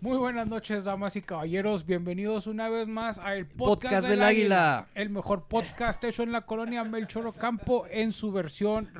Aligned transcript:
Muy 0.00 0.16
buenas 0.16 0.46
noches, 0.46 0.84
damas 0.84 1.16
y 1.16 1.22
caballeros. 1.22 1.84
Bienvenidos 1.84 2.46
una 2.46 2.68
vez 2.68 2.86
más 2.86 3.18
al 3.18 3.46
podcast, 3.46 3.82
Podcast 3.82 4.08
del 4.08 4.22
Águila. 4.22 4.86
El 4.94 5.10
mejor 5.10 5.48
podcast 5.48 6.04
hecho 6.04 6.22
en 6.22 6.30
la 6.30 6.42
colonia 6.42 6.84
Melchor 6.84 7.26
Ocampo 7.26 7.84
en 7.90 8.12
su 8.12 8.30
versión 8.30 8.90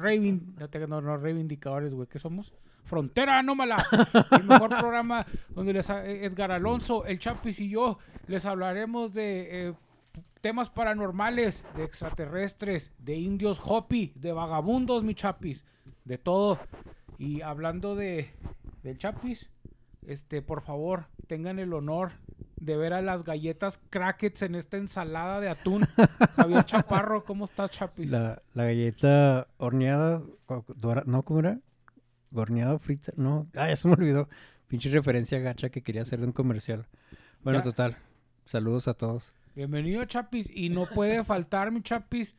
no, 0.88 1.00
no, 1.00 1.16
reivindicadores, 1.16 1.94
güey. 1.94 2.08
¿Qué 2.08 2.18
somos? 2.18 2.52
Frontera 2.82 3.38
Anómala. 3.38 3.76
El 4.32 4.42
mejor 4.44 4.70
programa 4.70 5.24
donde 5.50 5.72
les, 5.72 5.88
Edgar 5.88 6.50
Alonso, 6.50 7.06
el 7.06 7.20
Chapis 7.20 7.60
y 7.60 7.70
yo 7.70 7.98
les 8.26 8.44
hablaremos 8.44 9.14
de... 9.14 9.68
eh, 9.68 9.74
temas 10.40 10.68
paranormales, 10.68 11.64
de 11.76 11.84
extraterrestres, 11.84 12.92
de 12.98 13.14
indios 13.16 13.60
Hopi, 13.64 14.12
de 14.16 14.32
vagabundos, 14.32 15.04
mi 15.04 15.14
Chapis, 15.14 15.64
de 16.04 16.18
todo. 16.18 16.58
Y 17.18 17.40
hablando 17.42 17.94
de 17.94 18.32
del 18.82 18.98
Chapis, 18.98 19.50
este, 20.08 20.42
por 20.42 20.62
favor, 20.62 21.06
tengan 21.26 21.58
el 21.58 21.72
honor 21.74 22.12
de 22.56 22.76
ver 22.76 22.92
a 22.92 23.02
las 23.02 23.22
galletas 23.24 23.78
crackets 23.90 24.42
en 24.42 24.54
esta 24.56 24.76
ensalada 24.78 25.40
de 25.40 25.48
atún. 25.48 25.86
Javier 26.36 26.64
Chaparro, 26.64 27.24
¿cómo 27.24 27.44
estás, 27.44 27.70
Chapis? 27.70 28.10
La, 28.10 28.42
la 28.54 28.64
galleta 28.64 29.46
horneada, 29.58 30.22
dora- 30.76 31.04
¿no? 31.06 31.22
¿Cómo 31.22 31.40
era? 31.40 31.60
Horneada, 32.34 32.78
frita, 32.78 33.12
no. 33.16 33.46
Ah, 33.54 33.68
ya 33.68 33.76
se 33.76 33.86
me 33.86 33.94
olvidó. 33.94 34.28
Pinche 34.66 34.90
referencia 34.90 35.38
gacha 35.38 35.70
que 35.70 35.82
quería 35.82 36.02
hacer 36.02 36.18
de 36.20 36.26
un 36.26 36.32
comercial. 36.32 36.86
Bueno, 37.42 37.60
Ya. 37.60 37.64
total. 37.64 37.96
Saludos 38.44 38.88
a 38.88 38.94
todos. 38.94 39.32
Bienvenido, 39.54 40.04
Chapis. 40.04 40.50
Y 40.50 40.68
no 40.70 40.86
puede 40.86 41.22
faltar, 41.24 41.70
mi 41.70 41.80
Chapis, 41.82 42.34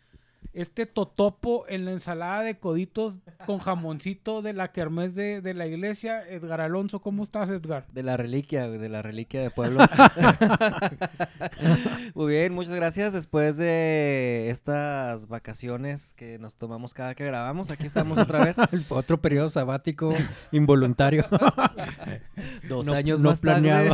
este 0.53 0.85
totopo 0.85 1.65
en 1.69 1.85
la 1.85 1.91
ensalada 1.91 2.41
de 2.41 2.57
coditos 2.57 3.19
con 3.45 3.59
jamoncito 3.59 4.41
de 4.41 4.53
la 4.53 4.71
kermés 4.71 5.15
de, 5.15 5.41
de 5.41 5.53
la 5.53 5.67
iglesia. 5.67 6.27
Edgar 6.27 6.61
Alonso, 6.61 7.01
¿cómo 7.01 7.23
estás, 7.23 7.49
Edgar? 7.49 7.85
De 7.91 8.03
la 8.03 8.17
reliquia, 8.17 8.67
de 8.67 8.89
la 8.89 9.01
reliquia 9.01 9.41
de 9.41 9.51
pueblo. 9.51 9.79
Muy 12.15 12.31
bien, 12.33 12.53
muchas 12.53 12.75
gracias. 12.75 13.13
Después 13.13 13.57
de 13.57 14.49
estas 14.49 15.27
vacaciones 15.27 16.13
que 16.15 16.39
nos 16.39 16.55
tomamos 16.55 16.93
cada 16.93 17.15
que 17.15 17.25
grabamos, 17.25 17.69
aquí 17.69 17.85
estamos 17.85 18.17
otra 18.17 18.43
vez. 18.43 18.57
Otro 18.89 19.21
periodo 19.21 19.49
sabático 19.49 20.13
involuntario. 20.51 21.25
Dos 22.67 22.85
No- 22.87 22.93
años 22.93 23.21
no 23.21 23.29
más 23.29 23.41
tarde. 23.41 23.93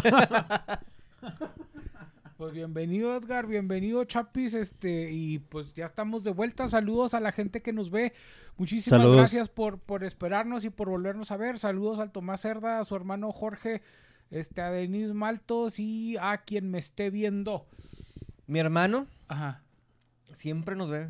Pues 2.37 2.51
bienvenido 2.53 3.15
Edgar, 3.15 3.47
bienvenido 3.47 4.03
Chapis, 4.03 4.55
este, 4.55 5.09
y 5.09 5.39
pues 5.39 5.73
ya 5.73 5.85
estamos 5.85 6.25
de 6.25 6.31
vuelta. 6.31 6.67
Saludos 6.67 7.13
a 7.13 7.21
la 7.21 7.31
gente 7.31 7.61
que 7.61 7.71
nos 7.71 7.89
ve. 7.89 8.11
Muchísimas 8.57 8.99
Saludos. 8.99 9.17
gracias 9.17 9.47
por, 9.47 9.79
por 9.79 10.03
esperarnos 10.03 10.65
y 10.65 10.69
por 10.69 10.89
volvernos 10.89 11.31
a 11.31 11.37
ver. 11.37 11.57
Saludos 11.59 11.99
al 11.99 12.11
Tomás 12.11 12.41
Cerda, 12.41 12.79
a 12.79 12.83
su 12.83 12.93
hermano 12.93 13.31
Jorge, 13.31 13.81
este, 14.31 14.61
a 14.61 14.69
Denise 14.69 15.13
Maltos 15.13 15.79
y 15.79 16.17
a 16.19 16.39
quien 16.39 16.69
me 16.69 16.77
esté 16.77 17.09
viendo. 17.09 17.67
Mi 18.47 18.59
hermano 18.59 19.07
Ajá. 19.29 19.63
siempre 20.33 20.75
nos 20.75 20.89
ve. 20.89 21.07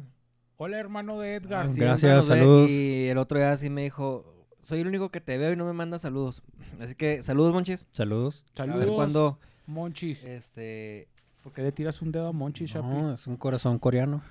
Hola 0.57 0.77
hermano 0.77 1.19
de 1.19 1.35
Edgar. 1.35 1.65
Ah, 1.67 1.71
Gracias, 1.75 2.25
saludos. 2.27 2.69
Y 2.69 3.07
el 3.07 3.17
otro 3.17 3.39
día 3.39 3.57
sí 3.57 3.71
me 3.71 3.81
dijo, 3.81 4.45
soy 4.61 4.81
el 4.81 4.87
único 4.87 5.09
que 5.09 5.21
te 5.21 5.39
veo 5.39 5.51
y 5.53 5.55
no 5.55 5.65
me 5.65 5.73
manda 5.73 5.97
saludos. 5.97 6.43
Así 6.79 6.93
que 6.93 7.23
saludos, 7.23 7.51
Monchis. 7.51 7.87
Saludos. 7.93 8.45
A 8.57 8.65
ver 8.65 8.75
Saludos, 8.75 8.95
cuándo, 8.95 9.39
Monchis. 9.65 10.23
este... 10.23 11.07
¿Por 11.45 11.53
qué 11.53 11.61
le 11.61 11.71
tiras 11.71 12.01
un 12.01 12.11
dedo 12.11 12.29
a 12.29 12.31
Monchis, 12.33 12.71
Chapis? 12.71 12.89
No, 12.89 13.13
es 13.13 13.27
un 13.27 13.37
corazón 13.37 13.77
coreano. 13.77 14.23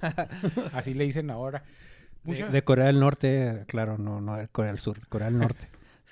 Así 0.72 0.94
le 0.94 1.02
dicen 1.02 1.28
ahora. 1.28 1.64
De, 2.22 2.44
de 2.48 2.62
Corea 2.62 2.86
del 2.86 3.00
Norte, 3.00 3.64
claro, 3.66 3.98
no, 3.98 4.20
no 4.20 4.36
de 4.36 4.46
Corea 4.46 4.70
del 4.70 4.78
Sur, 4.78 5.04
Corea 5.08 5.30
del 5.30 5.38
Norte. 5.38 5.66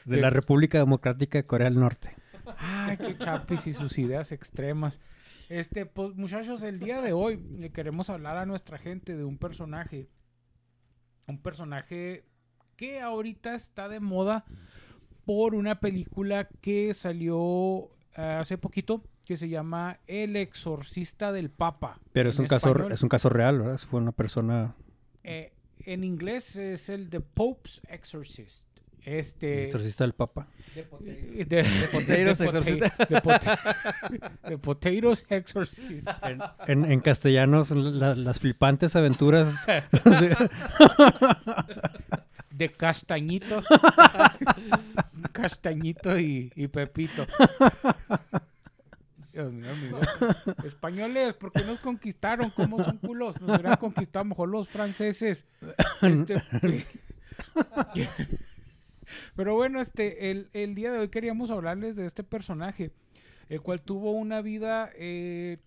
De 0.04 0.16
De- 0.16 0.20
la 0.20 0.30
República 0.30 0.78
Democrática 0.78 1.38
de 1.38 1.46
Corea 1.46 1.70
del 1.70 1.78
Norte. 1.78 2.12
Ay, 2.56 2.96
qué 2.96 3.16
chapis 3.16 3.68
y 3.68 3.72
sus 3.72 4.00
ideas 4.00 4.32
extremas. 4.32 4.98
Este, 5.48 5.86
pues 5.86 6.16
muchachos, 6.16 6.64
el 6.64 6.80
día 6.80 7.00
de 7.02 7.12
hoy 7.12 7.36
le 7.36 7.70
queremos 7.70 8.10
hablar 8.10 8.36
a 8.36 8.44
nuestra 8.44 8.78
gente 8.78 9.16
de 9.16 9.22
un 9.22 9.38
personaje. 9.38 10.08
Un 11.28 11.40
personaje 11.40 12.24
que 12.74 13.00
ahorita 13.00 13.54
está 13.54 13.88
de 13.88 14.00
moda 14.00 14.44
por 15.24 15.54
una 15.54 15.78
película 15.78 16.48
que 16.60 16.92
salió 16.94 17.90
eh, 18.16 18.22
hace 18.40 18.58
poquito 18.58 19.04
que 19.28 19.36
se 19.36 19.50
llama 19.50 19.98
El 20.06 20.36
exorcista 20.36 21.32
del 21.32 21.50
Papa. 21.50 21.98
Pero 22.14 22.30
es 22.30 22.38
un 22.38 22.46
caso, 22.46 22.88
es 22.88 23.02
un 23.02 23.10
caso 23.10 23.28
real, 23.28 23.58
¿verdad? 23.58 23.76
Fue 23.78 24.00
una 24.00 24.12
persona 24.12 24.74
Eh, 25.22 25.52
en 25.80 26.02
inglés 26.02 26.56
es 26.56 26.88
el 26.88 27.10
The 27.10 27.20
Pope's 27.20 27.82
Exorcist. 27.90 28.64
Este. 29.04 29.64
exorcista 29.66 30.04
del 30.04 30.14
Papa. 30.14 30.46
De, 30.74 31.44
de, 31.44 31.64
Potatoes 31.92 32.38
de 32.38 32.46
pota- 32.46 32.58
Exorcist. 32.58 32.80
de 32.80 33.20
pota- 33.20 33.76
de 34.48 34.58
Potatoes 34.58 35.26
Exorcist. 35.28 36.08
En, 36.22 36.40
en- 36.66 36.90
en 36.92 37.00
castellano 37.00 37.64
son 37.64 37.98
la- 38.00 38.14
las 38.14 38.38
flipantes 38.40 38.96
aventuras 38.96 39.66
de- 39.66 40.48
De 42.50 42.72
Castañito. 42.72 43.62
Castañito 45.32 46.18
y, 46.18 46.50
y 46.56 46.66
Pepito. 46.68 47.26
Españoles, 50.64 51.34
¿por 51.34 51.52
qué 51.52 51.64
nos 51.64 51.78
conquistaron? 51.78 52.50
¿Cómo 52.50 52.82
son 52.82 52.98
culos? 52.98 53.40
Nos 53.40 53.50
hubieran 53.50 53.76
conquistado 53.76 54.24
mejor 54.24 54.48
los 54.48 54.68
franceses. 54.68 55.44
Este, 56.02 56.42
Pero 59.36 59.54
bueno, 59.54 59.80
este, 59.80 60.30
el, 60.30 60.48
el 60.52 60.74
día 60.74 60.92
de 60.92 60.98
hoy 60.98 61.08
queríamos 61.08 61.50
hablarles 61.50 61.96
de 61.96 62.04
este 62.04 62.24
personaje, 62.24 62.92
el 63.48 63.60
cual 63.60 63.80
tuvo 63.80 64.12
una 64.12 64.42
vida, 64.42 64.90
eh, 64.96 65.58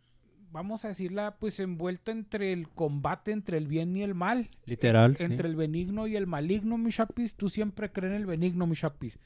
vamos 0.52 0.86
a 0.86 0.90
decirla, 0.90 1.38
pues 1.40 1.60
envuelta 1.60 2.12
entre 2.12 2.54
el 2.54 2.70
combate 2.70 3.32
entre 3.32 3.58
el 3.58 3.68
bien 3.68 3.96
y 3.96 4.04
el 4.04 4.14
mal. 4.14 4.50
Literal, 4.66 5.18
sí. 5.18 5.24
Entre 5.24 5.48
el 5.48 5.56
benigno 5.56 6.08
y 6.08 6.16
el 6.16 6.28
maligno, 6.28 6.78
mi 6.78 6.92
chapis. 6.92 7.36
Tú 7.36 7.50
siempre 7.50 7.92
crees 7.92 8.12
en 8.12 8.18
el 8.18 8.26
benigno, 8.26 8.68
mi 8.68 8.76
chapis. 8.76 9.18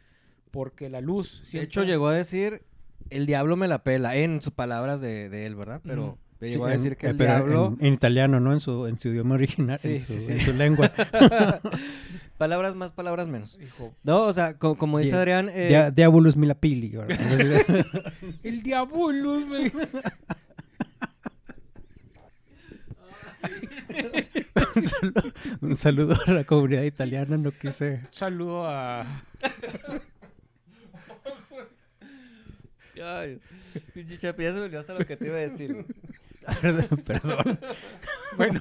Porque 0.51 0.89
la 0.89 1.01
luz 1.01 1.43
De 1.51 1.61
hecho, 1.61 1.83
llegó 1.83 2.07
a 2.07 2.15
decir, 2.15 2.61
el 3.09 3.25
diablo 3.25 3.55
me 3.55 3.67
la 3.67 3.83
pela, 3.83 4.15
en 4.15 4.41
sus 4.41 4.51
palabras 4.53 5.01
de, 5.01 5.29
de 5.29 5.45
él, 5.45 5.55
¿verdad? 5.55 5.81
Pero 5.83 6.17
llegó 6.41 6.65
a 6.65 6.71
en- 6.71 6.77
decir 6.77 6.97
que 6.97 7.07
eh, 7.07 7.09
el 7.11 7.17
pero 7.17 7.29
diablo... 7.31 7.75
En, 7.79 7.87
en 7.87 7.93
italiano, 7.93 8.39
¿no? 8.39 8.53
En 8.53 8.59
su, 8.59 8.87
en 8.87 8.99
su 8.99 9.09
idioma 9.09 9.35
original, 9.35 9.77
Sí, 9.77 9.95
en, 9.95 10.05
su, 10.05 10.13
sí, 10.13 10.21
sí. 10.21 10.31
en 10.33 10.41
su 10.41 10.53
lengua. 10.53 10.91
palabras 12.37 12.75
más, 12.75 12.91
palabras 12.91 13.27
menos. 13.27 13.57
Hijo, 13.61 13.93
No, 14.03 14.23
o 14.23 14.33
sea, 14.33 14.57
co- 14.57 14.75
como 14.75 14.99
dice 14.99 15.15
Adrián... 15.15 15.49
eh, 15.49 15.67
Dia- 15.69 15.91
Diabolus 15.91 16.35
milapili. 16.35 16.89
¿verdad? 16.89 17.17
el 18.43 18.61
diabolus, 18.63 19.45
me... 19.47 19.71
un, 24.75 24.83
saludo, 24.83 25.33
un 25.61 25.75
saludo 25.75 26.15
a 26.27 26.31
la 26.31 26.43
comunidad 26.43 26.83
italiana, 26.83 27.37
no 27.37 27.51
quise... 27.51 28.01
Saludo 28.11 28.67
a... 28.67 29.05
Ay, 33.05 33.39
pinche 33.93 34.17
Chapi, 34.17 34.43
ya 34.43 34.51
se 34.51 34.57
me 34.59 34.65
olvidó 34.65 34.79
hasta 34.79 34.93
lo 34.97 35.05
que 35.05 35.15
te 35.17 35.27
iba 35.27 35.37
a 35.37 35.41
decir. 35.41 35.85
Perdón, 36.61 37.01
perdón. 37.05 37.59
Bueno, 38.37 38.59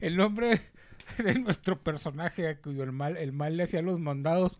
el 0.00 0.16
nombre 0.16 0.60
de 1.18 1.38
nuestro 1.38 1.80
personaje 1.82 2.48
a 2.48 2.58
cuyo 2.60 2.82
el 2.84 2.92
mal, 2.92 3.16
el 3.16 3.32
mal 3.32 3.56
le 3.56 3.64
hacía 3.64 3.82
los 3.82 3.98
mandados. 3.98 4.58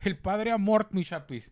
El 0.00 0.16
padre 0.16 0.50
Amort, 0.52 0.92
mi 0.92 1.04
chapis. 1.04 1.50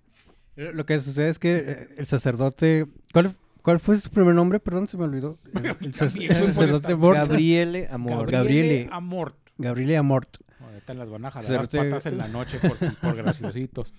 Lo 0.57 0.85
que 0.87 0.99
sucede 1.01 1.29
es 1.29 1.39
que 1.39 1.57
eh, 1.59 1.89
el 1.99 2.07
sacerdote... 2.07 2.87
¿Cuál, 3.13 3.33
cuál 3.63 3.79
fue 3.79 3.97
su 3.97 4.11
primer 4.11 4.35
nombre? 4.35 4.59
Perdón, 4.59 4.89
se 4.89 4.97
me 4.97 5.05
olvidó. 5.05 5.39
El, 5.55 5.67
el 5.67 5.95
sac- 5.95 6.47
sacerdote 6.47 6.95
molestante. 6.97 6.97
Mort. 6.97 7.29
Gabriele 7.29 7.89
Amor. 7.91 8.31
Gabriele. 8.31 8.89
Amort. 8.91 9.37
Gabriele 9.57 9.97
Amort. 9.97 10.37
Ahorita 10.61 10.95
las 10.95 11.09
van 11.11 11.25
a 11.27 11.31
jalar 11.31 11.51
las 11.51 11.69
patas 11.69 12.07
en 12.07 12.19
la 12.19 12.27
noche 12.29 12.59
por, 12.59 12.77
por 12.97 13.17
graciositos. 13.17 13.93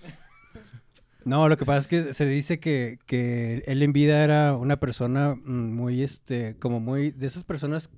No, 1.24 1.48
lo 1.48 1.56
que 1.56 1.64
pasa 1.64 1.78
es 1.78 1.86
que 1.86 2.14
se 2.14 2.26
dice 2.26 2.60
que, 2.60 2.98
que 3.06 3.62
él 3.66 3.82
en 3.82 3.92
vida 3.92 4.24
era 4.24 4.56
una 4.56 4.78
persona 4.78 5.34
mm, 5.34 5.74
muy, 5.74 6.02
este, 6.02 6.56
como 6.58 6.80
muy, 6.80 7.10
de 7.10 7.26
esas 7.26 7.44
personas 7.44 7.90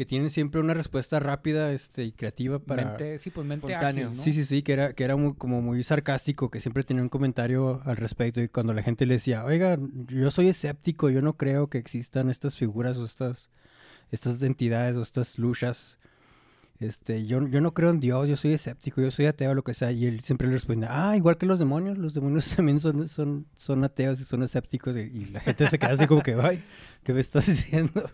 que 0.00 0.06
tienen 0.06 0.30
siempre 0.30 0.60
una 0.62 0.72
respuesta 0.72 1.20
rápida, 1.20 1.72
este, 1.72 2.04
y 2.04 2.12
creativa 2.12 2.58
para... 2.58 2.86
Mente, 2.86 3.18
sí, 3.18 3.28
pues 3.28 3.46
mente 3.46 3.74
ágil, 3.74 4.04
¿no? 4.04 4.14
Sí, 4.14 4.32
sí, 4.32 4.46
sí, 4.46 4.62
que 4.62 4.72
era, 4.72 4.94
que 4.94 5.04
era 5.04 5.14
muy, 5.16 5.34
como 5.34 5.60
muy 5.60 5.84
sarcástico, 5.84 6.50
que 6.50 6.58
siempre 6.58 6.82
tenía 6.84 7.02
un 7.02 7.10
comentario 7.10 7.82
al 7.84 7.98
respecto 7.98 8.40
y 8.40 8.48
cuando 8.48 8.72
la 8.72 8.82
gente 8.82 9.04
le 9.04 9.14
decía, 9.14 9.44
oiga, 9.44 9.78
yo 10.08 10.30
soy 10.30 10.48
escéptico, 10.48 11.10
yo 11.10 11.20
no 11.20 11.36
creo 11.36 11.68
que 11.68 11.76
existan 11.76 12.30
estas 12.30 12.56
figuras 12.56 12.96
o 12.96 13.04
estas, 13.04 13.50
estas 14.10 14.42
entidades 14.42 14.96
o 14.96 15.02
estas 15.02 15.38
luchas, 15.38 15.98
este, 16.80 17.26
yo, 17.26 17.46
yo 17.46 17.60
no 17.60 17.72
creo 17.74 17.90
en 17.90 18.00
Dios, 18.00 18.28
yo 18.28 18.36
soy 18.36 18.52
escéptico, 18.54 19.00
yo 19.00 19.10
soy 19.10 19.26
ateo, 19.26 19.54
lo 19.54 19.62
que 19.62 19.74
sea, 19.74 19.92
y 19.92 20.06
él 20.06 20.20
siempre 20.20 20.48
le 20.48 20.54
responde, 20.54 20.86
ah, 20.90 21.14
igual 21.16 21.36
que 21.38 21.46
los 21.46 21.58
demonios, 21.58 21.98
los 21.98 22.14
demonios 22.14 22.48
también 22.56 22.80
son, 22.80 23.06
son, 23.08 23.46
son 23.54 23.84
ateos 23.84 24.20
y 24.20 24.24
son 24.24 24.42
escépticos 24.42 24.96
y, 24.96 25.00
y 25.00 25.24
la 25.26 25.40
gente 25.40 25.66
se 25.66 25.78
queda 25.78 25.92
así 25.92 26.06
como 26.06 26.22
que, 26.22 26.34
ay, 26.34 26.62
¿qué 27.04 27.12
me 27.12 27.20
estás 27.20 27.46
diciendo? 27.46 28.10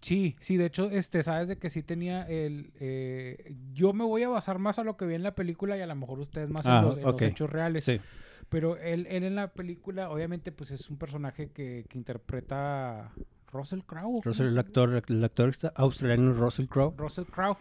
Sí, 0.00 0.34
sí, 0.40 0.56
de 0.56 0.64
hecho, 0.66 0.90
este, 0.90 1.22
sabes 1.22 1.48
de 1.48 1.58
que 1.58 1.68
sí 1.68 1.82
tenía 1.82 2.22
el... 2.22 2.72
eh, 2.80 3.52
yo 3.74 3.92
me 3.92 4.04
voy 4.04 4.22
a 4.22 4.28
basar 4.30 4.58
más 4.58 4.78
a 4.78 4.84
lo 4.84 4.96
que 4.96 5.04
vi 5.04 5.14
en 5.14 5.22
la 5.22 5.34
película 5.34 5.76
y 5.76 5.82
a 5.82 5.86
lo 5.86 5.94
mejor 5.94 6.20
ustedes 6.20 6.48
más 6.48 6.64
en, 6.64 6.72
Ah, 6.72 6.80
los, 6.82 6.96
en 6.96 7.04
los 7.04 7.14
ok. 7.14 7.22
hechos 7.22 7.50
reales. 7.50 7.84
Sí. 7.84 8.00
Pero 8.48 8.78
él, 8.78 9.06
él 9.10 9.24
en 9.24 9.34
la 9.34 9.52
película, 9.52 10.08
obviamente, 10.10 10.52
pues 10.52 10.70
es 10.70 10.88
un 10.88 10.96
personaje 10.96 11.50
que, 11.50 11.84
que 11.88 11.98
interpreta 11.98 13.12
Russell 13.52 13.80
Crowe. 13.80 14.06
¿o 14.06 14.10
cómo 14.10 14.22
Russell, 14.24 14.46
el 14.48 14.58
actor, 14.58 15.02
el 15.08 15.24
actor 15.24 15.52
australiano 15.74 16.32
Russell 16.32 16.66
Crowe. 16.66 16.94
Russell 16.96 17.24
Crowe. 17.24 17.56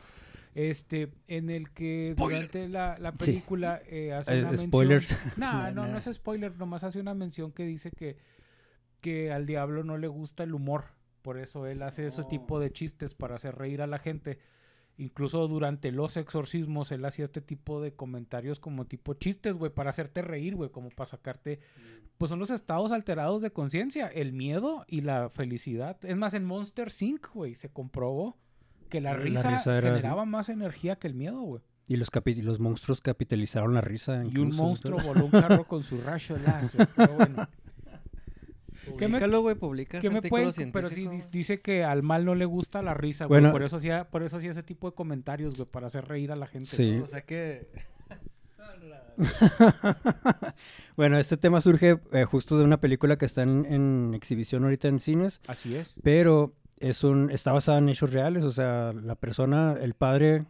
Este, 0.55 1.11
en 1.27 1.49
el 1.49 1.69
que 1.71 2.15
durante 2.17 2.67
la, 2.67 2.97
la 2.99 3.11
Sí. 3.11 3.17
película 3.17 3.81
eh, 3.87 4.13
hace 4.13 4.33
Eh, 4.35 4.39
una 4.39 4.47
mención... 4.49 4.69
spoilers. 4.69 5.17
No, 5.37 5.71
no, 5.71 5.83
Nah. 5.83 5.87
no 5.91 5.97
es 5.97 6.09
spoiler, 6.11 6.57
nomás 6.57 6.83
hace 6.83 6.99
una 6.99 7.13
mención 7.13 7.51
que 7.51 7.65
dice 7.65 7.91
que, 7.91 8.17
que 8.99 9.31
al 9.31 9.45
diablo 9.45 9.83
no 9.83 9.97
le 9.97 10.07
gusta 10.07 10.43
el 10.43 10.53
humor. 10.53 10.85
Por 11.21 11.37
eso 11.37 11.67
él 11.67 11.81
hace 11.83 12.05
ese 12.05 12.23
tipo 12.23 12.59
de 12.59 12.71
chistes 12.71 13.13
para 13.13 13.35
hacer 13.35 13.55
reír 13.55 13.81
a 13.81 13.87
la 13.87 13.99
gente. 13.99 14.39
Incluso 14.99 15.47
durante 15.47 15.91
los 15.93 16.17
exorcismos 16.17 16.91
él 16.91 17.05
hacía 17.05 17.23
este 17.25 17.39
tipo 17.41 17.81
de 17.81 17.93
comentarios 17.93 18.59
como 18.59 18.85
tipo 18.85 19.13
chistes, 19.13 19.55
güey, 19.57 19.71
para 19.73 19.89
hacerte 19.91 20.21
reír, 20.21 20.55
güey, 20.55 20.69
como 20.69 20.89
para 20.89 21.09
sacarte... 21.09 21.59
Pues 22.17 22.27
son 22.29 22.37
los 22.39 22.49
estados 22.49 22.91
alterados 22.91 23.41
de 23.41 23.51
conciencia, 23.51 24.07
el 24.07 24.33
miedo 24.33 24.83
y 24.89 24.99
la 25.01 25.29
felicidad. 25.29 25.97
Es 26.03 26.17
más, 26.17 26.33
en 26.33 26.43
Monster 26.43 26.89
Inc., 26.99 27.27
güey, 27.33 27.55
se 27.55 27.69
comprobó 27.69 28.37
que 28.89 28.99
la 28.99 29.13
La 29.13 29.19
risa, 29.19 29.49
risa 29.57 29.77
era- 29.77 29.89
generaba 29.91 30.25
más 30.25 30.49
energía 30.49 30.97
que 30.97 31.07
el 31.07 31.13
miedo, 31.13 31.39
güey. 31.39 31.61
Y 31.87 31.95
los, 31.95 32.11
capi- 32.11 32.41
los 32.43 32.59
monstruos 32.59 32.99
capitalizaron 32.99 33.73
la 33.73 33.79
risa. 33.81 34.15
Y 34.17 34.19
un 34.19 34.27
incluso, 34.27 34.63
monstruo 34.63 34.99
voló 35.01 35.25
un 35.25 35.31
carro 35.31 35.63
con 35.63 35.81
su 35.81 36.01
rayo 36.01 36.37
láser. 36.45 36.87
Pero 36.95 37.13
bueno. 37.13 37.47
¿Qué 38.85 39.07
me- 39.07 39.13
Publícalo, 39.17 39.41
güey, 39.41 39.55
publicas 39.55 40.01
¿Qué 40.01 40.09
me 40.09 40.21
pueden, 40.21 40.71
pero 40.71 40.89
sí 40.89 41.07
dice 41.31 41.61
que 41.61 41.83
al 41.83 42.03
mal 42.03 42.25
no 42.25 42.35
le 42.35 42.45
gusta 42.45 42.81
la 42.81 42.93
risa, 42.93 43.25
güey. 43.25 43.41
Bueno. 43.41 43.51
por 43.51 43.63
eso 43.63 43.77
hacía, 43.77 44.09
por 44.09 44.23
eso 44.23 44.37
hacía 44.37 44.51
ese 44.51 44.63
tipo 44.63 44.89
de 44.89 44.95
comentarios, 44.95 45.55
güey, 45.55 45.67
para 45.69 45.87
hacer 45.87 46.05
reír 46.07 46.31
a 46.31 46.35
la 46.35 46.47
gente. 46.47 46.69
Sí. 46.69 46.99
O 47.01 47.07
sea 47.07 47.21
que... 47.21 47.67
bueno, 50.95 51.17
este 51.17 51.37
tema 51.37 51.61
surge 51.61 51.99
eh, 52.11 52.23
justo 52.25 52.57
de 52.57 52.63
una 52.63 52.79
película 52.79 53.17
que 53.17 53.25
está 53.25 53.43
en, 53.43 53.65
en 53.65 54.13
exhibición 54.13 54.63
ahorita 54.63 54.87
en 54.87 54.99
cines, 54.99 55.41
Así 55.47 55.75
es. 55.75 55.95
pero 56.03 56.53
es 56.79 57.03
un, 57.03 57.29
está 57.31 57.51
basada 57.51 57.79
en 57.79 57.89
hechos 57.89 58.13
reales, 58.13 58.43
o 58.43 58.51
sea, 58.51 58.93
la 58.93 59.15
persona, 59.15 59.75
el 59.79 59.93
padre, 59.93 60.45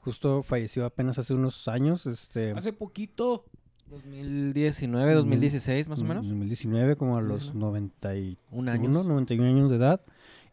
justo 0.00 0.42
falleció 0.42 0.84
apenas 0.84 1.18
hace 1.18 1.34
unos 1.34 1.68
años, 1.68 2.06
este, 2.06 2.52
Hace 2.52 2.72
poquito, 2.72 3.44
2019, 3.90 5.14
2016, 5.14 5.88
más 5.88 6.00
o 6.00 6.04
menos. 6.04 6.26
2019, 6.26 6.96
como 6.96 7.16
a 7.16 7.22
los 7.22 7.52
2019. 7.52 7.58
91, 7.60 8.38
Un 8.50 8.68
año. 8.68 8.88
91 8.88 9.48
años 9.48 9.70
de 9.70 9.76
edad, 9.76 10.00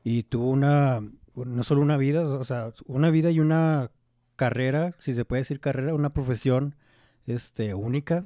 y 0.04 0.24
tuvo 0.24 0.50
una, 0.50 1.02
no 1.36 1.64
solo 1.64 1.82
una 1.82 1.98
vida, 1.98 2.26
o 2.26 2.44
sea, 2.44 2.74
una 2.86 3.10
vida 3.10 3.32
y 3.32 3.40
una 3.40 3.92
carrera, 4.36 4.96
si 5.00 5.14
se 5.14 5.26
puede 5.26 5.42
decir 5.42 5.60
carrera, 5.60 5.94
una 5.94 6.14
profesión 6.14 6.76
este, 7.26 7.74
única. 7.74 8.26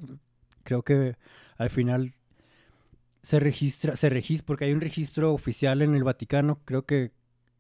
Creo 0.64 0.84
que 0.84 1.16
al 1.58 1.70
final 1.70 2.12
se 3.22 3.40
registra, 3.40 3.96
se 3.96 4.10
registra, 4.10 4.46
porque 4.46 4.66
hay 4.66 4.74
un 4.74 4.82
registro 4.82 5.34
oficial 5.34 5.82
en 5.82 5.96
el 5.96 6.04
Vaticano, 6.04 6.60
creo 6.66 6.86
que 6.86 7.12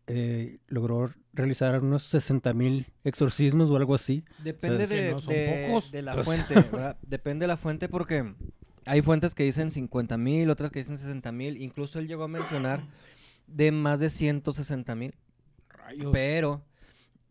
eh, 0.09 0.57
logró 0.67 1.13
realizar 1.33 1.79
unos 1.81 2.03
60 2.03 2.53
mil 2.53 2.87
exorcismos 3.03 3.69
o 3.69 3.75
algo 3.77 3.93
así. 3.95 4.23
Depende 4.43 4.83
O 4.83 4.87
sea, 4.87 4.97
que 4.97 5.03
de, 5.03 5.11
no 5.11 5.21
son 5.21 5.33
de- 5.33 5.65
pocos. 5.69 5.91
de 5.91 6.01
la 6.01 6.13
Pues- 6.13 6.25
fuente, 6.25 6.53
¿verdad? 6.71 6.97
Depende 7.03 7.43
de 7.43 7.47
la 7.47 7.57
fuente 7.57 7.87
porque 7.89 8.33
hay 8.85 9.01
fuentes 9.01 9.35
que 9.35 9.43
dicen 9.43 9.69
50 9.71 10.17
mil, 10.17 10.49
otras 10.49 10.71
que 10.71 10.79
dicen 10.79 10.97
60 10.97 11.31
mil. 11.31 11.57
Incluso 11.61 11.99
él 11.99 12.07
llegó 12.07 12.23
a 12.23 12.27
mencionar 12.27 12.83
de 13.47 13.71
más 13.71 13.99
de 13.99 14.09
160 14.09 14.95
mil. 14.95 15.13
rayos. 15.69 16.09
Pero 16.11 16.63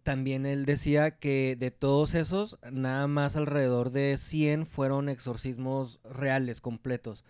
también 0.04 0.46
él 0.46 0.64
decía 0.64 1.18
que 1.18 1.56
de 1.58 1.70
todos 1.70 2.14
esos, 2.14 2.58
nada 2.70 3.08
más 3.08 3.36
alrededor 3.36 3.90
de 3.90 4.16
100 4.16 4.64
fueron 4.66 5.08
exorcismos 5.08 6.00
reales, 6.04 6.60
completos. 6.60 7.24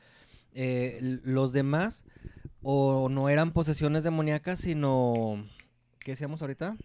Eh, 0.52 1.18
los 1.24 1.52
demás 1.52 2.04
o 2.62 3.08
no 3.08 3.28
eran 3.28 3.52
posesiones 3.52 4.04
demoníacas, 4.04 4.60
sino... 4.60 5.44
¿Qué 5.98 6.12
decíamos 6.12 6.40
ahorita? 6.40 6.76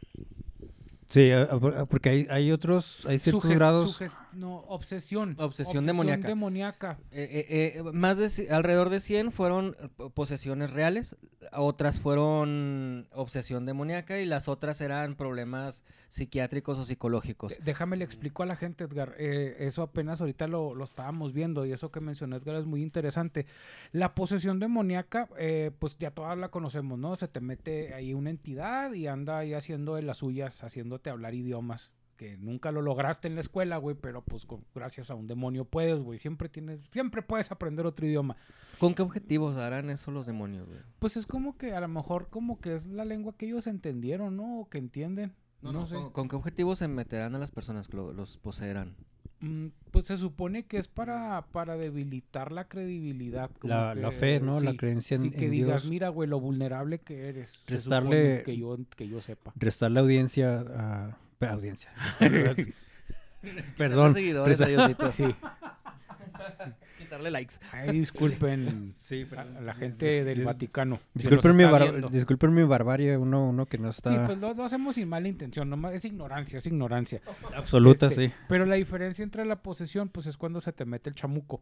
Sí, 1.13 1.30
a- 1.30 1.44
a- 1.44 1.86
porque 1.86 2.10
hay, 2.10 2.27
hay 2.31 2.51
otros, 2.51 3.06
hay 3.06 3.19
ciertos 3.19 3.44
Suges- 3.45 3.56
grados. 3.56 4.00
suges- 4.01 4.18
no, 4.33 4.62
obsesión. 4.68 5.36
Obsesión 5.38 5.86
demoníaca. 5.86 6.27
demoníaca. 6.27 6.98
Eh, 7.12 7.45
eh, 7.50 7.74
eh, 7.77 7.83
más 7.94 8.18
de 8.18 8.50
alrededor 8.50 8.89
de 8.89 9.00
100 9.00 9.31
fueron 9.31 9.75
eh, 9.80 9.89
po- 9.95 10.10
posesiones 10.10 10.71
reales, 10.71 11.15
otras 11.51 12.00
fueron 12.00 13.07
obsesión 13.13 13.68
demoníaca 13.68 14.19
y 14.19 14.25
las 14.25 14.48
otras 14.48 14.81
eran 14.81 15.13
problemas 15.15 15.83
psiquiátricos 16.10 16.80
o 16.80 16.83
psicológicos. 16.83 17.60
Déjame 17.63 17.95
le 17.98 18.06
explico 18.06 18.42
a 18.42 18.48
la 18.48 18.56
gente, 18.56 18.83
Edgar. 18.86 19.13
eh, 19.19 19.56
eso 19.60 19.83
apenas 19.83 20.19
ahorita 20.19 20.48
lo, 20.48 20.74
lo 20.74 20.83
estábamos 20.83 21.31
viendo 21.31 21.63
y 21.68 21.74
eso 21.74 21.92
que 21.92 22.00
mencionó 22.00 22.38
Edgar 22.38 22.56
es 22.56 22.65
muy 22.65 22.81
interesante. 22.81 23.45
La 23.92 24.15
posesión 24.15 24.60
demoníaca, 24.60 25.30
eh, 25.38 25.69
pues 25.77 25.95
ya 26.00 26.10
todas 26.10 26.36
la 26.39 26.50
conocemos, 26.50 26.98
¿no? 26.98 27.15
Se 27.15 27.27
te 27.27 27.39
mete 27.39 27.94
ahí 27.94 28.15
una 28.15 28.31
entidad 28.31 28.94
y 28.94 29.06
anda 29.06 29.38
ahí 29.38 29.54
haciendo 29.54 29.94
de 29.95 30.01
las 30.01 30.18
suyas, 30.18 30.63
hablar 31.09 31.33
idiomas. 31.33 31.91
Que 32.17 32.38
nunca 32.38 32.71
lo 32.71 32.81
lograste 32.83 33.27
en 33.27 33.33
la 33.35 33.41
escuela, 33.41 33.77
güey, 33.77 33.95
pero 34.00 34.23
pues 34.23 34.45
con- 34.45 34.63
gracias 34.75 35.09
a 35.09 35.15
un 35.15 35.27
demonio 35.27 35.65
puedes, 35.65 36.03
güey. 36.03 36.19
Siempre 36.19 36.47
tienes, 36.47 36.88
siempre 36.94 37.23
puedes 37.23 37.51
aprender 37.51 37.85
otro 37.88 38.05
idioma. 38.05 38.35
¿Con 38.79 38.94
qué 38.94 39.01
objetivos 39.01 39.57
harán 39.57 39.89
eso 39.89 40.11
los 40.11 40.27
demonios, 40.27 40.67
güey? 40.67 40.79
Pues 41.00 41.17
es 41.17 41.25
como 41.25 41.57
que 41.57 41.73
a 41.73 41.81
lo 41.81 41.88
mejor 41.88 42.29
como 42.29 42.61
que 42.61 42.75
es 42.75 42.85
la 42.85 43.03
lengua 43.03 43.35
que 43.35 43.47
ellos 43.47 43.65
entendieron, 43.65 44.38
¿no? 44.38 44.59
O 44.61 44.69
que 44.69 44.77
entienden. 44.77 45.33
No, 45.61 45.85
sé. 45.88 45.95
¿Con, 45.95 46.11
con 46.11 46.27
qué 46.29 46.35
objetivos 46.35 46.79
se 46.79 46.88
meterán 46.88 47.35
a 47.35 47.39
las 47.39 47.51
personas 47.51 47.88
que 47.88 47.97
lo- 47.97 48.13
los 48.13 48.38
poseerán? 48.38 48.95
Mm, 49.43 49.67
Pues 49.91 50.05
se 50.07 50.15
supone 50.17 50.63
que 50.65 50.77
es 50.77 50.87
para, 50.87 51.45
para 51.51 51.75
debilitar 51.75 52.51
la 52.53 52.67
credibilidad. 52.69 53.51
como 53.59 53.73
La, 53.73 54.11
fe, 54.11 54.39
¿no? 54.39 54.61
La 54.61 54.75
creencia 54.75 55.15
en, 55.15 55.21
sí, 55.23 55.31
que 55.31 55.45
en 55.45 55.51
digas, 55.51 55.81
Dios. 55.83 55.89
mira, 55.91 56.07
güey, 56.09 56.29
lo 56.29 56.39
vulnerable 56.39 56.99
que 56.99 57.27
eres. 57.27 57.53
Restarle- 57.67 58.43
Que 58.43 58.57
yo, 58.57 58.77
que 58.95 59.07
yo 59.07 59.19
sepa. 59.21 59.51
Restarle 59.55 59.99
audiencia 59.99 60.61
a... 60.61 61.17
audiencia. 61.49 61.91
restarle- 62.19 62.73
Perdón. 63.77 64.13
seguidores 64.13 64.59
resta- 64.59 64.65
a 64.83 64.87
Diosito. 64.87 65.11
Sí. 65.11 65.25
Quitarle 67.13 67.31
likes. 67.31 67.56
Ay, 67.71 68.00
disculpen 68.00 68.94
Sí, 69.04 69.25
a, 69.38 69.42
a 69.42 69.62
la 69.62 69.74
gente 69.74 70.24
del 70.24 70.39
dis- 70.42 70.45
Vaticano. 70.45 71.00
Disculpen 71.13 71.56
mi, 71.56 71.63
bar- 71.65 72.10
disculpen 72.12 72.54
mi 72.54 72.63
barbarie, 72.63 73.18
uno, 73.18 73.48
uno 73.50 73.65
que 73.65 73.77
no 73.77 73.89
está 73.89 74.12
Sí, 74.12 74.18
pues 74.25 74.42
lo, 74.42 74.54
lo 74.54 74.63
hacemos 74.63 74.95
sin 74.95 75.07
mala 75.10 75.27
intención, 75.27 75.69
nomás 75.69 75.94
es 75.94 76.06
ignorancia, 76.06 76.57
es 76.57 76.65
ignorancia. 76.65 77.21
absoluta, 77.56 78.07
este, 78.07 78.30
sí. 78.30 78.33
Pero 78.48 78.65
la 78.65 78.75
diferencia 78.75 79.21
entre 79.24 79.45
la 79.45 79.62
posesión, 79.62 80.10
pues 80.10 80.25
es 80.27 80.38
cuando 80.38 80.60
se 80.62 80.74
te 80.74 80.86
mete 80.86 81.10
el 81.10 81.15
chamuco. 81.15 81.62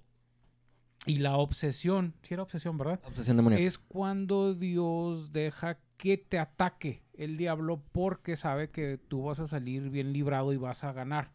Y 1.06 1.18
la 1.18 1.36
obsesión, 1.38 2.14
sí 2.22 2.36
era 2.36 2.44
obsesión, 2.44 2.78
¿verdad? 2.78 3.00
Obsesión 3.06 3.36
demoníaca. 3.38 3.64
es 3.64 3.80
cuando 3.80 4.54
Dios 4.54 5.34
deja 5.34 5.80
que 5.98 6.18
te 6.18 6.38
ataque 6.40 7.02
el 7.14 7.38
diablo 7.38 7.82
porque 7.92 8.36
sabe 8.36 8.70
que 8.70 9.00
tú 9.08 9.24
vas 9.24 9.40
a 9.40 9.48
salir 9.48 9.90
bien 9.90 10.14
librado 10.14 10.54
y 10.54 10.58
vas 10.58 10.84
a 10.84 10.94
ganar. 10.94 11.32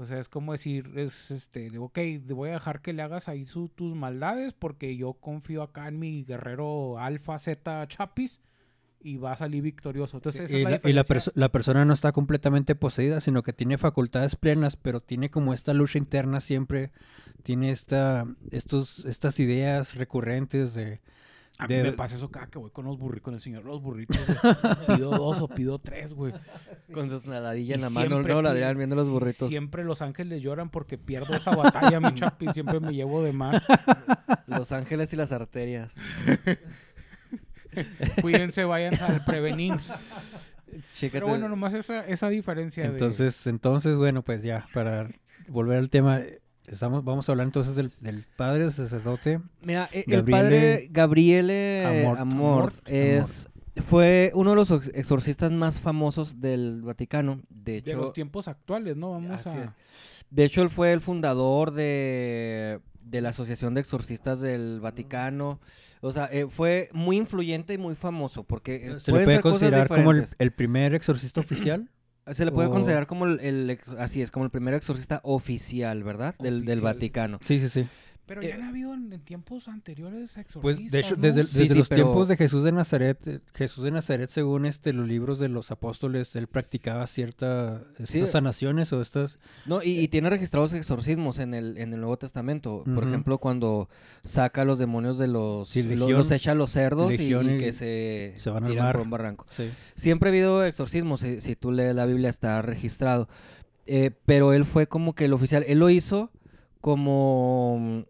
O 0.00 0.04
sea, 0.04 0.18
es 0.20 0.28
como 0.28 0.52
decir, 0.52 0.92
es 0.94 1.30
este, 1.32 1.76
ok, 1.76 1.92
te 1.94 2.32
voy 2.32 2.50
a 2.50 2.52
dejar 2.52 2.80
que 2.80 2.92
le 2.92 3.02
hagas 3.02 3.28
ahí 3.28 3.44
su- 3.46 3.68
tus 3.68 3.96
maldades 3.96 4.52
porque 4.52 4.96
yo 4.96 5.14
confío 5.14 5.62
acá 5.62 5.88
en 5.88 5.98
mi 5.98 6.24
guerrero 6.24 6.98
alfa 7.00 7.36
Z 7.36 7.84
Chapis 7.88 8.40
y 9.00 9.16
va 9.16 9.32
a 9.32 9.36
salir 9.36 9.62
victorioso. 9.62 10.16
Entonces, 10.16 10.42
esa 10.42 10.56
Y 10.56 10.58
es 10.58 10.64
la, 10.64 10.70
la, 10.70 10.80
y 10.88 10.92
la 10.92 11.04
perso- 11.04 11.32
la 11.34 11.48
persona 11.50 11.84
no 11.84 11.92
está 11.94 12.12
completamente 12.12 12.76
poseída, 12.76 13.20
sino 13.20 13.42
que 13.42 13.52
tiene 13.52 13.76
facultades 13.76 14.36
plenas, 14.36 14.76
pero 14.76 15.00
tiene 15.00 15.30
como 15.30 15.52
esta 15.52 15.74
lucha 15.74 15.98
interna 15.98 16.38
siempre, 16.40 16.92
tiene 17.42 17.70
esta, 17.70 18.24
estos, 18.52 19.04
estas 19.04 19.40
ideas 19.40 19.96
recurrentes 19.96 20.74
de... 20.74 21.00
A 21.58 21.66
mí 21.66 21.74
de- 21.74 21.82
me 21.82 21.92
pasa 21.92 22.14
eso 22.14 22.30
cada 22.30 22.46
que 22.46 22.58
voy 22.58 22.70
con 22.70 22.84
los 22.84 22.98
burritos, 22.98 23.24
con 23.24 23.34
el 23.34 23.40
señor 23.40 23.64
los 23.64 23.82
burritos. 23.82 24.16
güey. 24.26 24.96
pido 24.96 25.10
dos 25.10 25.40
o 25.40 25.48
pido 25.48 25.80
tres, 25.80 26.14
güey. 26.14 26.32
Con 26.92 27.10
sus 27.10 27.26
naladillas 27.26 27.76
en 27.78 27.82
la 27.82 27.90
mano, 27.90 28.22
no, 28.22 28.42
la 28.42 28.52
viendo 28.76 28.94
los 28.94 29.08
burritos. 29.10 29.48
Siempre 29.48 29.84
los 29.84 30.00
ángeles 30.00 30.40
lloran 30.40 30.70
porque 30.70 30.98
pierdo 30.98 31.34
esa 31.34 31.54
batalla, 31.56 31.98
mi 31.98 32.14
chapi. 32.14 32.48
Siempre 32.52 32.78
me 32.78 32.92
llevo 32.94 33.22
de 33.24 33.32
más. 33.32 33.62
Los 34.46 34.70
ángeles 34.72 35.12
y 35.12 35.16
las 35.16 35.32
arterias. 35.32 35.92
Cuídense, 38.22 38.64
vayan 38.64 38.94
al. 39.02 39.90
Chécate. 40.94 41.10
Pero 41.12 41.28
bueno, 41.28 41.48
nomás 41.48 41.74
esa, 41.74 42.06
esa 42.06 42.28
diferencia 42.28 42.84
de... 42.84 42.90
Entonces, 42.90 43.46
entonces, 43.46 43.96
bueno, 43.96 44.22
pues 44.22 44.42
ya, 44.42 44.68
para 44.74 45.08
volver 45.48 45.78
al 45.78 45.90
tema, 45.90 46.20
estamos, 46.70 47.04
vamos 47.04 47.28
a 47.28 47.32
hablar 47.32 47.46
entonces 47.46 47.74
del, 47.74 47.92
del 48.00 48.24
padre 48.36 48.70
sacerdote. 48.70 49.40
Mira, 49.62 49.88
e- 49.92 50.04
el 50.06 50.24
Gabriele- 50.24 50.30
padre 50.30 50.88
Gabriele 50.90 51.84
Amort. 51.84 52.20
Amort, 52.20 52.32
Amort. 52.74 52.88
es 52.88 53.48
fue 53.76 54.32
uno 54.34 54.50
de 54.50 54.56
los 54.56 54.70
ex- 54.72 54.90
exorcistas 54.94 55.52
más 55.52 55.78
famosos 55.78 56.40
del 56.40 56.82
Vaticano. 56.82 57.40
De 57.48 57.72
de 57.72 57.78
hecho, 57.78 57.96
los 57.96 58.12
tiempos 58.12 58.48
actuales, 58.48 58.96
¿no? 58.96 59.12
Vamos 59.12 59.46
Así 59.46 59.50
a... 59.56 59.64
es. 59.64 59.70
de 60.30 60.44
hecho 60.44 60.62
él 60.62 60.70
fue 60.70 60.92
el 60.92 61.00
fundador 61.00 61.70
de, 61.72 62.80
de 63.02 63.20
la 63.20 63.28
Asociación 63.28 63.74
de 63.74 63.80
Exorcistas 63.80 64.40
del 64.40 64.80
Vaticano. 64.80 65.60
O 66.00 66.12
sea, 66.12 66.28
eh, 66.32 66.46
fue 66.48 66.88
muy 66.92 67.16
influyente 67.16 67.74
y 67.74 67.78
muy 67.78 67.94
famoso 67.94 68.42
porque 68.44 68.76
eh, 68.76 69.00
¿Se 69.00 69.10
le 69.12 69.18
puede 69.18 69.26
ser 69.26 69.40
cosas 69.42 69.60
considerar 69.60 69.88
como 69.88 70.12
el 70.12 70.52
primer 70.52 70.94
exorcista 70.94 71.40
oficial? 71.40 71.88
Se 72.32 72.44
le 72.44 72.52
puede 72.52 72.68
o- 72.68 72.70
considerar 72.72 73.06
como 73.06 73.26
el, 73.26 73.40
el 73.40 73.70
ex- 73.70 73.90
así 73.98 74.22
es, 74.22 74.30
como 74.30 74.44
el 74.44 74.50
primer 74.50 74.74
exorcista 74.74 75.20
oficial, 75.24 76.02
¿verdad? 76.04 76.34
Del, 76.38 76.64
del. 76.64 76.80
Vaticano. 76.80 77.38
Sí, 77.44 77.60
sí, 77.60 77.68
sí. 77.68 77.86
Pero 78.28 78.42
Eh, 78.42 78.48
ya 78.50 78.54
han 78.56 78.62
habido 78.62 78.94
en, 78.94 79.12
en 79.12 79.20
tiempos 79.22 79.66
anteriores 79.66 80.36
exorcistas, 80.36 80.60
Pues 80.62 80.90
de 80.92 81.00
hecho, 81.00 81.16
¿no? 81.16 81.22
desde, 81.22 81.42
Sí, 81.44 81.58
desde 81.60 81.72
sí, 81.72 81.78
los 81.78 81.88
pero- 81.88 82.04
tiempos 82.04 82.28
de 82.28 82.36
Jesús 82.36 82.62
de 82.62 82.70
Nazaret, 82.72 83.26
eh, 83.26 83.40
Jesús 83.54 83.82
de 83.84 83.90
Nazaret, 83.90 84.30
según 84.30 84.66
este 84.66 84.92
los 84.92 85.08
libros 85.08 85.38
de 85.40 85.48
los 85.48 85.70
apóstoles, 85.70 86.36
él 86.36 86.46
practicaba 86.46 87.06
ciertas 87.06 87.80
Sí. 88.04 88.24
sanaciones 88.26 88.92
o 88.92 89.00
estas. 89.02 89.38
No, 89.66 89.82
y, 89.82 89.98
y 89.98 90.08
tiene 90.08 90.30
registrados 90.30 90.74
exorcismos 90.74 91.38
en 91.38 91.54
el, 91.54 91.78
en 91.78 91.92
el 91.94 92.00
Nuevo 92.00 92.18
Testamento. 92.18 92.84
Por 92.94 93.04
ejemplo, 93.04 93.38
cuando 93.38 93.88
saca 94.22 94.62
a 94.62 94.64
los 94.64 94.78
demonios 94.78 95.18
de 95.18 95.26
los... 95.28 95.68
Sí, 95.70 95.82
legión- 95.82 96.12
los 96.12 96.30
echa 96.30 96.52
a 96.52 96.54
los 96.54 96.70
cerdos 96.70 97.14
y- 97.14 97.30
que 97.58 97.72
se, 97.72 98.34
se 98.36 98.50
van 98.50 98.64
al 98.64 98.70
tiran 98.70 98.92
por 98.92 99.00
un 99.00 99.10
barranco. 99.10 99.46
Sí. 99.48 99.70
Siempre 99.96 100.28
ha 100.28 100.32
habido 100.32 100.62
exorcismos, 100.64 101.20
si, 101.20 101.40
si 101.40 101.56
tú 101.56 101.72
lees 101.72 101.94
la 101.94 102.04
Biblia 102.04 102.28
está 102.28 102.60
registrado. 102.62 103.26
Eh, 103.86 104.10
pero 104.26 104.52
él 104.52 104.66
fue 104.66 104.86
como 104.86 105.14
que 105.14 105.24
el 105.24 105.32
oficial. 105.32 105.64
Él 105.66 105.78
lo 105.78 105.88
hizo 105.88 106.30
como... 106.80 108.04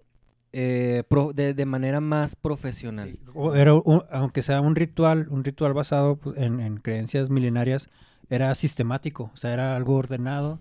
eh, 0.60 1.04
pro- 1.08 1.32
de, 1.32 1.54
de 1.54 1.66
manera 1.66 2.00
más 2.00 2.34
profesional. 2.34 3.16
O 3.34 3.54
era 3.54 3.74
un- 3.74 4.02
aunque 4.10 4.42
sea 4.42 4.60
un 4.60 4.74
ritual, 4.74 5.28
un 5.30 5.44
ritual 5.44 5.72
basado 5.72 6.16
pues, 6.16 6.36
en, 6.38 6.58
en 6.60 6.78
creencias 6.78 7.30
milenarias, 7.30 7.88
era 8.28 8.52
sistemático, 8.54 9.30
o 9.32 9.36
sea, 9.36 9.52
era 9.52 9.76
algo 9.76 9.94
ordenado, 9.94 10.58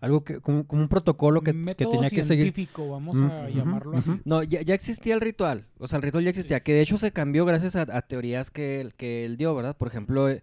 algo 0.00 0.24
que 0.24 0.40
como, 0.40 0.66
como 0.66 0.82
un 0.82 0.88
protocolo 0.88 1.42
que, 1.42 1.52
que 1.76 1.86
tenía 1.86 2.10
que 2.10 2.22
seguir. 2.24 2.52
científico, 2.52 2.90
vamos 2.90 3.20
Mm, 3.20 3.24
a 3.24 3.48
llamarlo 3.50 3.96
así. 3.96 4.20
No, 4.24 4.42
ya, 4.42 4.62
ya 4.62 4.74
existía 4.74 5.14
el 5.14 5.20
ritual. 5.20 5.64
O 5.78 5.86
sea, 5.86 5.98
el 5.98 6.02
ritual 6.02 6.24
ya 6.24 6.30
existía. 6.30 6.60
Que 6.60 6.74
de 6.74 6.80
hecho 6.82 6.98
se 6.98 7.12
cambió 7.12 7.44
gracias 7.44 7.76
a, 7.76 7.82
a 7.82 8.02
teorías 8.02 8.50
que, 8.50 8.80
él- 8.80 8.94
que 8.94 9.24
él 9.24 9.36
dio, 9.36 9.54
¿verdad? 9.54 9.76
Por 9.76 9.88
ejemplo, 9.88 10.28
eh, 10.28 10.42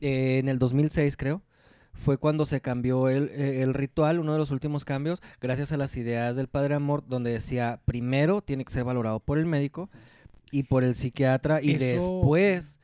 eh, 0.00 0.38
en 0.38 0.48
el 0.48 0.58
2006, 0.58 1.16
creo, 1.16 1.42
fue 1.98 2.18
cuando 2.18 2.46
se 2.46 2.60
cambió 2.60 3.08
el, 3.08 3.28
eh, 3.32 3.62
el 3.62 3.74
ritual, 3.74 4.18
uno 4.20 4.32
de 4.32 4.38
los 4.38 4.50
últimos 4.50 4.84
cambios, 4.84 5.20
gracias 5.40 5.72
a 5.72 5.76
las 5.76 5.96
ideas 5.96 6.36
del 6.36 6.48
Padre 6.48 6.74
Amor, 6.74 7.04
donde 7.08 7.32
decía, 7.32 7.80
primero 7.84 8.42
tiene 8.42 8.64
que 8.64 8.72
ser 8.72 8.84
valorado 8.84 9.20
por 9.20 9.38
el 9.38 9.46
médico 9.46 9.88
y 10.50 10.64
por 10.64 10.84
el 10.84 10.94
psiquiatra, 10.94 11.60
y 11.62 11.72
Eso- 11.72 11.84
después 11.84 12.80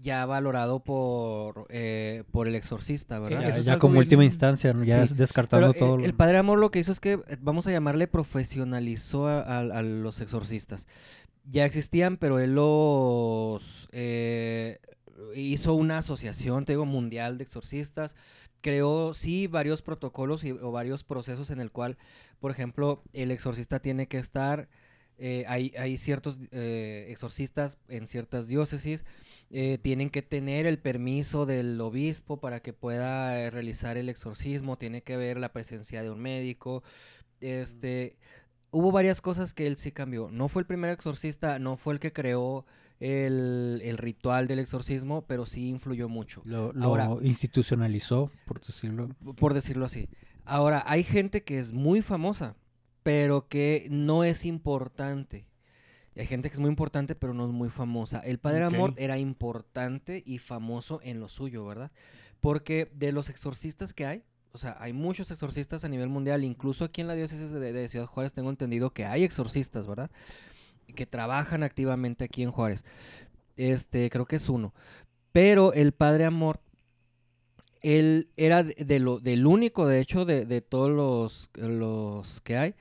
ya 0.00 0.26
valorado 0.26 0.80
por, 0.80 1.66
eh, 1.70 2.24
por 2.30 2.46
el 2.46 2.54
exorcista, 2.56 3.18
¿verdad? 3.20 3.40
Ya, 3.40 3.48
es 3.48 3.64
ya 3.64 3.78
como 3.78 3.92
bien- 3.94 4.00
última 4.00 4.24
instancia, 4.24 4.72
¿no? 4.74 4.84
ya 4.84 4.96
Sí, 4.98 5.02
es 5.12 5.16
descartando 5.16 5.72
Pero, 5.72 5.76
eh, 5.76 5.78
todo. 5.88 5.96
lo- 5.98 6.04
el 6.04 6.14
Padre 6.14 6.38
Amor 6.38 6.58
lo 6.58 6.70
que 6.70 6.78
hizo 6.80 6.92
es 6.92 7.00
que, 7.00 7.18
vamos 7.40 7.66
a 7.66 7.72
llamarle, 7.72 8.06
profesionalizó 8.06 9.28
a, 9.28 9.40
a- 9.40 9.60
a 9.60 9.82
los 9.82 10.20
exorcistas. 10.20 10.86
Ya 11.50 11.64
existían, 11.64 12.16
pero 12.18 12.38
él 12.38 12.54
los 12.54 13.88
eh, 13.92 14.78
hizo 15.36 15.74
una 15.74 15.98
asociación, 15.98 16.64
te 16.64 16.72
digo, 16.72 16.86
mundial 16.86 17.38
de 17.38 17.44
exorcistas. 17.44 18.16
Creó, 18.64 19.12
sí, 19.12 19.46
varios 19.46 19.82
protocolos 19.82 20.42
y, 20.42 20.52
o 20.52 20.72
varios 20.72 21.04
procesos 21.04 21.50
en 21.50 21.60
el 21.60 21.70
cual, 21.70 21.98
por 22.40 22.50
ejemplo, 22.50 23.02
el 23.12 23.30
exorcista 23.30 23.78
tiene 23.78 24.08
que 24.08 24.18
estar... 24.18 24.68
eh, 25.18 25.44
hay, 25.46 25.72
hay 25.78 25.96
ciertos 25.96 26.38
eh, 26.50 27.06
exorcistas 27.10 27.78
en 27.88 28.06
ciertas 28.06 28.48
diócesis, 28.48 29.04
eh, 29.50 29.78
tienen 29.78 30.10
que 30.10 30.22
tener 30.22 30.66
el 30.66 30.78
permiso 30.78 31.46
del 31.46 31.80
obispo 31.80 32.40
para 32.40 32.60
que 32.60 32.72
pueda 32.72 33.48
realizar 33.50 33.96
el 33.96 34.08
exorcismo, 34.08 34.76
tiene 34.76 35.02
que 35.02 35.14
haber 35.14 35.38
la 35.38 35.52
presencia 35.52 36.02
de 36.02 36.10
un 36.10 36.20
médico. 36.20 36.82
Este, 37.40 38.16
hubo 38.70 38.90
varias 38.90 39.20
cosas 39.20 39.54
que 39.54 39.66
él 39.66 39.76
sí 39.76 39.92
cambió. 39.92 40.30
No 40.30 40.48
fue 40.48 40.62
el 40.62 40.66
primer 40.66 40.90
exorcista, 40.90 41.58
no 41.58 41.76
fue 41.76 41.94
el 41.94 42.00
que 42.00 42.12
creó 42.12 42.64
el, 43.00 43.80
el 43.84 43.98
ritual 43.98 44.46
del 44.46 44.58
exorcismo, 44.60 45.26
pero 45.26 45.46
sí 45.46 45.68
influyó 45.68 46.08
mucho, 46.08 46.42
lo, 46.44 46.72
lo 46.72 46.84
ahora- 46.84 47.08
institucionalizó, 47.22 48.30
por 48.46 48.60
decirlo. 48.64 49.08
por 49.36 49.54
decirlo 49.54 49.84
así. 49.86 50.08
Ahora, 50.44 50.82
hay 50.86 51.04
gente 51.04 51.42
que 51.42 51.58
es 51.58 51.72
muy 51.72 52.02
famosa, 52.02 52.56
pero 53.02 53.48
que 53.48 53.86
no 53.90 54.24
es 54.24 54.44
importante. 54.44 55.46
Y 56.14 56.20
hay 56.20 56.26
gente 56.26 56.48
que 56.48 56.54
es 56.54 56.60
muy 56.60 56.68
importante, 56.70 57.14
pero 57.14 57.34
no 57.34 57.44
es 57.46 57.50
muy 57.50 57.70
famosa. 57.70 58.20
El 58.20 58.38
Padre 58.38 58.66
Ok. 58.66 58.74
Amor 58.74 58.94
era 58.96 59.18
importante 59.18 60.22
y 60.24 60.38
famoso 60.38 61.00
en 61.02 61.18
lo 61.18 61.28
suyo, 61.28 61.66
¿verdad? 61.66 61.90
Porque 62.40 62.90
de 62.94 63.10
los 63.10 63.30
exorcistas 63.30 63.92
que 63.92 64.06
hay, 64.06 64.22
o 64.52 64.58
sea, 64.58 64.76
hay 64.78 64.92
muchos 64.92 65.30
exorcistas 65.32 65.84
a 65.84 65.88
nivel 65.88 66.08
mundial, 66.08 66.44
incluso 66.44 66.84
aquí 66.84 67.00
en 67.00 67.08
la 67.08 67.14
diócesis 67.14 67.50
de, 67.50 67.72
de 67.72 67.88
Ciudad 67.88 68.06
Juárez 68.06 68.32
tengo 68.32 68.50
entendido 68.50 68.90
que 68.92 69.04
hay 69.06 69.24
exorcistas, 69.24 69.86
¿verdad? 69.88 70.10
Que 70.94 71.06
trabajan 71.06 71.62
activamente 71.62 72.24
aquí 72.24 72.42
en 72.42 72.50
Juárez. 72.50 72.84
Este, 73.56 74.10
creo 74.10 74.26
que 74.26 74.36
es 74.36 74.48
uno. 74.48 74.74
Pero 75.32 75.72
el 75.72 75.92
Padre 75.92 76.24
Amor, 76.24 76.60
él 77.82 78.28
era 78.36 78.62
de, 78.62 78.98
lo, 78.98 79.18
del 79.20 79.46
único, 79.46 79.86
de 79.86 80.00
hecho, 80.00 80.24
de, 80.24 80.46
de 80.46 80.60
todos 80.60 80.90
los, 80.90 81.50
los 81.54 82.40
que 82.40 82.56
hay, 82.56 82.74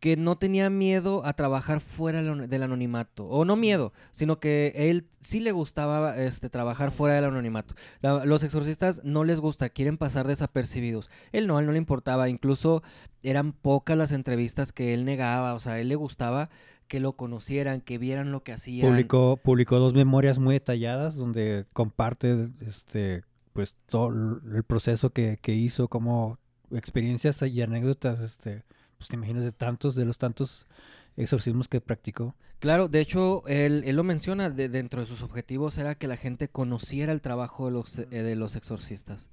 que 0.00 0.16
no 0.16 0.36
tenía 0.36 0.68
miedo 0.68 1.24
a 1.24 1.32
trabajar 1.32 1.80
fuera 1.80 2.22
del 2.22 2.32
ano- 2.32 2.46
del 2.46 2.62
anonimato. 2.62 3.24
O 3.26 3.44
no 3.44 3.56
miedo, 3.56 3.92
sino 4.12 4.38
que 4.38 4.72
él 4.76 5.08
sí 5.20 5.40
le 5.40 5.50
gustaba 5.52 6.16
este, 6.22 6.50
trabajar 6.50 6.90
fuera 6.92 7.14
del 7.14 7.24
anonimato. 7.24 7.74
Los 8.02 8.44
exorcistas 8.44 9.02
no 9.02 9.24
les 9.24 9.40
gusta, 9.40 9.70
quieren 9.70 9.96
pasar 9.96 10.26
desapercibidos. 10.26 11.08
Él 11.32 11.46
no, 11.46 11.56
a 11.56 11.60
él 11.60 11.66
no 11.66 11.72
le 11.72 11.78
importaba. 11.78 12.28
Incluso 12.28 12.82
eran 13.22 13.52
pocas 13.52 13.96
las 13.96 14.12
entrevistas 14.12 14.72
que 14.72 14.92
él 14.92 15.06
negaba. 15.06 15.54
O 15.54 15.58
sea, 15.58 15.72
a 15.74 15.80
él 15.80 15.88
le 15.88 15.96
gustaba 15.96 16.50
que 16.88 17.00
lo 17.00 17.12
conocieran, 17.12 17.80
que 17.80 17.98
vieran 17.98 18.32
lo 18.32 18.42
que 18.42 18.52
hacía. 18.52 18.84
Publicó, 18.84 19.38
publicó 19.42 19.78
dos 19.78 19.94
memorias 19.94 20.38
muy 20.38 20.54
detalladas 20.54 21.14
donde 21.14 21.64
comparte 21.72 22.48
este 22.60 23.24
pues 23.54 23.76
todo 23.88 24.08
el 24.08 24.64
proceso 24.64 25.10
que, 25.10 25.38
que 25.40 25.54
hizo, 25.54 25.86
como 25.88 26.38
experiencias 26.72 27.40
y 27.42 27.62
anécdotas, 27.62 28.20
este, 28.20 28.64
pues 28.98 29.08
te 29.08 29.16
imaginas 29.16 29.44
de 29.44 29.52
tantos, 29.52 29.94
de 29.94 30.04
los 30.04 30.18
tantos 30.18 30.66
exorcismos 31.16 31.68
que 31.68 31.80
practicó. 31.80 32.34
Claro, 32.58 32.88
de 32.88 33.00
hecho, 33.00 33.42
él, 33.46 33.82
él 33.86 33.96
lo 33.96 34.04
menciona, 34.04 34.50
de- 34.50 34.68
dentro 34.68 35.00
de 35.00 35.06
sus 35.06 35.22
objetivos 35.22 35.78
era 35.78 35.94
que 35.94 36.08
la 36.08 36.16
gente 36.16 36.48
conociera 36.48 37.12
el 37.12 37.20
trabajo 37.20 37.66
de 37.66 37.72
los, 37.72 37.98
eh, 37.98 38.06
de 38.06 38.36
los 38.36 38.56
exorcistas. 38.56 39.30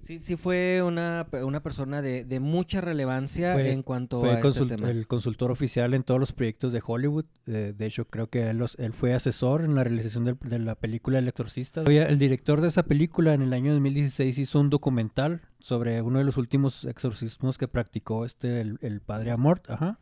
Sí, 0.00 0.18
sí 0.18 0.36
fue 0.36 0.82
una, 0.82 1.26
una 1.44 1.62
persona 1.62 2.02
de, 2.02 2.26
de 2.26 2.38
mucha 2.38 2.82
relevancia 2.82 3.54
Fue- 3.54 3.70
en 3.72 3.82
cuanto 3.82 4.20
Fue 4.20 4.32
a 4.32 4.38
este 4.38 4.66
tema. 4.66 4.90
el 4.90 5.06
consultor 5.06 5.50
oficial 5.50 5.94
en 5.94 6.02
todos 6.02 6.20
los 6.20 6.32
proyectos 6.34 6.72
de 6.74 6.82
Hollywood. 6.84 7.24
eh, 7.46 7.72
de 7.74 7.86
hecho, 7.86 8.04
creo 8.06 8.28
que 8.28 8.50
él, 8.50 8.58
los- 8.58 8.76
él 8.78 8.92
fue 8.92 9.14
asesor 9.14 9.62
en 9.62 9.74
la 9.74 9.82
realización 9.82 10.24
del- 10.26 10.36
de, 10.42 10.58
la 10.58 10.74
película 10.74 11.18
El 11.20 11.28
Exorcista. 11.28 11.84
El 11.84 12.18
director 12.18 12.60
de 12.60 12.68
esa 12.68 12.82
película 12.82 13.32
en 13.32 13.40
el 13.40 13.54
año 13.54 13.72
2016 13.72 14.36
hizo 14.36 14.60
un 14.60 14.68
documental 14.68 15.40
sobre 15.58 16.02
uno 16.02 16.18
de 16.18 16.24
los 16.26 16.36
últimos 16.36 16.84
exorcismos 16.84 17.56
que 17.56 17.66
practicó 17.66 18.26
este 18.26 18.60
el, 18.60 18.76
el 18.82 19.00
padre 19.00 19.30
Amort. 19.30 19.70
Ajá. 19.70 19.98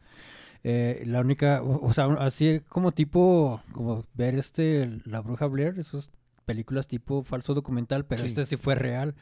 Eh, 0.64 1.02
la 1.06 1.20
única, 1.20 1.62
o, 1.62 1.84
o 1.86 1.92
sea, 1.92 2.06
así 2.20 2.60
como 2.68 2.92
tipo, 2.92 3.60
como 3.72 4.06
ver 4.14 4.36
este 4.36 5.00
La 5.04 5.20
Bruja 5.20 5.46
Blair, 5.46 5.78
esas 5.78 6.10
películas 6.44 6.86
tipo 6.86 7.22
falso 7.24 7.54
documental, 7.54 8.04
pero 8.04 8.22
Sí. 8.22 8.26
este 8.28 8.44
sí 8.44 8.56
fue 8.56 8.74
real. 8.74 9.14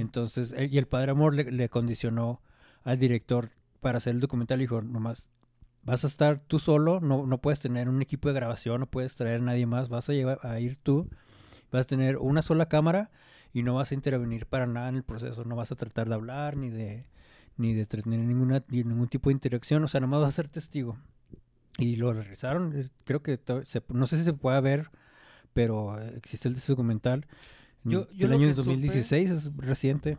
Entonces, 0.00 0.52
él- 0.56 0.72
y 0.72 0.78
el 0.78 0.86
padre 0.86 1.12
Amor 1.12 1.34
le, 1.34 1.50
le 1.52 1.68
condicionó 1.68 2.40
al 2.84 2.98
director 2.98 3.50
para 3.80 3.98
hacer 3.98 4.14
el 4.14 4.20
documental. 4.20 4.58
Le 4.58 4.64
dijo, 4.64 4.82
nomás, 4.82 5.28
vas 5.84 6.04
a 6.04 6.06
estar 6.08 6.40
tú 6.40 6.58
solo, 6.58 7.00
no, 7.00 7.26
no 7.26 7.38
puedes 7.38 7.60
tener 7.60 7.88
un 7.88 8.02
equipo 8.02 8.28
de 8.28 8.34
grabación, 8.34 8.80
no 8.80 8.86
puedes 8.86 9.14
traer 9.16 9.40
a 9.40 9.44
nadie 9.44 9.66
más, 9.66 9.88
vas 9.88 10.08
a, 10.08 10.12
llevar, 10.12 10.38
a 10.42 10.58
ir 10.60 10.76
tú, 10.76 11.08
vas 11.70 11.82
a 11.82 11.84
tener 11.86 12.18
una 12.18 12.42
sola 12.42 12.66
cámara 12.66 13.10
y 13.52 13.62
no 13.62 13.74
vas 13.74 13.90
a 13.92 13.94
intervenir 13.94 14.46
para 14.46 14.66
nada 14.66 14.88
en 14.88 14.96
el 14.96 15.02
proceso, 15.04 15.44
no 15.44 15.56
vas 15.56 15.70
a 15.72 15.76
tratar 15.76 16.08
de 16.08 16.14
hablar 16.14 16.56
ni 16.56 16.70
de 16.70 17.06
ni 17.56 17.74
de 17.74 17.86
tener 17.86 18.18
ninguna 18.20 18.62
ni 18.68 18.82
ningún 18.84 19.08
tipo 19.08 19.28
de 19.30 19.34
interacción, 19.34 19.82
o 19.84 19.88
sea, 19.88 20.00
nomás 20.00 20.20
vas 20.20 20.28
a 20.30 20.36
ser 20.36 20.48
testigo. 20.48 20.96
Y 21.78 21.96
lo 21.96 22.12
realizaron, 22.12 22.72
eh, 22.74 22.88
creo 23.04 23.22
que 23.22 23.38
se- 23.64 23.82
no 23.88 24.06
sé 24.06 24.18
si 24.18 24.24
se 24.24 24.32
puede 24.32 24.60
ver, 24.60 24.90
pero 25.52 26.00
eh, 26.00 26.14
existe 26.16 26.48
el 26.48 26.56
documental. 26.56 27.26
Yo- 27.84 28.08
yo 28.12 28.26
el 28.26 28.30
lo 28.32 28.36
año 28.38 28.46
que 28.48 28.54
2016 28.54 29.30
es 29.30 29.56
reciente. 29.56 30.18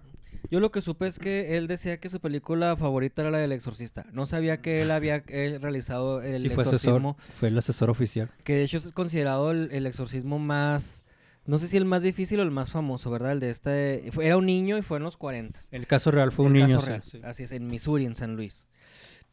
Yo 0.52 0.60
lo 0.60 0.72
que 0.72 0.82
supe 0.82 1.08
es 1.08 1.20
que 1.20 1.58
él 1.58 1.68
decía 1.68 2.00
que 2.00 2.10
su 2.10 2.20
película 2.20 2.76
favorita 2.76 3.22
era 3.22 3.32
la 3.32 3.38
del 3.38 3.52
exorcista. 3.52 4.06
No 4.12 4.26
sabía 4.26 4.62
que 4.62 4.82
él 4.82 4.92
había 4.92 5.24
eh, 5.28 5.58
realizado 5.62 6.22
el 6.22 6.42
Sí, 6.42 6.50
fue 6.50 6.64
asesor, 6.64 6.76
exorcismo, 6.76 7.18
fue 7.40 7.48
el 7.50 7.58
asesor 7.58 7.90
oficial. 7.90 8.30
que 8.44 8.56
de 8.56 8.64
hecho 8.64 8.78
es 8.78 8.92
considerado 8.92 9.52
el, 9.52 9.70
el 9.72 9.86
exorcismo 9.86 10.40
más, 10.40 11.03
no 11.46 11.58
sé 11.58 11.68
si 11.68 11.78
el 11.78 11.86
más 11.86 12.02
difícil 12.04 12.40
o 12.40 12.44
el 12.44 12.52
más 12.52 12.72
famoso, 12.72 13.12
¿verdad? 13.12 13.34
El 13.34 13.40
de 13.40 13.50
este, 13.50 14.10
fue- 14.12 14.26
era 14.28 14.38
un 14.38 14.46
niño 14.46 14.78
y 14.78 14.82
fue 14.82 14.98
en 14.98 15.04
los 15.04 15.18
40. 15.18 15.60
El 15.72 15.88
caso 15.88 16.12
real 16.12 16.32
fue 16.32 16.46
El 16.46 16.52
un 16.54 16.58
niño, 16.60 16.80
real. 16.82 17.04
sí. 17.10 17.20
Así 17.24 17.44
es, 17.44 17.52
en 17.52 17.68
Missouri, 17.68 18.06
en 18.06 18.16
San 18.16 18.36
Luis. 18.36 18.68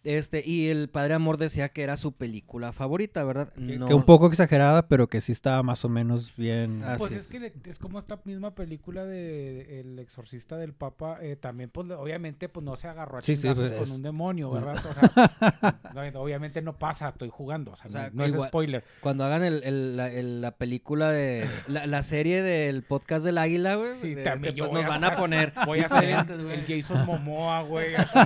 Este, 0.03 0.43
y 0.47 0.69
el 0.71 0.89
Padre 0.89 1.13
Amor 1.15 1.37
decía 1.37 1.69
que 1.69 1.83
era 1.83 1.99
su 1.99 2.13
película 2.13 2.73
favorita, 2.73 3.23
¿verdad? 3.23 3.53
No, 3.57 3.87
Que 3.87 3.93
un 3.93 4.05
poco 4.05 4.29
exagerada, 4.29 4.89
pero 4.89 5.09
que 5.09 5.21
sí 5.21 5.33
estaba 5.33 5.63
más 5.63 5.85
o 5.85 5.91
menos 5.91 6.35
bien. 6.37 6.81
Ah, 6.83 6.95
Pues 6.99 7.11
Así 7.11 7.19
es 7.19 7.25
es. 7.27 7.31
que 7.31 7.41
le- 7.41 7.53
es 7.67 7.79
como 7.79 7.99
esta 7.99 8.19
misma 8.25 8.55
película 8.55 9.05
de 9.05 9.81
El 9.81 9.99
exorcista 9.99 10.57
del 10.57 10.73
Papa, 10.73 11.19
eh, 11.21 11.37
también 11.37 11.69
pues 11.69 11.91
obviamente 11.91 12.49
pues 12.49 12.65
no 12.65 12.77
se 12.77 12.89
agarró 12.89 13.19
a 13.19 13.21
Sí, 13.21 13.37
pues, 13.37 13.59
con 13.59 13.67
es- 13.83 13.91
un 13.91 14.01
demonio, 14.03 14.51
¿verdad? 14.51 14.85
O 14.87 14.93
sea, 14.95 15.03
no, 16.15 16.21
obviamente 16.23 16.63
no 16.63 16.79
pasa, 16.79 17.09
estoy 17.09 17.29
jugando, 17.29 17.73
o 17.73 17.77
sea, 17.77 17.87
O 17.89 17.91
sea, 17.91 18.11
no, 18.11 18.17
no 18.17 18.25
es 18.25 18.33
spoiler. 18.43 18.83
Cuando 19.03 19.25
hagan 19.25 19.45
el, 19.45 19.63
el- 19.65 19.97
la, 19.99 20.11
el- 20.11 20.41
la 20.41 20.53
película 20.53 21.11
de... 21.11 21.47
La, 21.69 21.87
la 21.87 22.03
serie 22.03 22.43
del 22.43 22.83
podcast 22.85 23.23
del 23.25 23.37
águila, 23.37 23.75
güey. 23.75 23.95
Sí, 23.97 24.15
de 24.15 24.23
también 24.25 24.53
este, 24.55 24.59
yo 24.59 24.65
pues 24.71 24.73
voy 24.73 24.83
nos 24.85 24.95
a 24.95 24.99
van 24.99 25.13
a 25.13 25.17
poner... 25.17 25.53
Voy 25.67 25.81
a 25.81 25.87
hacer 25.87 26.05
el, 26.05 26.65
Jason 26.67 27.05
Momoa, 27.05 27.63
güey. 27.65 27.95
así. 27.97 28.19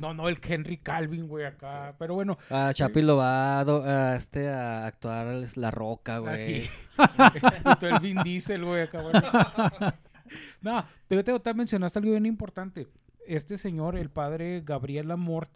No, 0.00 0.14
no, 0.14 0.28
el 0.32 0.40
Henry 0.42 0.78
Calvin, 0.78 1.28
güey, 1.28 1.44
acá. 1.46 1.94
Pero 1.98 2.14
bueno, 2.14 2.36
Ah, 2.50 2.72
Chapi 2.74 3.02
lo 3.02 3.16
va 3.16 3.60
a, 3.60 3.64
do- 3.64 3.84
a, 3.84 4.16
este, 4.16 4.48
a 4.48 4.86
actuar 4.86 5.28
es 5.28 5.56
La 5.56 5.70
Roca, 5.70 6.18
güey. 6.18 6.34
así. 6.34 6.70
y 7.72 7.76
tú 7.78 7.86
el 7.86 8.00
Vin 8.00 8.22
Diesel, 8.24 8.64
güey, 8.64 8.82
acá, 8.82 9.00
bueno. 9.02 9.20
No, 10.62 10.84
pero 11.08 11.22
te, 11.24 11.38
te 11.40 11.52
mencionaste 11.54 11.98
algo 11.98 12.10
bien 12.12 12.24
importante. 12.26 12.88
Este 13.26 13.58
señor, 13.58 13.96
el 13.98 14.08
padre 14.10 14.62
Gabriel 14.64 15.10
Amort, 15.10 15.50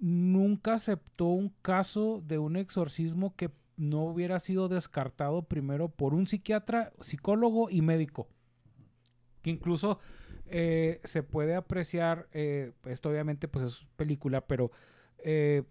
nunca 0.00 0.74
aceptó 0.74 1.26
un 1.26 1.50
caso 1.62 2.22
de 2.26 2.38
un 2.38 2.56
exorcismo 2.56 3.34
que 3.36 3.50
no 3.76 4.04
hubiera 4.04 4.40
sido 4.40 4.68
descartado 4.68 5.42
primero 5.42 5.88
por 5.88 6.14
un 6.14 6.26
psiquiatra, 6.26 6.92
psicólogo 7.00 7.68
y 7.70 7.82
médico. 7.82 8.28
Que 9.42 9.50
incluso 9.50 9.98
eh, 10.50 11.00
se 11.04 11.22
puede 11.22 11.54
apreciar, 11.54 12.28
eh, 12.32 12.72
esto 12.86 13.10
obviamente 13.10 13.48
pues 13.48 13.64
es 13.64 13.86
película, 13.96 14.42
pero 14.46 14.70
eh, 15.24 15.62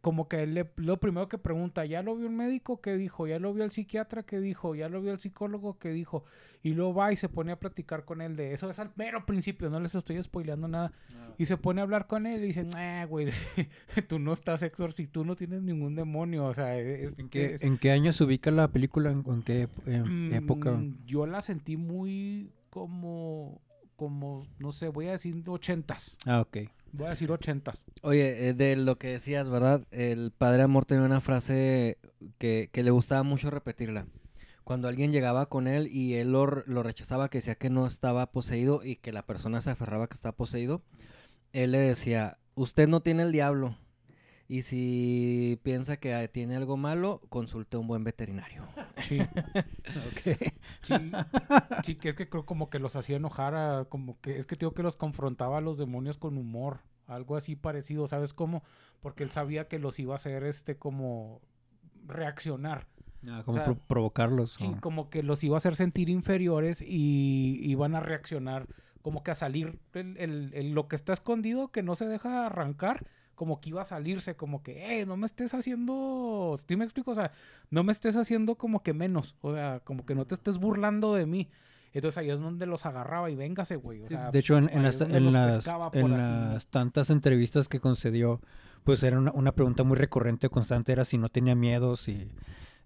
como 0.00 0.28
que 0.28 0.44
él 0.44 0.54
le- 0.54 0.70
lo 0.76 1.00
primero 1.00 1.28
que 1.28 1.36
pregunta, 1.36 1.84
¿ya 1.84 2.00
lo 2.02 2.14
vio 2.14 2.28
un 2.28 2.36
médico? 2.36 2.80
¿Qué 2.80 2.96
dijo? 2.96 3.26
¿Ya 3.26 3.40
lo 3.40 3.52
vio 3.52 3.64
el 3.64 3.72
psiquiatra? 3.72 4.22
¿Qué 4.22 4.38
dijo? 4.38 4.76
¿Ya 4.76 4.88
lo 4.88 5.02
vio 5.02 5.10
el 5.10 5.18
psicólogo? 5.18 5.80
¿Qué 5.80 5.90
dijo? 5.90 6.24
Y 6.62 6.74
luego 6.74 6.94
va 6.94 7.12
y 7.12 7.16
se 7.16 7.28
pone 7.28 7.50
a 7.50 7.58
platicar 7.58 8.04
con 8.04 8.20
él 8.20 8.36
de 8.36 8.52
eso. 8.52 8.70
Es 8.70 8.78
al 8.78 8.92
mero 8.94 9.26
principio, 9.26 9.68
no 9.68 9.80
les 9.80 9.96
estoy 9.96 10.22
spoileando 10.22 10.68
nada. 10.68 10.92
Y 11.38 11.46
se 11.46 11.56
pone 11.56 11.80
a 11.80 11.84
hablar 11.84 12.06
con 12.06 12.26
él 12.26 12.40
y 12.44 12.46
dice, 12.48 12.62
nah, 12.62 13.04
güey, 13.06 13.30
tú 14.08 14.20
no 14.20 14.32
estás 14.32 14.62
exorcista, 14.62 15.10
tú 15.12 15.24
no 15.24 15.34
tienes 15.34 15.62
ningún 15.62 15.96
demonio. 15.96 16.44
O 16.44 16.54
sea, 16.54 16.78
es, 16.78 17.18
¿En 17.18 17.28
qué, 17.28 17.54
es- 17.54 17.62
en 17.64 17.76
qué 17.76 17.90
año 17.90 18.12
se 18.12 18.22
ubica 18.22 18.52
la 18.52 18.68
película? 18.68 19.10
¿En, 19.10 19.24
en 19.26 19.42
qué 19.42 19.68
em- 19.86 20.28
Mm, 20.30 20.32
época? 20.34 20.84
Yo 21.04 21.26
la 21.26 21.40
sentí 21.40 21.76
muy 21.76 22.52
como, 22.68 23.60
como, 24.00 24.46
no 24.58 24.72
sé, 24.72 24.88
voy 24.88 25.08
a 25.08 25.10
decir 25.10 25.44
ochentas. 25.46 26.16
Ah, 26.24 26.40
ok. 26.40 26.56
Voy 26.92 27.06
a 27.06 27.10
decir 27.10 27.30
ochentas. 27.30 27.84
Oye, 28.00 28.48
eh, 28.48 28.54
de 28.54 28.74
lo 28.74 28.96
que 28.96 29.08
decías, 29.08 29.50
¿verdad? 29.50 29.86
El 29.90 30.32
Padre 30.32 30.62
Amor 30.62 30.86
tenía 30.86 31.04
una 31.04 31.20
frase 31.20 31.98
que, 32.38 32.70
que 32.72 32.82
le 32.82 32.92
gustaba 32.92 33.24
mucho 33.24 33.50
repetirla. 33.50 34.06
Cuando 34.64 34.88
alguien 34.88 35.12
llegaba 35.12 35.50
con 35.50 35.68
él 35.68 35.86
y 35.92 36.14
él 36.14 36.32
lo, 36.32 36.46
lo 36.46 36.82
rechazaba, 36.82 37.28
que 37.28 37.38
decía 37.38 37.56
que 37.56 37.68
no 37.68 37.86
estaba 37.86 38.32
poseído 38.32 38.82
y 38.82 38.96
que 38.96 39.12
la 39.12 39.26
persona 39.26 39.60
se 39.60 39.70
aferraba 39.70 40.08
que 40.08 40.14
estaba 40.14 40.34
poseído, 40.34 40.80
él 41.52 41.72
le 41.72 41.80
decía, 41.80 42.38
usted 42.54 42.88
no 42.88 43.02
tiene 43.02 43.24
el 43.24 43.32
diablo. 43.32 43.76
Y 44.52 44.62
si 44.62 45.60
piensa 45.62 45.98
que 45.98 46.12
ah, 46.12 46.26
tiene 46.26 46.56
algo 46.56 46.76
malo, 46.76 47.20
consulte 47.28 47.76
a 47.76 47.80
un 47.80 47.86
buen 47.86 48.02
veterinario. 48.02 48.64
Sí. 49.00 49.18
Sí, 50.82 50.94
sí, 51.84 51.94
que 51.96 52.08
es 52.08 52.14
que 52.16 52.28
creo 52.28 52.46
como 52.46 52.70
que 52.70 52.78
los 52.78 52.96
hacía 52.96 53.16
enojar, 53.16 53.54
a- 53.54 53.84
como 53.84 54.18
que 54.20 54.38
es 54.38 54.46
que 54.46 54.56
digo 54.56 54.72
que 54.72 54.82
los 54.82 54.96
confrontaba 54.96 55.58
a 55.58 55.60
los 55.60 55.78
demonios 55.78 56.16
con 56.18 56.36
humor, 56.38 56.80
algo 57.06 57.36
así 57.36 57.54
parecido, 57.54 58.06
¿sabes 58.06 58.32
cómo? 58.32 58.62
Porque 59.00 59.22
él 59.22 59.30
sabía 59.30 59.68
que 59.68 59.78
los 59.78 59.98
iba 59.98 60.14
a 60.14 60.16
hacer 60.16 60.42
este 60.44 60.76
como 60.76 61.40
reaccionar. 62.06 62.86
Ah, 63.28 63.42
como 63.44 63.58
sea, 63.58 63.66
pro- 63.66 63.78
provocarlos. 63.86 64.54
Sí, 64.58 64.72
o- 64.76 64.80
como 64.80 65.10
que 65.10 65.22
los 65.22 65.44
iba 65.44 65.56
a 65.56 65.58
hacer 65.58 65.76
sentir 65.76 66.08
inferiores 66.08 66.82
y 66.82 67.60
iban 67.62 67.94
a 67.94 68.00
reaccionar, 68.00 68.66
como 69.02 69.22
que 69.22 69.30
a 69.30 69.34
salir 69.34 69.78
el, 69.92 70.16
el- 70.16 70.50
el- 70.54 70.72
lo 70.72 70.88
que 70.88 70.96
está 70.96 71.12
escondido, 71.12 71.68
que 71.68 71.82
no 71.82 71.94
se 71.94 72.06
deja 72.08 72.46
arrancar, 72.46 73.06
como 73.40 73.58
que 73.58 73.70
iba 73.70 73.80
a 73.80 73.84
salirse, 73.84 74.36
como 74.36 74.62
que, 74.62 75.00
eh, 75.00 75.06
no 75.06 75.16
me 75.16 75.24
estés 75.24 75.54
haciendo, 75.54 76.56
¿sí 76.68 76.76
me 76.76 76.84
explico? 76.84 77.12
O 77.12 77.14
sea, 77.14 77.32
no 77.70 77.82
me 77.82 77.90
estés 77.90 78.14
haciendo 78.16 78.56
como 78.56 78.82
que 78.82 78.92
menos, 78.92 79.34
o 79.40 79.54
sea, 79.54 79.80
como 79.82 80.04
que 80.04 80.14
no 80.14 80.26
te 80.26 80.34
estés 80.34 80.58
burlando 80.58 81.14
de 81.14 81.24
mí. 81.24 81.48
Entonces 81.94 82.18
ahí 82.18 82.28
es 82.28 82.38
donde 82.38 82.66
los 82.66 82.84
agarraba 82.84 83.30
y 83.30 83.36
véngase, 83.36 83.76
güey. 83.76 84.02
o 84.02 84.08
Sí, 84.08 84.14
sea, 84.14 84.30
de 84.30 84.38
hecho, 84.40 84.58
en, 84.58 84.82
las, 84.82 85.00
en 85.00 85.32
las- 85.32 85.66
en 85.94 86.58
tantas 86.68 87.08
entrevistas 87.08 87.66
que 87.66 87.80
concedió, 87.80 88.42
pues 88.84 89.02
era 89.02 89.18
una, 89.18 89.32
una 89.32 89.52
pregunta 89.52 89.84
muy 89.84 89.96
recurrente, 89.96 90.50
constante, 90.50 90.92
era 90.92 91.06
si 91.06 91.16
no 91.16 91.30
tenía 91.30 91.54
miedo, 91.54 91.96
si 91.96 92.28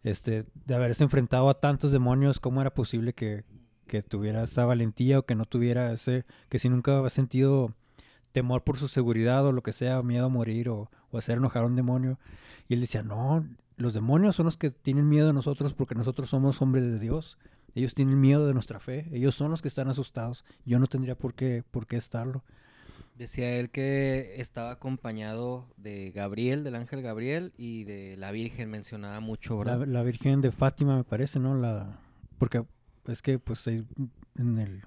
este, 0.04 0.44
de 0.66 0.74
haberse 0.76 1.02
enfrentado 1.02 1.50
a 1.50 1.58
tantos 1.58 1.90
demonios, 1.90 2.38
cómo 2.38 2.60
era 2.60 2.72
posible 2.72 3.12
que, 3.12 3.42
que 3.88 4.04
tuviera 4.04 4.44
esa 4.44 4.66
valentía 4.66 5.18
o 5.18 5.26
que 5.26 5.34
no 5.34 5.46
tuviera 5.46 5.92
ese, 5.92 6.24
que 6.48 6.60
si 6.60 6.68
nunca 6.68 6.96
había 6.96 7.10
sentido 7.10 7.74
temor 8.34 8.64
por 8.64 8.76
su 8.76 8.88
seguridad 8.88 9.46
o 9.46 9.52
lo 9.52 9.62
que 9.62 9.72
sea, 9.72 10.02
miedo 10.02 10.26
a 10.26 10.28
morir 10.28 10.68
o, 10.68 10.90
o 11.12 11.18
hacer 11.18 11.38
enojar 11.38 11.62
a 11.62 11.66
un 11.66 11.76
demonio. 11.76 12.18
Y 12.68 12.74
él 12.74 12.80
decía, 12.80 13.04
no, 13.04 13.46
los 13.76 13.94
demonios 13.94 14.34
son 14.34 14.46
los 14.46 14.56
que 14.56 14.70
tienen 14.70 15.08
miedo 15.08 15.28
de 15.28 15.32
nosotros 15.32 15.72
porque 15.72 15.94
nosotros 15.94 16.28
somos 16.28 16.60
hombres 16.60 16.84
de 16.84 16.98
Dios. 16.98 17.38
Ellos 17.76 17.94
tienen 17.94 18.20
miedo 18.20 18.46
de 18.46 18.52
nuestra 18.52 18.80
fe. 18.80 19.08
Ellos 19.12 19.36
son 19.36 19.52
los 19.52 19.62
que 19.62 19.68
están 19.68 19.88
asustados. 19.88 20.44
Yo 20.64 20.80
no 20.80 20.88
tendría 20.88 21.14
por 21.16 21.34
qué, 21.34 21.62
por 21.70 21.86
qué 21.86 21.96
estarlo. 21.96 22.42
Decía 23.16 23.56
él 23.60 23.70
que 23.70 24.34
estaba 24.38 24.72
acompañado 24.72 25.68
de 25.76 26.10
Gabriel, 26.10 26.64
del 26.64 26.74
ángel 26.74 27.02
Gabriel, 27.02 27.52
y 27.56 27.84
de 27.84 28.16
la 28.16 28.32
Virgen, 28.32 28.68
mencionaba 28.68 29.20
mucho, 29.20 29.62
La, 29.62 29.76
¿verdad? 29.76 29.92
la 29.92 30.02
Virgen 30.02 30.40
de 30.40 30.50
Fátima 30.50 30.96
me 30.96 31.04
parece, 31.04 31.38
¿no? 31.38 31.54
La, 31.54 32.00
porque 32.38 32.64
es 33.06 33.22
que 33.22 33.38
pues 33.38 33.68
en 33.68 34.58
el... 34.58 34.82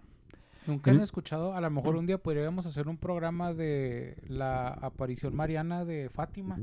Nunca 0.67 0.91
han 0.91 1.01
escuchado, 1.01 1.53
a 1.53 1.61
lo 1.61 1.69
mejor 1.69 1.95
un 1.95 2.05
día 2.05 2.17
podríamos 2.17 2.65
hacer 2.65 2.87
un 2.87 2.97
programa 2.97 3.53
de 3.53 4.17
la 4.27 4.67
aparición 4.67 5.35
mariana 5.35 5.85
de 5.85 6.09
Fátima. 6.09 6.59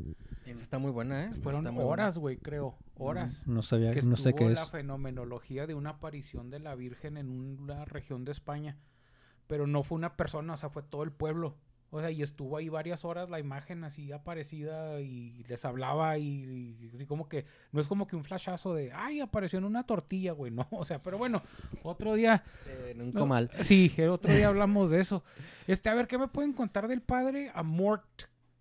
Esa 0.47 0.63
está 0.63 0.79
muy 0.79 0.91
buena, 0.91 1.25
¿eh? 1.25 1.31
Fueron 1.43 1.67
horas, 1.79 2.19
güey, 2.19 2.37
creo. 2.37 2.77
Horas. 2.97 3.47
No 3.47 3.63
sabía, 3.63 3.93
que 3.93 4.03
no 4.03 4.17
sé 4.17 4.31
estuvo 4.31 4.49
qué 4.49 4.55
la 4.55 4.63
es. 4.63 4.71
fenomenología 4.71 5.67
de 5.67 5.75
una 5.75 5.91
aparición 5.91 6.51
de 6.51 6.61
la 6.61 6.75
Virgen 6.75 7.17
en 7.17 7.59
una 7.61 7.85
región 7.85 8.25
de 8.25 8.33
España. 8.33 8.79
Pero 9.47 9.67
no 9.67 9.83
fue 9.83 9.97
una 9.97 10.17
persona, 10.17 10.55
o 10.55 10.57
sea, 10.57 10.69
fue 10.71 10.83
todo 10.83 11.03
el 11.03 11.13
pueblo. 11.13 11.57
O 11.97 12.01
sea, 12.01 12.11
y 12.11 12.23
estuvo 12.23 12.57
ahí 12.57 12.69
varias 12.69 13.05
horas 13.05 13.31
la 13.31 13.39
imagen 13.39 13.85
así 13.85 14.11
aparecida 14.11 15.01
y 15.01 15.45
les 15.47 15.65
hablaba 15.65 16.19
y, 16.19 16.77
y 16.81 16.91
así 16.93 17.07
como 17.07 17.29
que, 17.29 17.45
no 17.71 17.81
es 17.81 17.87
como 17.87 18.09
que 18.09 18.17
un 18.17 18.25
flashazo 18.25 18.75
de, 18.75 18.91
ay, 18.93 19.21
apareció 19.21 19.61
en 19.61 19.65
una 19.65 19.87
tortilla, 19.87 20.33
güey, 20.33 20.51
no, 20.51 20.67
o 20.73 20.85
sea, 20.85 21.01
pero 21.01 21.19
bueno, 21.19 21.41
otro 21.85 22.15
día 22.15 22.43
Eh, 22.67 22.91
en 22.97 23.01
un 23.01 23.13
no, 23.13 23.21
comal. 23.21 23.49
Sí, 23.63 23.93
el 23.97 24.09
otro 24.09 24.33
día 24.35 24.49
hablamos 24.49 24.91
de 24.91 24.99
eso. 24.99 25.23
Este, 25.69 25.89
a 25.89 25.95
ver, 25.95 26.09
¿qué 26.09 26.19
me 26.19 26.27
pueden 26.27 26.53
contar 26.53 26.89
del 26.89 27.01
padre 27.01 27.53
Amort? 27.55 28.05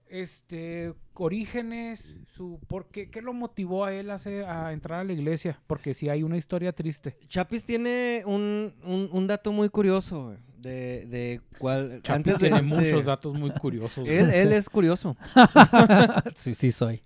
Este, 0.08 0.94
orígenes, 1.16 2.16
su, 2.28 2.60
¿por 2.68 2.88
qué, 2.90 3.10
qué 3.10 3.20
lo 3.20 3.34
motivó 3.34 3.84
a 3.86 3.94
él 3.94 4.12
a, 4.12 4.16
hacer- 4.16 4.46
a 4.46 4.72
entrar 4.72 5.00
a 5.00 5.04
la 5.04 5.14
iglesia? 5.14 5.60
Porque 5.66 5.96
sí 5.96 6.08
hay 6.08 6.22
una 6.22 6.38
historia 6.38 6.72
triste. 6.72 7.18
Chapis 7.28 7.66
tiene 7.66 8.22
un, 8.28 8.76
un, 8.84 9.10
un 9.12 9.26
dato 9.28 9.52
muy 9.52 9.70
curioso, 9.70 10.26
güey, 10.28 10.38
de, 10.64 11.06
de 11.06 11.42
cuál... 11.60 12.00
Chapis 12.02 12.34
de- 12.40 12.40
tiene 12.50 12.60
sí. 12.64 12.66
muchos 12.66 13.06
datos 13.06 13.34
muy 13.36 13.52
curiosos. 13.52 14.08
Él, 14.08 14.32
él 14.32 14.52
es 14.54 14.70
curioso. 14.70 15.16
sí, 16.36 16.56
sí 16.56 16.72
soy. 16.72 17.02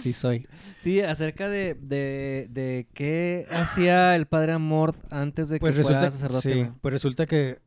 Sí 0.00 0.12
soy. 0.12 0.46
Sí, 0.78 1.00
acerca 1.00 1.48
de, 1.48 1.74
de, 1.74 2.46
de 2.50 2.86
qué 2.94 3.46
hacía 3.50 4.14
el 4.14 4.26
padre 4.26 4.52
Amor 4.52 4.94
antes 5.10 5.48
de 5.48 5.58
Pues 5.58 5.74
que 5.74 5.82
fuera 5.82 6.00
resulta, 6.02 6.16
sacerdote. 6.28 6.64
sí, 6.66 6.70
pues 6.80 6.92
resulta 6.92 7.26
que 7.26 7.58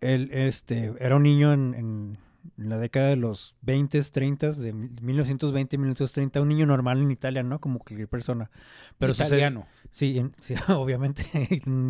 él 0.00 0.30
este, 0.32 0.92
era 0.98 1.16
un 1.16 1.22
niño 1.24 1.52
en, 1.52 1.74
en 1.74 2.18
la 2.56 2.78
década 2.78 3.08
de 3.08 3.16
los 3.16 3.54
20, 3.62 4.00
30, 4.02 4.52
de 4.52 4.72
1920, 4.72 5.76
1930, 5.76 6.40
un 6.40 6.48
niño 6.48 6.64
normal 6.66 7.02
en 7.02 7.10
Italia, 7.10 7.42
¿no? 7.42 7.58
Como 7.60 7.78
cualquier 7.80 8.08
persona. 8.08 8.50
Pero 8.98 9.12
sucede- 9.12 9.26
Italiano. 9.28 9.66
Sí, 9.90 10.18
en- 10.18 10.34
sí, 10.40 10.54
obviamente, 10.68 11.24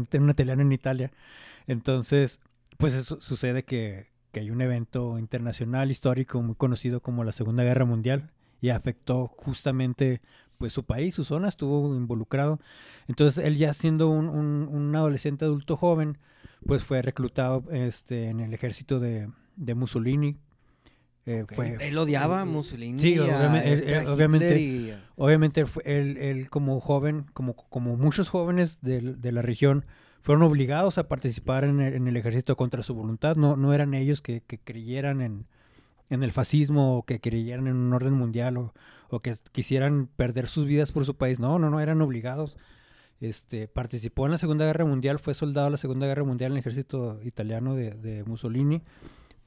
tengo 0.09 0.24
un 0.24 0.31
italiano 0.31 0.62
en 0.62 0.72
Italia. 0.72 1.12
Entonces, 1.66 2.40
pues 2.79 2.94
eso, 2.94 3.20
sucede 3.20 3.64
que, 3.64 4.09
que 4.33 4.40
hay 4.40 4.51
un 4.51 4.61
evento 4.61 5.18
internacional 5.18 5.90
histórico 5.90 6.40
muy 6.42 6.55
conocido 6.55 7.01
como 7.01 7.25
la 7.25 7.33
Segunda 7.33 7.62
Guerra 7.64 7.85
Mundial 7.85 8.31
y 8.61 8.70
afectó 8.70 9.27
justamente 9.29 10.20
pues 10.59 10.73
su 10.75 10.85
país, 10.85 11.14
su 11.14 11.25
zona, 11.25 11.49
estuvo 11.49 11.94
involucrado. 11.96 12.61
Entonces, 13.09 13.42
él 13.44 13.57
ya 13.57 13.73
siendo 13.73 14.09
un, 14.11 14.29
un- 14.29 14.68
un 14.70 14.94
adolescente 14.94 15.46
adulto 15.46 15.77
joven, 15.79 16.18
pues 16.66 16.85
fue 16.85 17.01
reclutado 17.01 17.64
este, 17.73 18.27
en 18.29 18.40
el 18.40 18.53
ejército 18.53 19.01
de, 19.01 19.31
de 19.57 19.75
Mussolini. 19.75 20.37
Eh, 21.25 21.44
fue, 21.55 21.77
Él 21.81 21.96
odiaba 21.96 22.42
a 22.42 22.44
Mussolini. 22.44 22.99
Sí, 22.99 23.16
a 23.16 23.23
obviamente- 23.25 23.73
eh, 23.73 23.77
Hitler 23.79 24.09
obviamente. 24.09 24.61
y 24.61 24.94
Obviamente 25.16 25.64
fue- 25.64 25.83
él, 25.87 26.16
él 26.18 26.51
como 26.51 26.79
joven, 26.81 27.25
como, 27.33 27.55
como 27.57 27.96
muchos 27.96 28.29
jóvenes 28.29 28.81
del- 28.83 29.18
de, 29.20 29.33
la 29.33 29.40
región, 29.40 29.87
fueron 30.23 30.43
obligados 30.43 30.99
a 30.99 31.09
participar 31.09 31.65
en 31.65 31.81
el, 31.81 32.17
ejército 32.17 32.57
contra 32.57 32.83
su 32.83 32.95
voluntad. 32.95 33.37
No, 33.37 33.57
no 33.57 33.73
eran 33.73 33.95
ellos 33.95 34.21
que, 34.21 34.43
creyeran 34.43 35.21
en, 35.23 35.47
el 36.11 36.33
fascismo 36.33 36.99
o 36.99 37.05
que 37.05 37.21
creyeran 37.21 37.67
en 37.67 37.77
un 37.77 37.93
orden 37.93 38.15
mundial 38.15 38.57
o, 38.59 38.73
que 39.21 39.35
quisieran 39.53 40.09
perder 40.17 40.47
sus 40.47 40.67
vidas 40.67 40.93
por 40.93 41.05
su 41.05 41.17
país. 41.17 41.41
No, 41.41 41.59
no, 41.59 41.71
no, 41.71 41.81
eran 41.81 42.03
obligados. 42.03 42.57
Este, 43.21 43.69
participó 43.69 44.27
en 44.27 44.33
la 44.33 44.39
Segunda 44.39 44.65
Guerra 44.65 44.85
Mundial, 44.85 45.19
fue 45.19 45.35
soldado 45.35 45.67
en 45.67 45.73
la 45.73 45.79
Segunda 45.79 46.07
Guerra 46.07 46.25
Mundial 46.25 46.53
en 46.53 46.57
el 46.57 46.61
ejército 46.61 47.21
italiano 47.23 47.75
de, 47.75 48.25
Mussolini, 48.27 48.83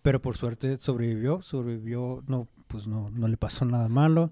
pero 0.04 0.22
por 0.22 0.38
suerte 0.38 0.78
sobrevivió, 0.80 1.42
sobrevivió, 1.42 2.24
no, 2.28 2.48
pues 2.68 2.86
no, 2.86 3.10
no 3.10 3.28
le 3.28 3.38
pasó 3.38 3.66
nada 3.66 3.88
malo. 3.88 4.32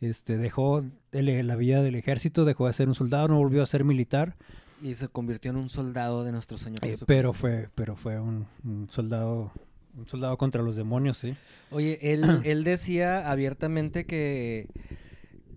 Este, 0.00 0.38
dejó 0.38 0.84
la 1.12 1.56
vida 1.56 1.82
del 1.82 1.96
ejército, 1.96 2.44
dejó 2.44 2.66
de 2.66 2.72
ser 2.72 2.88
un 2.88 2.94
soldado, 2.94 3.28
no 3.28 3.36
volvió 3.36 3.62
a 3.62 3.66
ser 3.66 3.84
militar. 3.84 4.36
Y 4.82 4.94
se 4.94 5.08
convirtió 5.08 5.50
en 5.50 5.56
un 5.56 5.68
soldado 5.68 6.24
de 6.24 6.32
nuestro 6.32 6.58
Señor 6.58 6.78
Eh, 6.84 6.88
Jesucristo. 6.90 7.06
pero 7.06 7.32
fue, 7.32 7.68
pero 7.74 7.96
fue 7.96 8.20
un, 8.20 8.46
un 8.64 8.88
soldado, 8.90 9.50
un 9.96 10.06
soldado 10.06 10.36
contra 10.38 10.62
los 10.62 10.76
demonios, 10.76 11.18
sí. 11.18 11.34
Oye, 11.70 11.98
él, 12.12 12.22
él 12.44 12.64
decía 12.64 13.30
abiertamente 13.30 14.06
que, 14.06 14.68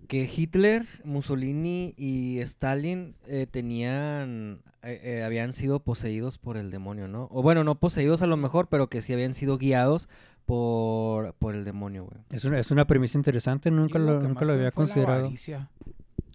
que 0.08 0.28
Hitler, 0.34 0.86
Mussolini 1.04 1.94
y 1.96 2.40
Stalin 2.40 3.14
eh, 3.26 3.46
tenían, 3.50 4.60
eh, 4.82 5.00
eh, 5.02 5.22
habían 5.24 5.52
sido 5.52 5.80
poseídos 5.80 6.38
por 6.38 6.56
el 6.56 6.70
demonio, 6.70 7.06
¿no? 7.08 7.28
O 7.30 7.42
bueno, 7.42 7.62
no 7.64 7.76
poseídos 7.76 8.22
a 8.22 8.26
lo 8.26 8.36
mejor, 8.36 8.68
pero 8.68 8.88
que 8.88 9.02
sí 9.02 9.12
habían 9.12 9.34
sido 9.34 9.56
guiados 9.56 10.08
por, 10.46 11.34
por 11.34 11.54
el 11.54 11.64
demonio, 11.64 12.04
güey. 12.04 12.20
Es 12.30 12.44
una, 12.44 12.58
es 12.58 12.70
una 12.72 12.86
premisa 12.86 13.16
interesante, 13.16 13.70
nunca 13.70 13.98
lo, 14.00 14.18
que 14.18 14.26
nunca 14.26 14.44
lo 14.44 14.52
había 14.54 14.64
la 14.66 14.70
considerado. 14.72 15.30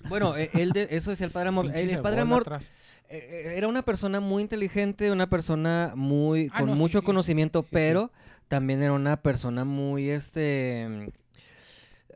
Bueno, 0.09 0.35
eh, 0.37 0.49
él 0.53 0.71
de- 0.71 0.87
eso 0.91 1.09
decía 1.11 1.25
el 1.25 1.31
Padre 1.31 1.49
Amor. 1.49 1.65
pinche 1.71 1.93
El, 1.93 2.01
Padre 2.01 2.21
Amor 2.21 2.41
atrás. 2.41 2.71
eh, 3.09 3.17
eh, 3.47 3.53
era 3.57 3.67
una 3.67 3.83
persona 3.83 4.19
muy 4.19 4.41
inteligente, 4.41 5.11
una 5.11 5.29
persona 5.29 5.93
muy 5.95 6.49
Ah, 6.53 6.59
con 6.59 6.69
no, 6.69 6.75
mucho 6.75 6.99
sí. 6.99 7.05
conocimiento, 7.05 7.61
Sí, 7.61 7.65
sí. 7.67 7.71
pero 7.73 8.11
también 8.47 8.81
era 8.81 8.93
una 8.93 9.21
persona 9.21 9.65
muy 9.65 10.09
este 10.09 11.09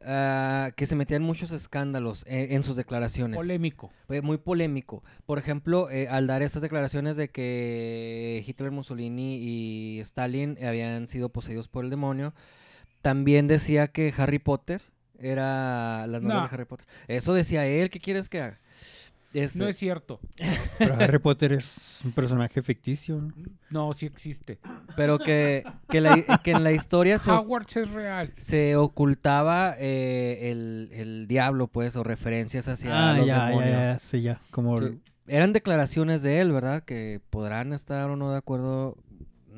ah, 0.03 0.71
que 0.75 0.85
se 0.85 0.95
metía 0.95 1.17
en 1.17 1.23
muchos 1.23 1.51
escándalos 1.51 2.23
eh, 2.27 2.49
en 2.51 2.63
sus 2.63 2.75
declaraciones. 2.75 3.37
Polémico. 3.37 3.91
Muy 4.23 4.37
polémico. 4.37 5.03
Por 5.25 5.37
ejemplo, 5.37 5.89
eh, 5.89 6.07
al 6.07 6.27
dar 6.27 6.41
estas 6.41 6.61
declaraciones 6.61 7.17
de 7.17 7.29
que 7.29 8.43
Hitler, 8.47 8.71
Mussolini 8.71 9.37
y 9.41 9.99
Stalin 10.01 10.57
habían 10.65 11.07
sido 11.07 11.29
poseídos 11.29 11.67
por 11.67 11.83
el 11.83 11.89
demonio, 11.91 12.33
también 13.01 13.47
decía 13.47 13.87
que 13.87 14.13
Harry 14.17 14.39
Potter 14.39 14.81
era 15.21 16.05
las 16.07 16.21
novelas 16.21 16.43
No. 16.43 16.47
de 16.49 16.53
Harry 16.55 16.65
Potter. 16.65 16.85
Eso 17.07 17.33
decía 17.33 17.65
él. 17.65 17.89
¿Qué 17.89 17.99
quieres 17.99 18.29
que 18.29 18.41
haga? 18.41 18.59
Este, 19.33 19.59
No 19.59 19.67
es 19.69 19.77
cierto. 19.77 20.19
Pero 20.77 20.95
Harry 20.95 21.19
Potter 21.19 21.53
es 21.53 21.77
un 22.03 22.11
personaje 22.11 22.61
ficticio, 22.61 23.21
¿no? 23.21 23.33
No, 23.69 23.93
sí 23.93 24.05
existe. 24.05 24.59
Pero 24.97 25.19
que, 25.19 25.63
que, 25.89 26.01
la- 26.01 26.41
que 26.43 26.51
en 26.51 26.65
la 26.65 26.73
historia 26.73 27.17
se, 27.17 27.31
Hogwarts 27.31 27.77
es 27.77 27.89
real. 27.91 28.33
se 28.37 28.75
ocultaba 28.75 29.75
eh, 29.79 30.49
el, 30.51 30.89
el 30.91 31.27
diablo, 31.27 31.67
pues, 31.67 31.95
o 31.95 32.03
referencias 32.03 32.67
hacia 32.67 33.11
Ah, 33.11 33.13
los 33.13 33.25
ya, 33.25 33.37
ya, 33.37 33.45
demonios. 33.47 33.71
ya, 33.71 33.99
sí, 33.99 34.21
ya. 34.21 34.41
Como 34.51 34.77
Sí. 34.77 34.99
Eran 35.27 35.53
declaraciones 35.53 36.23
de 36.23 36.39
él, 36.41 36.51
¿verdad? 36.51 36.83
Que 36.83 37.21
podrán 37.29 37.71
estar 37.71 38.09
o 38.09 38.17
no 38.17 38.31
de 38.31 38.37
acuerdo, 38.37 38.97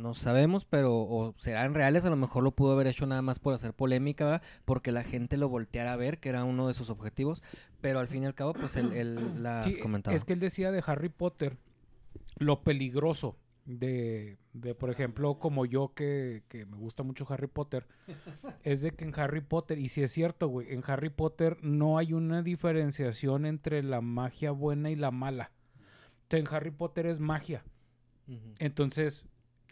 no 0.04 0.13
sabemos, 0.13 0.66
pero 0.66 0.94
o 0.94 1.34
serán 1.38 1.74
reales, 1.74 2.04
a 2.04 2.10
lo 2.10 2.18
mejor 2.18 2.44
lo 2.44 2.52
pudo 2.52 2.74
haber 2.74 2.88
hecho 2.88 3.08
nada 3.08 3.22
más 3.22 3.39
por 3.39 3.54
hacer 3.54 3.74
polémica, 3.74 4.26
¿verdad? 4.26 4.42
Porque 4.66 4.92
la 4.92 5.04
gente 5.04 5.38
lo 5.38 5.48
volteara 5.48 5.94
a 5.94 5.96
ver, 5.96 6.20
que 6.20 6.28
era 6.30 6.44
uno 6.44 6.68
de 6.68 6.74
sus 6.74 6.89
objetivos, 6.89 7.42
pero 7.80 8.00
al 8.00 8.08
fin 8.10 8.24
y 8.24 8.26
al 8.26 8.36
cabo, 8.36 8.54
pues 8.54 8.76
él, 8.76 8.92
él 8.92 9.18
las 9.42 9.66
Sí, 9.74 9.80
comentaba. 9.80 10.16
es 10.16 10.26
que 10.26 10.34
él 10.34 10.39
decía 10.39 10.72
de 10.72 10.84
Harry 10.86 11.08
Potter 11.08 11.58
lo 12.38 12.62
peligroso 12.63 13.38
de, 13.66 14.38
de, 14.52 14.76
por 14.76 14.89
ejemplo, 14.89 15.39
como 15.39 15.66
yo 15.66 15.94
que, 15.96 16.44
que 16.50 16.66
me 16.66 16.76
gusta 16.76 17.04
mucho 17.04 17.26
Harry 17.30 17.48
Potter, 17.48 17.88
es 18.63 18.82
de 18.82 18.92
que 18.92 19.06
en 19.06 19.18
Harry 19.18 19.39
Potter, 19.39 19.80
y 19.80 19.88
si 19.88 20.04
es 20.04 20.12
cierto, 20.12 20.50
güey, 20.50 20.74
en 20.74 20.84
Harry 20.86 21.10
Potter 21.10 21.58
no 21.62 21.98
hay 21.98 22.12
una 22.12 22.42
diferenciación 22.44 23.46
entre 23.46 23.82
la 23.84 24.02
magia 24.02 24.52
buena 24.52 24.92
y 24.92 24.98
la 24.98 25.12
mala. 25.12 25.52
O 25.78 26.26
sea, 26.30 26.39
en 26.39 26.48
Harry 26.54 26.72
Potter 26.72 27.06
es 27.06 27.22
magia. 27.22 27.63
Entonces, 28.60 29.26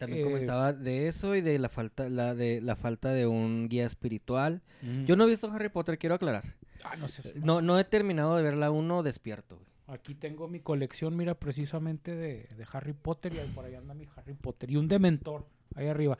También 0.06 0.20
eh, 0.26 0.30
comentaba 0.30 0.72
de 0.72 1.08
eso 1.08 1.34
y 1.36 1.40
de 1.40 1.58
la 1.58 1.68
falta, 1.68 2.08
la 2.08 2.34
de 2.34 2.60
la 2.60 2.76
falta 2.76 3.12
de 3.12 3.26
un 3.26 3.68
guía 3.68 3.86
espiritual. 3.86 4.62
mm, 4.82 5.04
Yo 5.04 5.16
no 5.16 5.24
he 5.24 5.28
visto 5.28 5.50
Harry 5.50 5.68
Potter, 5.68 5.98
quiero 5.98 6.14
aclarar. 6.14 6.54
ah, 6.84 6.96
no 6.96 7.08
sé, 7.08 7.34
No, 7.40 7.60
no 7.62 7.78
he 7.78 7.84
terminado 7.84 8.36
de 8.36 8.42
ver 8.42 8.54
la 8.56 8.70
uno 8.70 9.02
despierto. 9.02 9.56
güey. 9.56 9.68
Aquí 9.88 10.14
tengo 10.14 10.48
mi 10.48 10.60
colección, 10.60 11.16
mira, 11.16 11.34
precisamente 11.34 12.14
de, 12.14 12.48
de 12.56 12.66
Harry 12.72 12.92
Potter 12.94 13.34
y 13.34 13.38
ahí 13.40 13.48
por 13.54 13.64
ahí 13.64 13.74
anda 13.74 13.92
mi 13.94 14.06
Harry 14.16 14.32
Potter 14.34 14.70
y 14.70 14.76
un 14.76 14.88
dementor 14.88 15.46
ahí 15.74 15.86
arriba. 15.88 16.16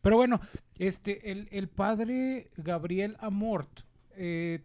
Pero 0.00 0.16
bueno, 0.16 0.40
este, 0.78 1.30
el, 1.30 1.48
el 1.52 1.68
padre 1.68 2.50
Gabriel 2.56 3.16
Amort 3.20 3.80
eh, 4.16 4.62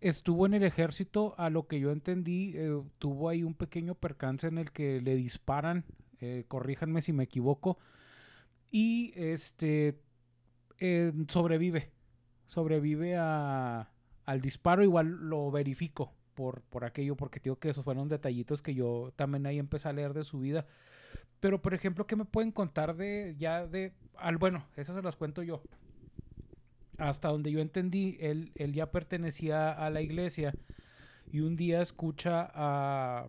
estuvo 0.00 0.44
en 0.46 0.54
el 0.54 0.62
ejército, 0.62 1.34
a 1.38 1.48
lo 1.48 1.66
que 1.66 1.80
yo 1.80 1.90
entendí, 1.90 2.52
eh, 2.54 2.78
tuvo 2.98 3.28
ahí 3.30 3.42
un 3.42 3.54
pequeño 3.54 3.94
percance 3.94 4.46
en 4.46 4.58
el 4.58 4.72
que 4.72 5.00
le 5.00 5.14
disparan, 5.16 5.84
eh, 6.20 6.44
corríjanme 6.48 7.00
si 7.00 7.12
me 7.12 7.24
equivoco, 7.24 7.78
y 8.70 9.12
este 9.16 9.98
eh, 10.78 11.12
sobrevive, 11.28 11.90
sobrevive 12.46 13.16
a, 13.16 13.90
al 14.24 14.40
disparo, 14.40 14.82
igual 14.82 15.28
lo 15.28 15.50
verifico 15.50 16.12
por, 16.34 16.62
por 16.62 16.84
aquello, 16.84 17.16
porque 17.16 17.40
digo 17.40 17.58
que 17.58 17.70
esos 17.70 17.84
fueron 17.84 18.08
detallitos 18.08 18.62
que 18.62 18.74
yo 18.74 19.12
también 19.16 19.46
ahí 19.46 19.58
empecé 19.58 19.88
a 19.88 19.92
leer 19.92 20.12
de 20.12 20.24
su 20.24 20.40
vida. 20.40 20.66
Pero, 21.40 21.60
por 21.60 21.74
ejemplo, 21.74 22.06
¿qué 22.06 22.16
me 22.16 22.24
pueden 22.24 22.52
contar 22.52 22.96
de 22.96 23.34
ya 23.38 23.66
de... 23.66 23.92
Al, 24.16 24.38
bueno, 24.38 24.66
esas 24.76 24.96
se 24.96 25.02
las 25.02 25.16
cuento 25.16 25.42
yo. 25.42 25.62
Hasta 26.98 27.28
donde 27.28 27.50
yo 27.52 27.60
entendí, 27.60 28.16
él, 28.20 28.52
él 28.54 28.72
ya 28.72 28.90
pertenecía 28.90 29.70
a 29.70 29.90
la 29.90 30.00
iglesia 30.00 30.54
y 31.30 31.40
un 31.40 31.56
día 31.56 31.80
escucha 31.80 32.50
a... 32.54 33.28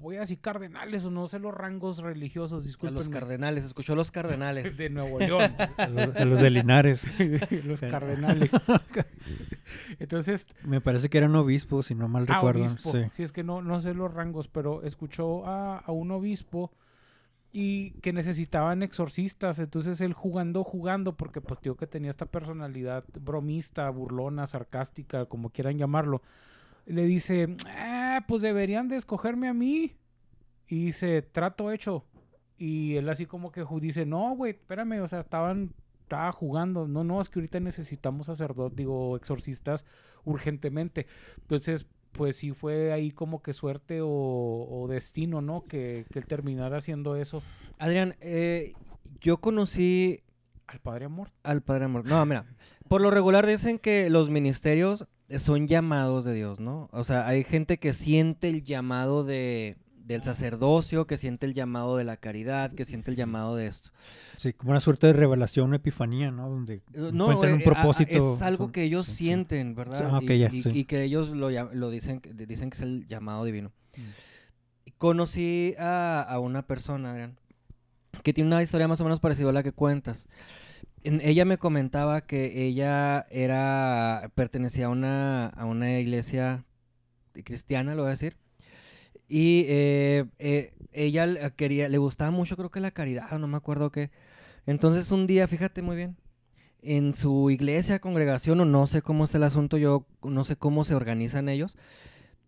Voy 0.00 0.16
a 0.16 0.20
decir 0.20 0.40
cardenales 0.40 1.04
o 1.04 1.10
no 1.10 1.28
sé 1.28 1.38
los 1.38 1.52
rangos 1.54 1.98
religiosos, 1.98 2.62
A 2.64 2.66
disculpen. 2.66 2.94
los 2.94 3.08
cardenales, 3.10 3.64
escuchó 3.64 3.92
a 3.92 3.96
los 3.96 4.10
cardenales. 4.10 4.76
De 4.78 4.88
Nuevo 4.90 5.18
León. 5.18 5.54
a 5.76 5.86
los, 5.88 6.16
a 6.16 6.24
los 6.24 6.40
de 6.40 6.50
Linares. 6.50 7.04
los 7.64 7.80
cardenales. 7.82 8.50
Entonces, 9.98 10.46
Me 10.64 10.80
parece 10.80 11.08
que 11.08 11.18
eran 11.18 11.34
obispos, 11.36 11.86
si 11.86 11.94
no 11.94 12.08
mal 12.08 12.24
Ah, 12.28 12.34
recuerdo. 12.36 12.60
obispo. 12.60 12.92
Sí. 12.92 12.98
Sí, 13.12 13.22
es 13.22 13.32
que 13.32 13.44
no, 13.44 13.62
no 13.62 13.80
sé 13.80 13.94
los 13.94 14.12
rangos, 14.12 14.48
pero 14.48 14.82
escuchó 14.82 15.46
a, 15.46 15.78
a 15.78 15.92
un 15.92 16.10
obispo 16.10 16.72
y 17.52 17.92
que 18.00 18.12
necesitaban 18.12 18.82
exorcistas. 18.82 19.58
Entonces 19.58 20.00
él 20.00 20.12
jugando, 20.12 20.64
jugando, 20.64 21.16
porque 21.16 21.40
pues 21.40 21.60
digo 21.60 21.76
que 21.76 21.86
tenía 21.86 22.10
esta 22.10 22.26
personalidad 22.26 23.04
bromista, 23.20 23.88
burlona, 23.90 24.46
sarcástica, 24.46 25.26
como 25.26 25.50
quieran 25.50 25.78
llamarlo. 25.78 26.22
Le 26.92 27.04
dice, 27.04 27.56
ah, 27.66 28.24
pues 28.26 28.42
deberían 28.42 28.88
de 28.88 28.96
escogerme 28.96 29.48
a 29.48 29.54
mí. 29.54 29.96
Y 30.68 30.86
dice, 30.86 31.22
trato 31.22 31.70
hecho. 31.70 32.04
Y 32.56 32.96
él 32.96 33.08
así 33.08 33.26
como 33.26 33.52
que 33.52 33.64
dice, 33.80 34.06
no, 34.06 34.34
güey, 34.36 34.52
espérame, 34.52 35.00
o 35.00 35.08
sea, 35.08 35.20
estaban, 35.20 35.72
estaba 36.02 36.30
jugando. 36.32 36.86
No, 36.86 37.04
no, 37.04 37.20
es 37.20 37.28
que 37.28 37.38
ahorita 37.38 37.60
necesitamos 37.60 38.26
sacerdotes, 38.26 38.76
digo, 38.76 39.16
exorcistas 39.16 39.84
urgentemente. 40.24 41.06
Entonces, 41.38 41.86
pues 42.12 42.36
sí 42.36 42.52
fue 42.52 42.92
ahí 42.92 43.10
como 43.10 43.42
que 43.42 43.52
suerte 43.52 44.00
o, 44.02 44.08
o 44.08 44.88
destino, 44.88 45.40
¿no? 45.40 45.64
Que, 45.64 46.06
que 46.12 46.18
él 46.18 46.26
terminara 46.26 46.78
haciendo 46.78 47.16
eso 47.16 47.42
Adrián, 47.80 48.14
eh, 48.20 48.74
yo 49.20 49.38
conocí 49.38 50.20
al 50.66 50.80
Padre 50.80 51.06
Amor. 51.06 51.30
al 51.42 51.62
Padre 51.62 51.86
Amor. 51.86 52.04
No, 52.04 52.24
mira, 52.26 52.44
por 52.88 53.00
lo 53.00 53.10
regular 53.10 53.46
dicen 53.46 53.78
que 53.78 54.10
los 54.10 54.28
ministerios 54.28 55.06
son 55.38 55.68
llamados 55.68 56.24
de 56.24 56.34
Dios, 56.34 56.60
¿no? 56.60 56.88
O 56.92 57.04
sea, 57.04 57.26
hay 57.26 57.44
gente 57.44 57.78
que 57.78 57.92
siente 57.92 58.48
el 58.48 58.62
llamado 58.64 59.22
de, 59.24 59.76
del 60.04 60.22
sacerdocio, 60.22 61.06
que 61.06 61.16
siente 61.16 61.46
el 61.46 61.54
llamado 61.54 61.96
de 61.96 62.04
la 62.04 62.16
caridad, 62.16 62.72
que 62.72 62.84
siente 62.84 63.10
el 63.12 63.16
llamado 63.16 63.54
de 63.56 63.66
esto. 63.66 63.90
Sí, 64.38 64.52
como 64.54 64.70
una 64.72 64.80
suerte 64.80 65.06
de 65.06 65.12
revelación, 65.12 65.66
una 65.68 65.76
epifanía, 65.76 66.30
¿no? 66.30 66.48
Donde 66.48 66.74
Eh, 66.76 66.82
No, 67.12 67.26
encuentran 67.30 67.52
eh, 67.52 67.54
un 67.56 67.60
eh, 67.60 67.64
propósito. 67.64 68.34
es 68.34 68.42
algo 68.42 68.72
que 68.72 68.82
ellos 68.82 69.06
sí, 69.06 69.12
sí. 69.12 69.16
sienten, 69.24 69.74
¿verdad? 69.74 70.10
Ah, 70.12 70.18
ok, 70.18 70.30
y, 70.30 70.38
ya, 70.38 70.48
y- 70.50 70.62
sí. 70.62 70.70
y 70.74 70.84
que 70.84 71.02
ellos 71.04 71.30
lo, 71.30 71.50
lo 71.50 71.90
dicen, 71.90 72.20
dicen 72.34 72.70
que 72.70 72.76
es 72.76 72.82
el 72.82 73.06
llamado 73.06 73.44
divino. 73.44 73.70
Mm. 73.96 74.00
Conocí 74.98 75.74
a, 75.78 76.22
a 76.28 76.38
una 76.40 76.62
persona, 76.66 77.12
Adrián, 77.12 77.36
que 78.22 78.32
tiene 78.32 78.48
una 78.48 78.62
historia 78.62 78.88
más 78.88 79.00
o 79.00 79.04
menos 79.04 79.20
parecida 79.20 79.48
a 79.48 79.52
la 79.52 79.62
que 79.62 79.72
cuentas. 79.72 80.28
Ella 81.02 81.44
me 81.46 81.56
comentaba 81.58 82.20
que 82.22 82.66
ella 82.66 83.26
era 83.30 84.30
pertenecía 84.34 84.86
a 84.86 84.88
una, 84.90 85.46
a 85.48 85.64
una 85.64 85.98
iglesia 85.98 86.64
cristiana, 87.44 87.94
lo 87.94 88.02
voy 88.02 88.08
a 88.08 88.10
decir. 88.10 88.36
Y 89.28 89.64
eh, 89.68 90.26
eh, 90.38 90.74
ella 90.92 91.50
quería, 91.50 91.88
le 91.88 91.98
gustaba 91.98 92.30
mucho, 92.30 92.56
creo 92.56 92.70
que 92.70 92.80
la 92.80 92.90
caridad, 92.90 93.30
no 93.38 93.46
me 93.46 93.56
acuerdo 93.56 93.90
qué. 93.90 94.10
Entonces 94.66 95.10
un 95.12 95.26
día, 95.26 95.48
fíjate 95.48 95.82
muy 95.82 95.96
bien, 95.96 96.16
en 96.82 97.14
su 97.14 97.50
iglesia, 97.50 98.00
congregación, 98.00 98.60
o 98.60 98.64
no 98.64 98.86
sé 98.86 99.02
cómo 99.02 99.24
es 99.24 99.34
el 99.34 99.44
asunto, 99.44 99.78
yo 99.78 100.06
no 100.22 100.44
sé 100.44 100.56
cómo 100.56 100.84
se 100.84 100.94
organizan 100.94 101.48
ellos, 101.48 101.76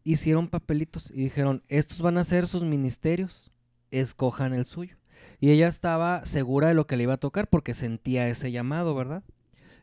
hicieron 0.04 0.48
papelitos 0.48 1.10
y 1.10 1.24
dijeron, 1.24 1.62
estos 1.68 2.02
van 2.02 2.18
a 2.18 2.24
ser 2.24 2.46
sus 2.46 2.64
ministerios, 2.64 3.50
escojan 3.90 4.52
el 4.52 4.66
suyo. 4.66 4.96
Y 5.42 5.50
ella 5.50 5.68
estaba 5.68 6.24
segura 6.24 6.68
de 6.68 6.74
lo 6.74 6.86
que 6.86 6.96
le 6.96 7.02
iba 7.02 7.14
a 7.14 7.18
tocar 7.18 7.48
porque 7.48 7.74
sentía 7.74 8.28
ese 8.28 8.50
llamado, 8.50 8.94
¿verdad? 8.94 9.22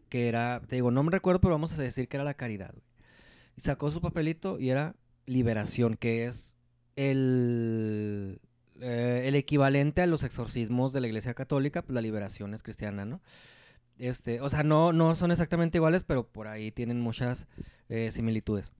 que 0.09 0.27
era, 0.27 0.61
te 0.67 0.75
digo, 0.75 0.91
no 0.91 1.03
me 1.03 1.11
recuerdo, 1.11 1.39
pero 1.39 1.53
vamos 1.53 1.77
a 1.77 1.81
decir 1.81 2.07
que 2.07 2.17
era 2.17 2.23
la 2.23 2.33
caridad. 2.33 2.73
Y 3.55 3.61
sacó 3.61 3.91
su 3.91 4.01
papelito 4.01 4.59
y 4.59 4.71
era 4.71 4.95
liberación, 5.25 5.95
que 5.95 6.25
es 6.25 6.55
el, 6.95 8.41
eh, 8.81 9.23
el 9.25 9.35
equivalente 9.35 10.01
a 10.01 10.07
los 10.07 10.23
exorcismos 10.23 10.91
de 10.91 11.01
la 11.01 11.07
Iglesia 11.07 11.35
Católica, 11.35 11.83
pues 11.83 11.93
la 11.93 12.01
liberación 12.01 12.53
es 12.53 12.63
cristiana, 12.63 13.05
¿no? 13.05 13.21
Este, 13.97 14.41
o 14.41 14.49
sea, 14.49 14.63
no, 14.63 14.93
no 14.93 15.13
son 15.15 15.31
exactamente 15.31 15.77
iguales, 15.77 16.03
pero 16.03 16.27
por 16.27 16.47
ahí 16.47 16.71
tienen 16.71 16.99
muchas 16.99 17.47
eh, 17.89 18.11
similitudes. 18.11 18.73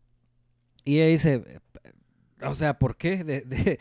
Y 0.85 0.97
ella 0.97 1.07
dice, 1.07 1.43
eh, 1.45 1.59
o 2.41 2.55
sea, 2.55 2.79
¿por 2.79 2.95
qué? 2.95 3.79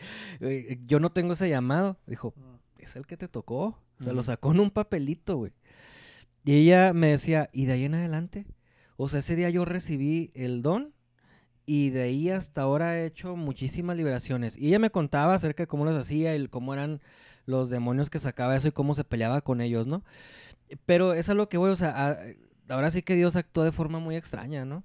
Yo 0.85 0.99
no 0.99 1.11
tengo 1.11 1.33
ese 1.33 1.49
llamado. 1.49 1.97
Dijo, 2.05 2.33
es 2.85 2.95
el 2.95 3.05
que 3.05 3.17
te 3.17 3.27
tocó. 3.27 3.77
O 3.99 4.03
sea, 4.03 4.13
lo 4.13 4.23
sacó 4.23 4.51
en 4.51 4.59
un 4.61 4.71
papelito, 4.71 5.37
güey. 5.37 5.51
Y 6.45 6.53
ella 6.53 6.93
me 6.93 7.07
decía, 7.07 7.49
¿y 7.51 7.65
de 7.65 7.73
ahí 7.73 7.85
en 7.85 7.95
adelante? 7.95 8.45
O 8.97 9.09
sea, 9.09 9.19
ese 9.19 9.35
día 9.35 9.49
yo 9.49 9.65
recibí 9.65 10.31
el 10.33 10.61
don 10.61 10.93
y 11.65 11.89
de 11.89 12.03
ahí 12.03 12.29
hasta 12.29 12.61
ahora 12.61 12.97
he 12.97 13.05
hecho 13.05 13.35
muchísimas 13.35 13.97
liberaciones. 13.97 14.57
Y 14.57 14.67
ella 14.67 14.79
me 14.79 14.89
contaba 14.89 15.33
acerca 15.35 15.63
de 15.63 15.67
cómo 15.67 15.85
los 15.85 15.99
hacía 15.99 16.35
y 16.35 16.47
cómo 16.47 16.73
eran 16.73 17.01
los 17.45 17.69
demonios 17.69 18.09
que 18.09 18.19
sacaba 18.19 18.55
eso 18.55 18.69
y 18.69 18.71
cómo 18.71 18.95
se 18.95 19.03
peleaba 19.03 19.41
con 19.41 19.59
ellos, 19.61 19.85
¿no? 19.87 20.03
Pero 20.85 21.13
es 21.13 21.29
a 21.29 21.33
lo 21.33 21.49
que 21.49 21.57
voy, 21.57 21.71
o 21.71 21.75
sea, 21.75 22.09
a- 22.09 22.17
ahora 22.69 22.91
sí 22.91 23.01
que 23.01 23.15
Dios 23.15 23.35
actuó 23.35 23.63
de 23.63 23.71
forma 23.71 23.99
muy 23.99 24.15
extraña, 24.15 24.65
¿no? 24.65 24.83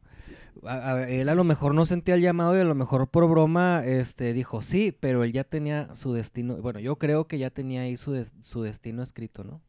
A- 0.63 0.93
a- 0.95 1.09
él 1.11 1.29
a 1.29 1.35
lo 1.35 1.45
mejor 1.45 1.75
no 1.75 1.85
sentía 1.87 2.15
el 2.15 2.21
llamado 2.23 2.57
y 2.57 2.61
a 2.61 2.65
lo 2.65 2.75
mejor 2.75 3.09
por 3.09 3.29
broma 3.29 3.83
este, 3.85 4.33
dijo 4.33 4.63
sí, 4.63 4.97
pero 4.99 5.25
él 5.25 5.33
ya 5.33 5.45
tenía 5.45 5.95
su 5.95 6.13
destino, 6.13 6.57
bueno, 6.63 6.79
yo 6.81 6.97
creo 6.97 7.27
que 7.27 7.39
ya 7.39 7.51
tenía 7.51 7.83
ahí 7.83 7.97
su, 7.97 8.13
des- 8.13 8.35
su 8.43 8.63
destino 8.63 9.03
escrito, 9.03 9.45
¿no? 9.45 9.61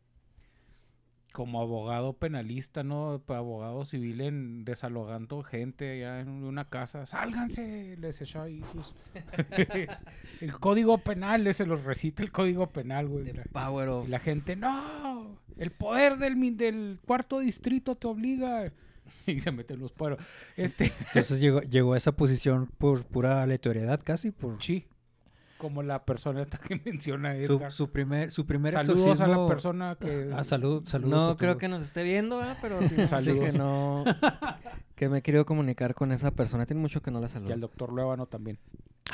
como 1.32 1.60
abogado 1.60 2.14
penalista, 2.14 2.82
¿no? 2.84 3.22
Pa- 3.26 3.40
Abogado 3.40 3.84
civil 3.84 4.22
en 4.22 4.64
desalogando 4.64 5.44
gente 5.44 5.92
allá 5.92 6.22
en 6.22 6.30
una 6.30 6.70
casa. 6.70 7.06
¡Sálganse! 7.06 7.98
Les 8.00 8.22
echó 8.22 8.42
ahí 8.44 8.64
sus... 8.72 8.96
el 10.40 10.54
código 10.60 10.98
penal, 11.00 11.54
se 11.54 11.66
los 11.66 11.84
recita 11.84 12.24
el 12.24 12.32
código 12.32 12.68
penal, 12.70 13.08
güey. 13.10 13.26
The 13.26 13.50
Power 13.52 13.90
of... 13.90 14.08
Y 14.08 14.12
la 14.12 14.20
gente, 14.20 14.56
¡no! 14.56 15.38
El 15.58 15.72
poder 15.72 16.18
del, 16.20 16.56
del 16.56 17.00
cuarto 17.06 17.40
distrito 17.40 17.96
te 17.96 18.08
obliga. 18.08 18.72
Y 19.28 19.40
se 19.40 19.52
meten 19.52 19.80
los 19.80 19.92
pueblos. 19.92 20.20
Este, 20.56 20.94
Entonces 21.08 21.40
llegó, 21.40 21.62
llegó 21.62 21.94
a 21.94 21.98
esa 21.98 22.12
posición 22.12 22.68
por 22.78 23.04
pura 23.06 23.42
aleatoriedad 23.44 24.00
casi, 24.04 24.32
por 24.32 24.62
sí. 24.62 24.86
Como 25.58 25.82
la 25.84 26.04
persona 26.06 26.42
esta 26.42 26.58
que 26.58 26.76
menciona 26.86 27.34
su, 27.46 27.54
Edgar. 27.54 27.72
su 27.72 27.90
primer, 27.90 28.30
su 28.30 28.46
primer 28.46 28.74
Saludos 28.74 29.22
a 29.22 29.28
la 29.28 29.48
persona 29.48 29.98
que... 30.00 30.30
Ah, 30.36 30.44
salud, 30.44 30.84
saludos. 30.86 31.12
No 31.30 31.38
creo 31.38 31.58
que 31.58 31.68
nos 31.70 31.82
esté 31.82 32.04
viendo, 32.04 32.38
¿verdad? 32.38 32.58
Pero 32.62 32.80
Saludos. 33.08 33.52
que 33.52 33.58
no... 33.58 34.04
Que 34.96 35.08
me 35.10 35.20
he 35.20 35.22
querido 35.22 35.46
comunicar 35.46 35.94
con 35.96 36.12
esa 36.12 36.32
persona. 36.32 36.66
Tiene 36.66 36.82
mucho 36.82 37.02
que 37.02 37.10
no 37.10 37.20
la 37.20 37.26
Y 37.26 37.30
al 37.30 37.32
saludo. 37.32 37.58
doctor 37.58 37.92
Luevano 37.94 38.26
también. 38.28 38.60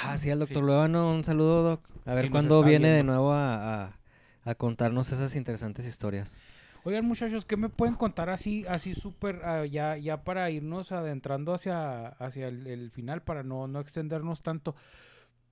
Ah, 0.04 0.18
sí, 0.18 0.30
al 0.32 0.40
doctor 0.40 0.64
Sí. 0.64 0.68
Luevano. 0.68 1.12
Un 1.14 1.24
saludo, 1.24 1.64
doc. 1.64 1.88
A 2.06 2.14
ver 2.16 2.26
Sí, 2.26 2.32
cuándo 2.32 2.64
viene 2.64 2.90
de 2.90 3.04
nuevo 3.04 3.32
a, 3.34 3.86
a- 3.86 4.00
a 4.44 4.56
contarnos 4.56 5.12
esas 5.12 5.36
interesantes 5.36 5.86
historias. 5.86 6.42
Oigan, 6.84 7.06
muchachos, 7.06 7.46
¿qué 7.46 7.58
me 7.58 7.70
pueden 7.70 7.94
contar 7.96 8.30
así, 8.32 8.66
así 8.68 8.96
súper, 8.96 9.42
ah, 9.46 9.66
ya, 9.66 9.98
ya 9.98 10.24
para 10.24 10.50
irnos 10.50 10.92
adentrando 10.92 11.54
hacia, 11.54 12.08
hacia 12.08 12.48
el, 12.48 12.66
el 12.66 12.90
final, 12.90 13.22
para 13.22 13.44
no, 13.44 13.68
no 13.68 13.80
extendernos 13.80 14.42
tanto? 14.42 14.76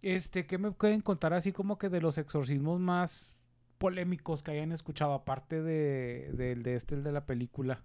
Este, 0.02 0.46
¿qué 0.48 0.58
me 0.58 0.72
pueden 0.72 1.02
contar 1.02 1.34
así 1.34 1.52
como 1.52 1.78
que 1.78 1.90
de 1.90 2.02
los 2.02 2.18
exorcismos 2.18 2.80
más 2.80 3.36
polémicos 3.78 4.42
que 4.42 4.52
hayan 4.52 4.72
escuchado, 4.72 5.14
aparte 5.14 5.62
de, 5.62 6.32
del 6.34 6.64
de 6.64 6.76
este, 6.76 6.96
el 6.96 7.04
de 7.04 7.12
la 7.12 7.26
película? 7.26 7.84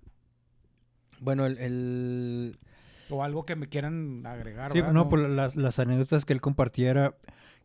Bueno, 1.20 1.44
el... 1.44 1.58
el- 1.58 2.58
O 3.10 3.22
algo 3.22 3.44
que 3.44 3.56
me 3.56 3.68
quieran 3.68 4.24
agregar, 4.26 4.70
Sí, 4.72 4.78
¿verdad? 4.78 4.94
no, 4.94 5.08
por 5.10 5.18
las, 5.18 5.54
las 5.54 5.78
anécdotas 5.78 6.24
que 6.24 6.32
él 6.32 6.40
compartiera 6.40 7.14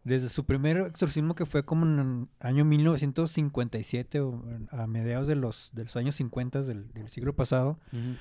desde 0.04 0.30
su 0.30 0.46
primer 0.46 0.78
exorcismo 0.78 1.36
que 1.36 1.46
fue 1.46 1.64
como 1.66 1.86
en 1.86 2.00
el 2.00 2.28
año 2.48 2.66
1957 2.66 4.20
o 4.22 4.34
en- 4.50 4.68
a 4.72 4.88
mediados 4.88 5.28
de 5.28 5.36
los, 5.36 5.70
de 5.74 5.84
los 5.84 5.96
años 5.96 6.16
50 6.16 6.62
del, 6.62 6.92
del 6.94 7.10
siglo 7.10 7.34
pasado, 7.36 7.78
Ujú. 7.92 8.16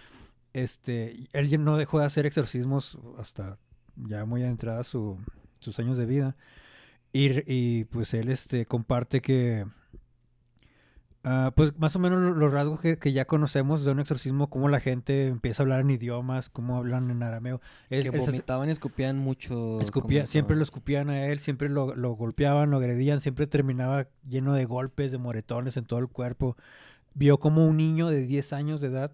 este, 0.53 1.13
y 1.13 1.29
él 1.33 1.49
ya 1.49 1.59
no 1.59 1.77
dejó 1.77 2.01
de 2.01 2.07
hacer 2.07 2.27
exorcismos 2.27 2.99
hasta 3.19 3.59
ya 3.97 4.25
muy 4.25 4.43
adentrada 4.43 4.85
su, 4.85 5.19
sus 5.61 5.79
años 5.79 5.97
de 5.97 6.07
vida. 6.07 6.37
Y, 7.13 7.31
y, 7.53 7.85
pues 7.85 8.13
él 8.13 8.29
este, 8.29 8.67
comparte 8.67 9.21
que, 9.23 9.65
ah, 11.31 11.53
pues 11.55 11.77
más 11.79 11.95
o 11.95 11.99
menos 11.99 12.21
lo- 12.21 12.35
los 12.35 12.53
rasgos 12.53 12.81
que, 12.81 12.99
que 12.99 13.13
ya 13.13 13.27
conocemos 13.27 13.85
de 13.85 13.93
un 13.93 14.01
exorcismo, 14.01 14.49
cómo 14.51 14.69
la 14.69 14.81
gente 14.81 15.27
empieza 15.29 15.63
a 15.63 15.65
hablar 15.65 15.81
en 15.81 15.91
idiomas, 15.91 16.49
cómo 16.51 16.77
hablan 16.79 17.11
en 17.11 17.23
arameo. 17.23 17.61
Que 18.05 18.11
vomitaban 18.33 18.69
y 18.69 18.73
escupían 18.73 19.19
mucho. 19.19 19.79
Escupía- 19.81 20.27
siempre 20.27 20.57
lo 20.57 20.63
escupían 20.63 21.11
a 21.11 21.27
él, 21.27 21.39
siempre 21.39 21.69
lo, 21.69 21.95
lo 21.95 22.13
golpeaban, 22.13 22.71
lo 22.71 22.79
agredían, 22.79 23.21
siempre 23.21 23.47
terminaba 23.47 24.07
lleno 24.29 24.55
de 24.55 24.65
golpes, 24.65 25.13
de 25.13 25.19
moretones 25.19 25.77
en 25.77 25.85
todo 25.85 25.99
el 26.01 26.09
cuerpo. 26.09 26.57
Vio 27.15 27.39
como 27.39 27.67
un 27.67 27.77
niño 27.77 28.09
de 28.09 28.23
10 28.27 28.53
años 28.53 28.81
de 28.81 28.89
edad, 28.89 29.13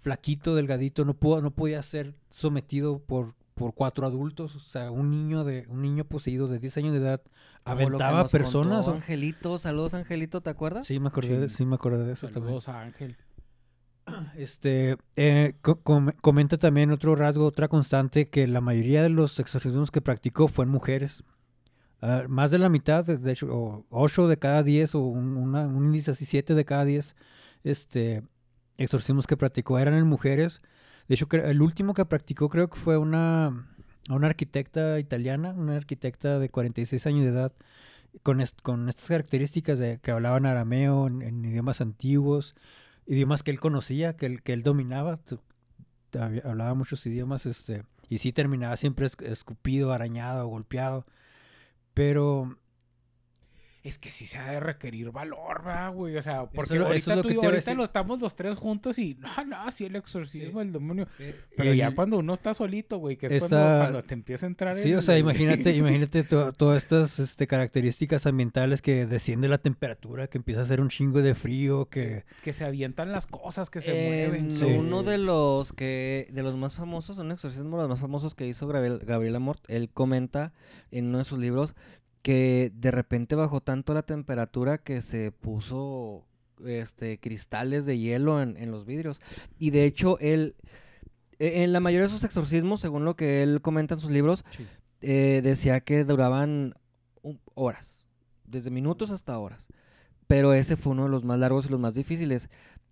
flaquito, 0.00 0.54
delgadito, 0.54 1.04
no, 1.04 1.14
pudo, 1.14 1.40
no 1.42 1.50
podía 1.50 1.82
ser 1.82 2.14
sometido 2.30 2.98
por, 3.00 3.34
por 3.54 3.74
cuatro 3.74 4.06
adultos. 4.06 4.54
O 4.54 4.60
sea, 4.60 4.90
un 4.90 5.10
niño 5.10 5.44
de 5.44 5.66
un 5.68 5.82
niño 5.82 6.04
poseído 6.04 6.46
de 6.48 6.58
10 6.58 6.76
años 6.78 6.92
de 6.92 6.98
edad 7.00 7.22
aventaba 7.72 8.22
nos 8.22 8.30
contó 8.30 8.44
personas. 8.44 8.88
o- 8.88 8.92
Angelito, 8.92 9.58
saludos 9.58 9.94
Angelito, 9.94 10.40
¿te 10.40 10.50
acuerdas? 10.50 10.86
Sí, 10.86 10.98
me 11.00 11.08
acordé, 11.08 11.38
de, 11.40 11.48
Sí. 11.48 11.56
sí 11.56 11.66
me 11.66 11.74
acordé 11.76 12.04
de 12.04 12.12
eso 12.12 12.26
también. 12.28 12.44
Saludos 12.60 12.68
a 12.68 12.80
Ángel. 12.82 13.16
Este, 14.36 14.96
eh, 15.16 15.54
co- 15.60 15.80
com- 15.82 16.12
comenta 16.20 16.56
también 16.56 16.90
otro 16.90 17.14
rasgo, 17.14 17.44
otra 17.46 17.68
constante, 17.68 18.28
que 18.30 18.46
la 18.46 18.60
mayoría 18.60 19.02
de 19.02 19.10
los 19.10 19.38
exorcismos 19.38 19.90
que 19.90 20.00
practicó 20.00 20.48
fueron 20.48 20.72
mujeres. 20.72 21.22
Ah, 22.00 22.22
más 22.28 22.50
de 22.50 22.58
la 22.58 22.68
mitad, 22.68 23.04
de, 23.04 23.32
hecho, 23.32 23.48
o 23.50 23.84
8 23.90 24.28
de 24.28 24.38
cada 24.38 24.62
10, 24.62 24.94
o 24.94 25.00
un, 25.00 25.36
una- 25.36 25.66
un 25.66 25.84
índice 25.86 26.12
así, 26.12 26.24
7 26.24 26.54
de 26.54 26.64
cada 26.64 26.84
10 26.84 27.16
este, 27.64 28.22
exorcismos 28.78 29.26
que 29.26 29.36
practicó 29.36 29.78
eran 29.78 29.94
en 29.94 30.06
mujeres. 30.06 30.62
De 31.08 31.14
hecho, 31.16 31.26
el 31.32 31.60
último 31.60 31.92
que 31.94 32.04
practicó 32.04 32.48
creo 32.48 32.70
que 32.70 32.78
fue 32.78 32.96
una, 32.96 33.66
una 34.16 34.28
arquitecta 34.28 34.98
italiana, 34.98 35.52
una 35.56 35.76
arquitecta 35.76 36.38
de 36.38 36.48
46 36.48 37.06
años 37.06 37.24
de 37.24 37.30
edad, 37.30 37.52
con, 38.22 38.42
con 38.62 38.88
estas 38.88 39.06
características 39.06 39.78
de 39.78 39.98
que 40.00 40.10
hablaban 40.10 40.46
arameo 40.46 41.06
en, 41.06 41.44
idiomas 41.44 41.80
antiguos, 41.80 42.54
idiomas 43.06 43.42
que 43.42 43.50
él 43.50 43.60
conocía, 43.60 44.16
que 44.16 44.26
él, 44.26 44.42
que 44.42 44.52
él 44.52 44.62
dominaba, 44.62 45.20
hablaba 46.44 46.74
muchos 46.74 47.04
idiomas, 47.06 47.46
este, 47.46 47.84
y 48.08 48.18
sí 48.18 48.32
terminaba 48.32 48.76
siempre 48.76 49.06
es- 49.06 49.16
escupido, 49.20 49.92
arañado, 49.92 50.46
golpeado, 50.48 51.06
pero 51.94 52.56
Es 53.84 53.98
que 53.98 54.10
sí 54.10 54.26
se 54.26 54.38
ha 54.38 54.50
de 54.50 54.58
requerir 54.60 55.12
valor, 55.12 55.62
¿verdad, 55.64 55.92
güey? 55.92 56.16
O 56.16 56.22
sea, 56.22 56.46
porque 56.46 56.74
eso 56.74 56.84
ahorita, 56.86 56.96
es 57.12 57.16
lo 57.16 57.22
tú 57.22 57.40
ahorita 57.46 57.74
lo 57.74 57.84
estamos 57.84 58.20
los 58.20 58.34
tres 58.34 58.56
juntos 58.58 58.98
y 58.98 59.14
no, 59.14 59.28
no, 59.46 59.70
sí, 59.70 59.84
el 59.86 59.94
exorcismo 59.96 60.58
Sí. 60.60 60.64
del 60.66 60.72
demonio. 60.72 61.06
Pero 61.56 61.72
ya 61.72 61.86
el- 61.88 61.94
cuando 61.94 62.18
uno 62.18 62.34
está 62.34 62.54
solito, 62.54 62.98
güey, 62.98 63.16
que 63.16 63.26
es 63.26 63.38
cuando, 63.38 63.56
Esta- 63.56 63.78
cuando 63.78 64.02
te 64.02 64.14
empieza 64.14 64.46
a 64.46 64.48
entrar 64.48 64.74
Sí, 64.74 64.90
el- 64.90 64.98
o 64.98 65.02
sea, 65.02 65.16
imagínate, 65.68 65.76
imagínate 65.76 66.24
to- 66.24 66.52
todas 66.52 66.78
estas 66.82 67.18
este, 67.20 67.46
características 67.46 68.26
ambientales 68.26 68.82
que 68.82 69.06
desciende 69.06 69.46
la 69.48 69.58
temperatura, 69.58 70.26
que 70.26 70.38
empieza 70.38 70.60
a 70.60 70.64
hacer 70.64 70.80
un 70.80 70.88
chingo 70.88 71.22
de 71.22 71.34
frío, 71.36 71.86
que 71.88 72.24
que 72.42 72.52
se 72.52 72.64
avientan 72.64 73.12
las 73.12 73.26
cosas, 73.28 73.70
que 73.70 73.80
se 73.80 73.92
En 74.24 74.30
mueven. 74.32 74.54
Sí. 74.56 74.64
uno 74.64 75.02
de 75.04 75.18
los 75.18 75.72
que 75.72 76.26
de 76.32 76.42
los 76.42 76.56
más 76.56 76.72
famosos, 76.74 77.18
un 77.18 77.30
exorcismo 77.30 77.76
de 77.76 77.82
los 77.84 77.90
más 77.90 78.00
famosos 78.00 78.34
que 78.34 78.46
hizo 78.46 78.66
Gabriel, 78.66 78.98
Gabriel 79.04 79.36
Amort, 79.36 79.62
él 79.68 79.88
comenta 79.88 80.52
en 80.90 81.06
uno 81.06 81.18
de 81.18 81.24
sus 81.24 81.38
libros 81.38 81.74
que 82.22 82.70
de 82.74 82.90
repente 82.90 83.34
bajó 83.34 83.60
tanto 83.60 83.94
la 83.94 84.02
temperatura 84.02 84.78
que 84.78 85.02
se 85.02 85.32
puso 85.32 86.24
este 86.66 87.18
cristales 87.20 87.86
de 87.86 87.98
hielo 87.98 88.42
en, 88.42 88.56
en 88.56 88.70
los 88.70 88.84
vidrios. 88.84 89.20
Y 89.58 89.70
de 89.70 89.84
hecho, 89.84 90.18
él 90.20 90.56
e- 91.38 91.62
en 91.62 91.72
la 91.72 91.80
mayoría 91.80 92.06
de 92.06 92.12
sus 92.12 92.24
exorcismos, 92.24 92.80
según 92.80 93.04
lo 93.04 93.14
que 93.16 93.42
él 93.42 93.60
comenta 93.62 93.94
en 93.94 94.00
sus 94.00 94.10
libros, 94.10 94.44
Sí. 94.56 94.66
eh, 95.02 95.40
decía 95.42 95.80
que 95.80 96.04
duraban 96.04 96.74
horas, 97.54 98.06
desde 98.46 98.70
minutos 98.70 99.10
hasta 99.10 99.38
horas. 99.38 99.68
Pero 100.26 100.52
ese 100.52 100.76
fue 100.76 100.92
uno 100.92 101.04
de 101.04 101.10
los 101.10 101.24
más 101.24 101.38
largos 101.38 101.66
y 101.66 101.68
los 101.70 101.80
más 101.80 101.94
difíciles, 101.94 102.48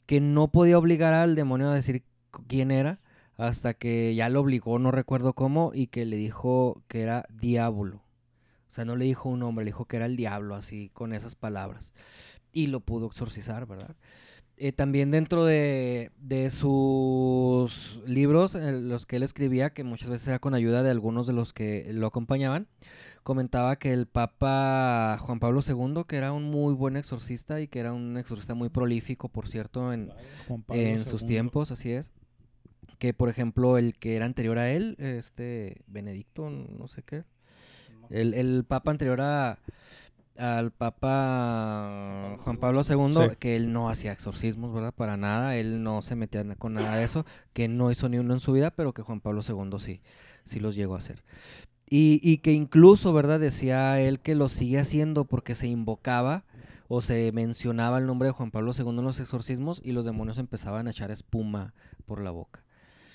que 0.07 0.21
no 0.21 0.49
podía 0.49 0.79
obligar 0.79 1.13
al 1.13 1.35
demonio 1.35 1.69
a 1.71 1.75
decir 1.75 2.05
quién 2.47 2.71
era, 2.71 3.01
hasta 3.37 3.75
que 3.75 4.15
ya 4.15 4.29
lo 4.29 4.41
obligó, 4.41 4.79
no 4.79 4.91
recuerdo 4.93 5.33
cómo, 5.35 5.73
y 5.75 5.89
que 5.89 6.05
le 6.07 6.17
dijo 6.17 6.83
que 6.89 7.03
era 7.03 7.27
diablo. 7.31 8.03
O 8.67 8.71
sea, 8.71 8.85
no 8.85 8.97
le 8.97 9.05
dijo 9.05 9.29
un 9.29 9.41
nombre, 9.41 9.65
le 9.65 9.71
dijo 9.71 9.85
que 9.85 9.97
era 9.97 10.07
el 10.07 10.17
diablo, 10.17 10.55
así, 10.55 10.91
con 10.93 11.13
esas 11.13 11.35
palabras. 11.37 11.95
Y 12.53 12.69
lo 12.69 12.81
pudo 12.81 13.07
exorcizar, 13.07 13.67
¿verdad? 13.67 13.97
Eh, 14.59 14.73
también 14.73 15.11
dentro 15.11 15.45
de, 15.45 16.13
de 16.19 16.49
sus 16.49 18.03
libros, 18.07 18.55
los 18.55 19.05
que 19.05 19.17
él 19.17 19.23
escribía, 19.23 19.71
que 19.71 19.85
muchas 19.85 20.09
veces 20.09 20.29
era 20.29 20.39
con 20.39 20.55
ayuda 20.55 20.83
de 20.83 20.91
algunos 20.91 21.27
de 21.27 21.35
los 21.35 21.53
que 21.53 21.87
lo 21.93 22.07
acompañaban, 22.07 22.67
comentaba 23.23 23.77
que 23.77 23.93
el 23.93 24.07
Papa 24.07 25.19
Juan 25.21 25.41
Pablo 25.41 25.61
II, 25.67 26.05
que 26.07 26.17
era 26.17 26.33
un 26.33 26.45
muy 26.45 26.73
buen 26.73 26.97
exorcista 26.97 27.61
y 27.61 27.69
que 27.69 27.81
era 27.81 27.93
un 27.93 28.17
exorcista 28.17 28.55
muy 28.55 28.71
prolífico, 28.71 29.29
por 29.29 29.47
cierto, 29.47 29.93
en, 29.93 30.11
en 30.69 31.05
sus 31.05 31.23
II. 31.23 31.29
tiempos, 31.29 31.71
así 31.71 31.93
es. 31.93 32.11
Que 32.99 33.13
por 33.13 33.29
ejemplo 33.29 33.77
el 33.77 33.99
que 33.99 34.17
era 34.17 34.25
anterior 34.25 34.59
a 34.59 34.71
él, 34.71 34.97
este 34.99 35.83
Benedicto, 35.87 36.49
no 36.49 36.89
sé 36.89 37.03
qué, 37.03 37.25
el, 38.11 38.35
el 38.35 38.65
papa 38.65 38.91
anterior 38.91 39.21
a, 39.21 39.59
al 40.37 40.71
papa 40.71 42.37
Juan 42.41 42.57
Pablo 42.59 42.83
II, 42.89 43.15
Sí. 43.31 43.37
que 43.39 43.57
él 43.57 43.73
no 43.73 43.89
hacía 43.89 44.13
exorcismos, 44.13 44.73
¿verdad? 44.75 44.93
Para 44.95 45.17
nada, 45.17 45.57
él 45.57 45.83
no 45.83 46.03
se 46.03 46.17
metía 46.17 46.45
con 46.57 46.75
nada 46.75 46.97
de 46.97 47.05
eso, 47.05 47.25
que 47.53 47.69
no 47.69 47.91
hizo 47.91 48.09
ni 48.09 48.19
uno 48.19 48.35
en 48.35 48.41
su 48.41 48.53
vida, 48.53 48.71
pero 48.71 48.93
que 48.93 49.03
Juan 49.03 49.21
Pablo 49.21 49.41
II 49.47 49.79
sí, 49.79 50.01
sí 50.45 50.61
los 50.61 50.75
llegó 50.75 50.95
a 50.95 50.99
hacer. 50.99 51.23
Y, 51.89 52.21
y 52.23 52.39
que 52.39 52.53
incluso, 52.53 53.13
¿verdad? 53.13 53.39
Decía 53.41 54.01
él 54.01 54.21
que 54.21 54.35
lo 54.35 54.49
sigue 54.49 54.79
haciendo 54.81 55.25
porque 55.25 55.55
se 55.55 55.69
invocaba 55.69 56.45
o 56.89 57.01
se 57.01 57.31
mencionaba 57.33 57.99
el 57.99 58.07
nombre 58.07 58.27
de 58.27 58.33
Juan 58.33 58.51
Pablo 58.51 58.73
II 58.77 58.89
en 58.89 59.05
los 59.05 59.21
exorcismos 59.21 59.81
y 59.85 59.93
los 59.93 60.05
demonios 60.05 60.39
empezaban 60.39 60.87
a 60.87 60.91
echar 60.91 61.11
espuma 61.11 61.75
por 62.05 62.21
la 62.21 62.31
boca. 62.33 62.65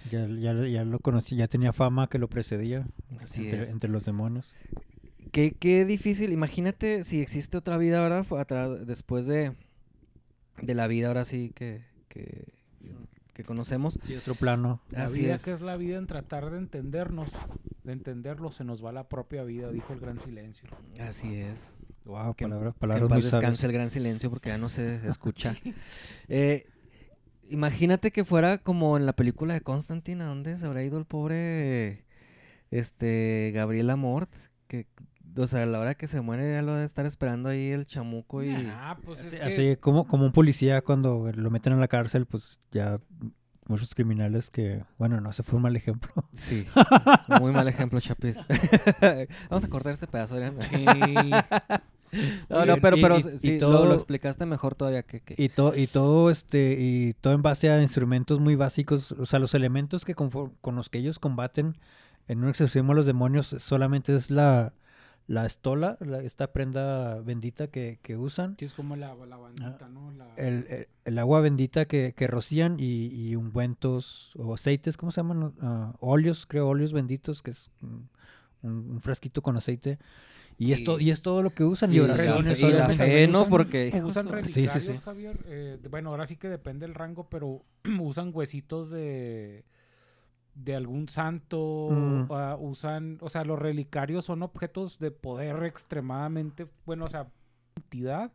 Ya, 0.10 0.28
ya, 0.28 0.54
ya 0.68 0.84
lo 0.84 1.00
conocí, 1.00 1.36
ya 1.36 1.48
tenía 1.48 1.74
fama 1.74 2.08
que 2.08 2.18
lo 2.18 2.28
precedía 2.28 2.88
Así 3.22 3.44
entre, 3.46 3.62
es. 3.62 3.72
entre 3.72 3.90
los 3.90 4.04
demonios. 4.06 4.54
Qué, 5.32 5.52
qué 5.52 5.86
difícil. 5.86 6.32
Imagínate 6.34 7.04
si 7.04 7.22
existe 7.22 7.58
otra 7.58 7.78
vida, 7.78 8.06
atra- 8.10 8.78
después 8.80 9.26
de, 9.28 9.54
de 10.62 10.74
la 10.76 10.88
vida 10.88 11.08
ahora 11.08 11.24
sí 11.24 11.52
que, 11.56 11.84
que, 12.10 12.46
que 13.34 13.44
conocemos. 13.44 14.00
Sí, 14.04 14.16
otro 14.16 14.36
plano. 14.36 14.82
La 14.90 15.06
Así 15.06 15.22
vida 15.22 15.36
es. 15.36 15.44
que 15.44 15.52
es 15.52 15.62
la 15.62 15.78
vida 15.78 15.98
en 15.98 16.08
tratar 16.08 16.50
de 16.50 16.58
entendernos, 16.58 17.32
de 17.84 17.94
entenderlo, 17.94 18.52
se 18.52 18.64
nos 18.66 18.84
va 18.84 18.92
la 18.92 19.08
propia 19.08 19.44
vida, 19.44 19.72
dijo 19.72 19.94
el 19.94 20.00
gran 20.00 20.20
silencio. 20.20 20.70
Así 21.00 21.36
es. 21.36 21.76
Wow, 22.04 22.34
Que, 22.34 22.46
palabra- 22.46 22.72
que 22.74 22.80
palabras 22.80 23.04
en 23.04 23.14
muy 23.14 23.22
paz 23.22 23.32
descanse 23.32 23.66
el 23.68 23.72
gran 23.74 23.90
silencio 23.92 24.30
porque 24.32 24.50
ya 24.50 24.58
no 24.58 24.68
se 24.70 24.96
escucha. 25.08 25.56
Eh, 26.28 26.66
imagínate 27.52 28.12
que 28.12 28.26
fuera 28.26 28.58
como 28.58 28.98
en 28.98 29.06
la 29.06 29.14
película 29.14 29.54
de 29.54 29.62
Constantine, 29.62 30.24
¿a 30.24 30.28
dónde 30.28 30.58
se 30.58 30.66
habrá 30.66 30.84
ido 30.84 30.98
el 30.98 31.06
pobre 31.06 32.06
este 32.72 33.52
Gabriel 33.54 33.90
Amort? 33.90 34.32
Que, 34.68 34.88
o 35.38 35.48
sea, 35.48 35.64
a 35.64 35.66
la 35.66 35.80
hora 35.80 35.96
que 35.96 36.08
se 36.08 36.22
muere 36.22 36.54
ya 36.54 36.62
lo 36.62 36.74
debe 36.74 36.86
estar 36.86 37.06
esperando 37.06 37.50
ahí 37.50 37.70
el 37.72 37.86
chamuco 37.86 38.44
y... 38.44 38.50
Nah, 38.50 38.96
pues 38.96 39.20
es 39.20 39.26
Así, 39.28 39.38
que- 39.38 39.44
así 39.44 39.76
como, 39.78 40.08
como 40.08 40.26
un 40.26 40.32
policía 40.32 40.82
cuando 40.82 41.32
lo 41.36 41.50
meten 41.52 41.74
a 41.74 41.78
la 41.78 41.88
cárcel, 41.88 42.26
pues 42.26 42.60
ya 42.72 43.00
muchos 43.68 43.94
criminales 43.96 44.50
que, 44.50 44.84
bueno, 44.98 45.22
no 45.22 45.32
se 45.32 45.44
fue 45.44 45.58
un 45.58 45.64
mal 45.64 45.76
ejemplo. 45.76 46.12
Sí, 46.34 46.66
muy 47.40 47.52
mal 47.52 47.68
ejemplo, 47.68 48.00
Chapis. 48.00 48.40
Vamos 49.50 49.64
a 49.64 49.68
cortar 49.70 49.94
este 49.94 50.08
pedazo, 50.08 50.36
Adrián. 50.36 50.56
Sí. 50.70 50.86
No, 52.50 52.65
no, 52.65 52.78
pero, 52.82 52.97
pero 53.02 53.17
y- 53.19 53.24
sí, 53.24 53.30
y 53.36 53.39
sí, 53.39 53.54
lo- 53.60 53.71
todo- 53.71 53.86
lo, 53.86 53.93
explicaste 53.93 54.45
mejor 54.45 54.76
todavía 54.76 55.04
que... 55.04 55.21
que- 55.21 55.36
Y, 55.41 55.50
to- 55.50 55.76
y 55.76 55.88
todo 55.88 56.30
este 56.30 56.76
y 56.80 57.13
todo 57.13 57.34
en 57.34 57.41
base 57.41 57.69
a 57.69 57.82
instrumentos 57.82 58.39
muy 58.39 58.56
básicos, 58.56 59.12
o 59.13 59.26
sea, 59.26 59.39
los 59.39 59.54
elementos 59.54 60.04
que 60.06 60.15
confor- 60.15 60.52
con 60.62 60.76
los 60.76 60.89
que 60.89 61.00
ellos 61.00 61.19
combaten 61.19 61.78
en 62.28 62.43
un 62.43 62.50
exorcismo 62.50 62.91
a 62.91 62.95
los 62.95 63.06
demonios 63.06 63.47
solamente 63.60 64.13
es 64.15 64.30
la 64.32 64.74
la 65.28 65.45
estola, 65.45 65.97
la- 66.02 66.21
esta 66.21 66.52
prenda 66.52 67.21
bendita 67.21 67.67
que, 67.67 68.00
que 68.02 68.17
usan, 68.17 68.58
Sí, 68.60 68.65
es 68.65 68.74
como 68.74 68.97
la, 68.97 69.15
la 69.15 69.38
bandita, 69.38 69.88
¿no? 69.88 70.12
La- 70.12 70.28
el, 70.36 70.65
el- 70.67 70.88
el 71.06 71.19
agua 71.19 71.39
bendita 71.39 71.86
que, 71.86 72.13
que 72.17 72.28
rocían 72.28 72.76
y, 72.80 73.06
y 73.13 73.36
ungüentos 73.38 74.32
o 74.38 74.54
aceites, 74.54 74.97
¿cómo 74.97 75.12
se 75.13 75.21
llaman? 75.21 75.54
Ah, 75.62 75.93
óleos, 76.02 76.45
creo, 76.45 76.67
óleos 76.67 76.91
benditos, 76.91 77.41
que 77.41 77.52
es 77.52 77.69
un 78.63 79.00
frasquito 79.02 79.41
con 79.41 79.56
aceite. 79.56 80.00
Y, 80.58 80.74
es 80.74 80.84
to- 80.84 81.00
Y- 81.00 81.10
es 81.12 81.22
todo 81.22 81.42
lo 81.42 81.50
que 81.50 81.64
usan. 81.64 81.90
Sí, 81.90 81.96
y 81.96 82.00
oraciones. 82.00 82.60
y 82.60 82.72
la 82.72 82.90
fe, 82.90 83.28
¿no? 83.28 83.40
usan- 83.42 83.50
Porque, 83.50 84.02
usan 84.06 84.26
no. 84.26 84.32
Sí, 84.42 84.48
sí, 84.54 84.62
relicarios, 84.68 84.98
sí. 84.98 85.04
Javier. 85.04 85.40
eh, 85.46 85.80
bueno, 85.90 86.10
ahora 86.10 86.28
sí 86.28 86.36
que 86.38 86.50
depende 86.50 86.86
del 86.86 86.94
rango, 86.96 87.28
pero 87.30 87.64
usan 88.00 88.32
huesitos 88.34 88.92
de 88.92 89.66
de 90.54 90.76
algún 90.76 91.08
santo, 91.08 91.88
Mm. 91.92 92.26
ah, 92.32 92.58
usan, 92.60 93.18
o 93.22 93.30
sea, 93.30 93.46
los 93.46 93.58
relicarios 93.58 94.26
son 94.26 94.44
objetos 94.44 95.00
de 95.00 95.10
poder 95.10 95.64
extremadamente, 95.64 96.68
bueno, 96.86 97.06
o 97.06 97.10
sea, 97.10 97.30
entidad, 97.78 98.34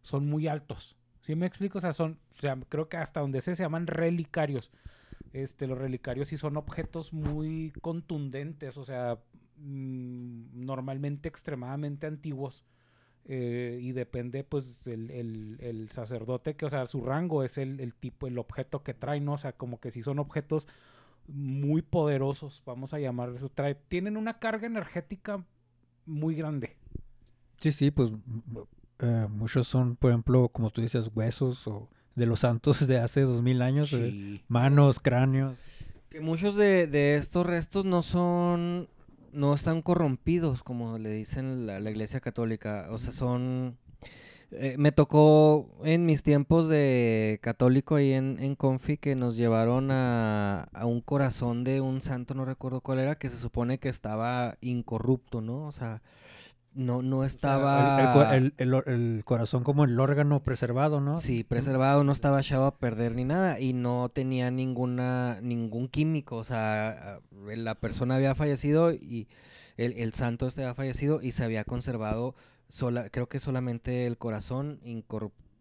son 0.00 0.26
muy 0.26 0.48
altos. 0.48 0.96
¿Sí 1.20 1.34
me 1.34 1.44
explico? 1.44 1.76
O 1.76 1.80
sea, 1.82 1.92
son, 1.92 2.18
o 2.38 2.40
sea, 2.40 2.58
creo 2.70 2.88
que 2.88 2.96
hasta 2.96 3.20
donde 3.20 3.42
sé 3.42 3.54
se 3.54 3.62
llaman 3.62 3.86
relicarios. 3.86 4.70
Este, 5.34 5.66
los 5.66 5.76
relicarios 5.76 6.28
sí 6.28 6.38
son 6.38 6.56
objetos 6.56 7.12
muy 7.12 7.74
contundentes, 7.82 8.78
o 8.78 8.84
sea, 8.84 9.18
mm, 9.60 10.64
normalmente 10.64 11.28
extremadamente 11.28 12.06
antiguos. 12.06 12.64
eh, 13.26 13.78
y 13.82 13.92
depende, 13.92 14.42
pues, 14.44 14.80
el, 14.86 15.10
el- 15.10 15.56
el 15.60 15.90
sacerdote, 15.90 16.56
que, 16.56 16.64
o 16.64 16.70
sea, 16.70 16.86
su 16.86 17.02
rango 17.04 17.44
es 17.44 17.58
el, 17.58 17.78
el 17.78 17.94
tipo, 17.94 18.26
el 18.26 18.38
objeto 18.38 18.82
que 18.82 18.94
trae, 18.94 19.20
¿no? 19.20 19.34
O 19.34 19.38
sea, 19.38 19.52
como 19.52 19.78
que 19.78 19.90
si 19.90 20.02
son 20.02 20.18
objetos 20.18 20.66
muy 21.28 21.82
poderosos, 21.82 22.62
vamos 22.64 22.94
a 22.94 22.98
llamarlos. 22.98 23.48
Trae, 23.52 23.74
tienen 23.74 24.16
una 24.16 24.38
carga 24.38 24.66
energética 24.66 25.44
muy 26.06 26.34
grande. 26.34 26.76
Sí, 27.60 27.72
sí, 27.72 27.90
pues 27.90 28.10
eh, 29.00 29.26
muchos 29.30 29.68
son, 29.68 29.96
por 29.96 30.10
ejemplo, 30.10 30.48
como 30.48 30.70
tú 30.70 30.80
dices, 30.80 31.10
huesos 31.14 31.66
o 31.68 31.88
de 32.16 32.26
los 32.26 32.40
santos 32.40 32.86
de 32.86 32.98
hace 32.98 33.20
dos 33.20 33.42
mil 33.42 33.60
años, 33.62 33.92
eh, 33.92 34.40
manos, 34.48 34.98
cráneos. 34.98 35.58
Que 36.08 36.20
muchos 36.20 36.56
de, 36.56 36.86
de 36.86 37.16
estos 37.16 37.46
restos 37.46 37.84
no 37.84 38.02
son, 38.02 38.88
no 39.32 39.54
están 39.54 39.82
corrompidos, 39.82 40.62
como 40.62 40.98
le 40.98 41.10
dicen 41.10 41.66
la, 41.66 41.80
la 41.80 41.90
iglesia 41.90 42.20
católica. 42.20 42.88
O 42.90 42.98
sea, 42.98 43.12
son... 43.12 43.76
eh, 44.52 44.74
me 44.78 44.92
tocó 44.92 45.68
en 45.84 46.06
mis 46.06 46.22
tiempos 46.22 46.68
de 46.68 47.38
católico 47.42 47.94
ahí 47.96 48.12
en, 48.12 48.38
en 48.40 48.56
Confi 48.56 48.96
que 48.96 49.14
nos 49.14 49.36
llevaron 49.36 49.90
a, 49.92 50.62
a 50.72 50.86
un 50.86 51.00
corazón 51.00 51.62
de 51.64 51.80
un 51.80 52.00
santo, 52.00 52.34
no 52.34 52.44
recuerdo 52.44 52.80
cuál 52.80 52.98
era, 52.98 53.16
que 53.16 53.30
se 53.30 53.36
supone 53.36 53.78
que 53.78 53.88
estaba 53.88 54.56
incorrupto, 54.60 55.40
¿no? 55.40 55.66
O 55.66 55.72
sea, 55.72 56.02
no, 56.80 57.02
no 57.02 57.18
O 57.18 57.20
sea, 57.20 57.26
estaba... 57.28 58.36
el, 58.36 58.38
el 58.38 58.44
el- 58.44 58.54
el 58.58 58.74
or- 58.74 58.88
el 58.88 59.22
corazón 59.24 59.62
como 59.64 59.84
el 59.84 59.98
órgano 60.00 60.42
preservado, 60.42 61.00
¿no? 61.00 61.16
Sí, 61.18 61.44
preservado, 61.44 62.02
no 62.04 62.12
estaba 62.12 62.40
echado 62.40 62.66
a 62.66 62.76
perder 62.78 63.14
ni 63.14 63.24
nada 63.24 63.60
y 63.60 63.72
no 63.72 64.08
tenía 64.08 64.50
ninguna 64.50 65.38
ningún 65.42 65.88
químico, 65.88 66.36
o 66.36 66.44
sea, 66.44 67.20
la 67.46 67.74
persona 67.76 68.16
había 68.16 68.34
fallecido 68.34 68.92
y 68.92 69.28
el, 69.76 69.92
el 69.94 70.12
santo 70.14 70.46
este 70.46 70.62
había 70.62 70.74
fallecido 70.74 71.22
y 71.22 71.32
se 71.32 71.44
había 71.44 71.64
conservado 71.64 72.34
sola, 72.68 73.08
creo 73.10 73.28
que 73.28 73.40
solamente 73.40 74.06
el 74.06 74.16
corazón 74.18 74.80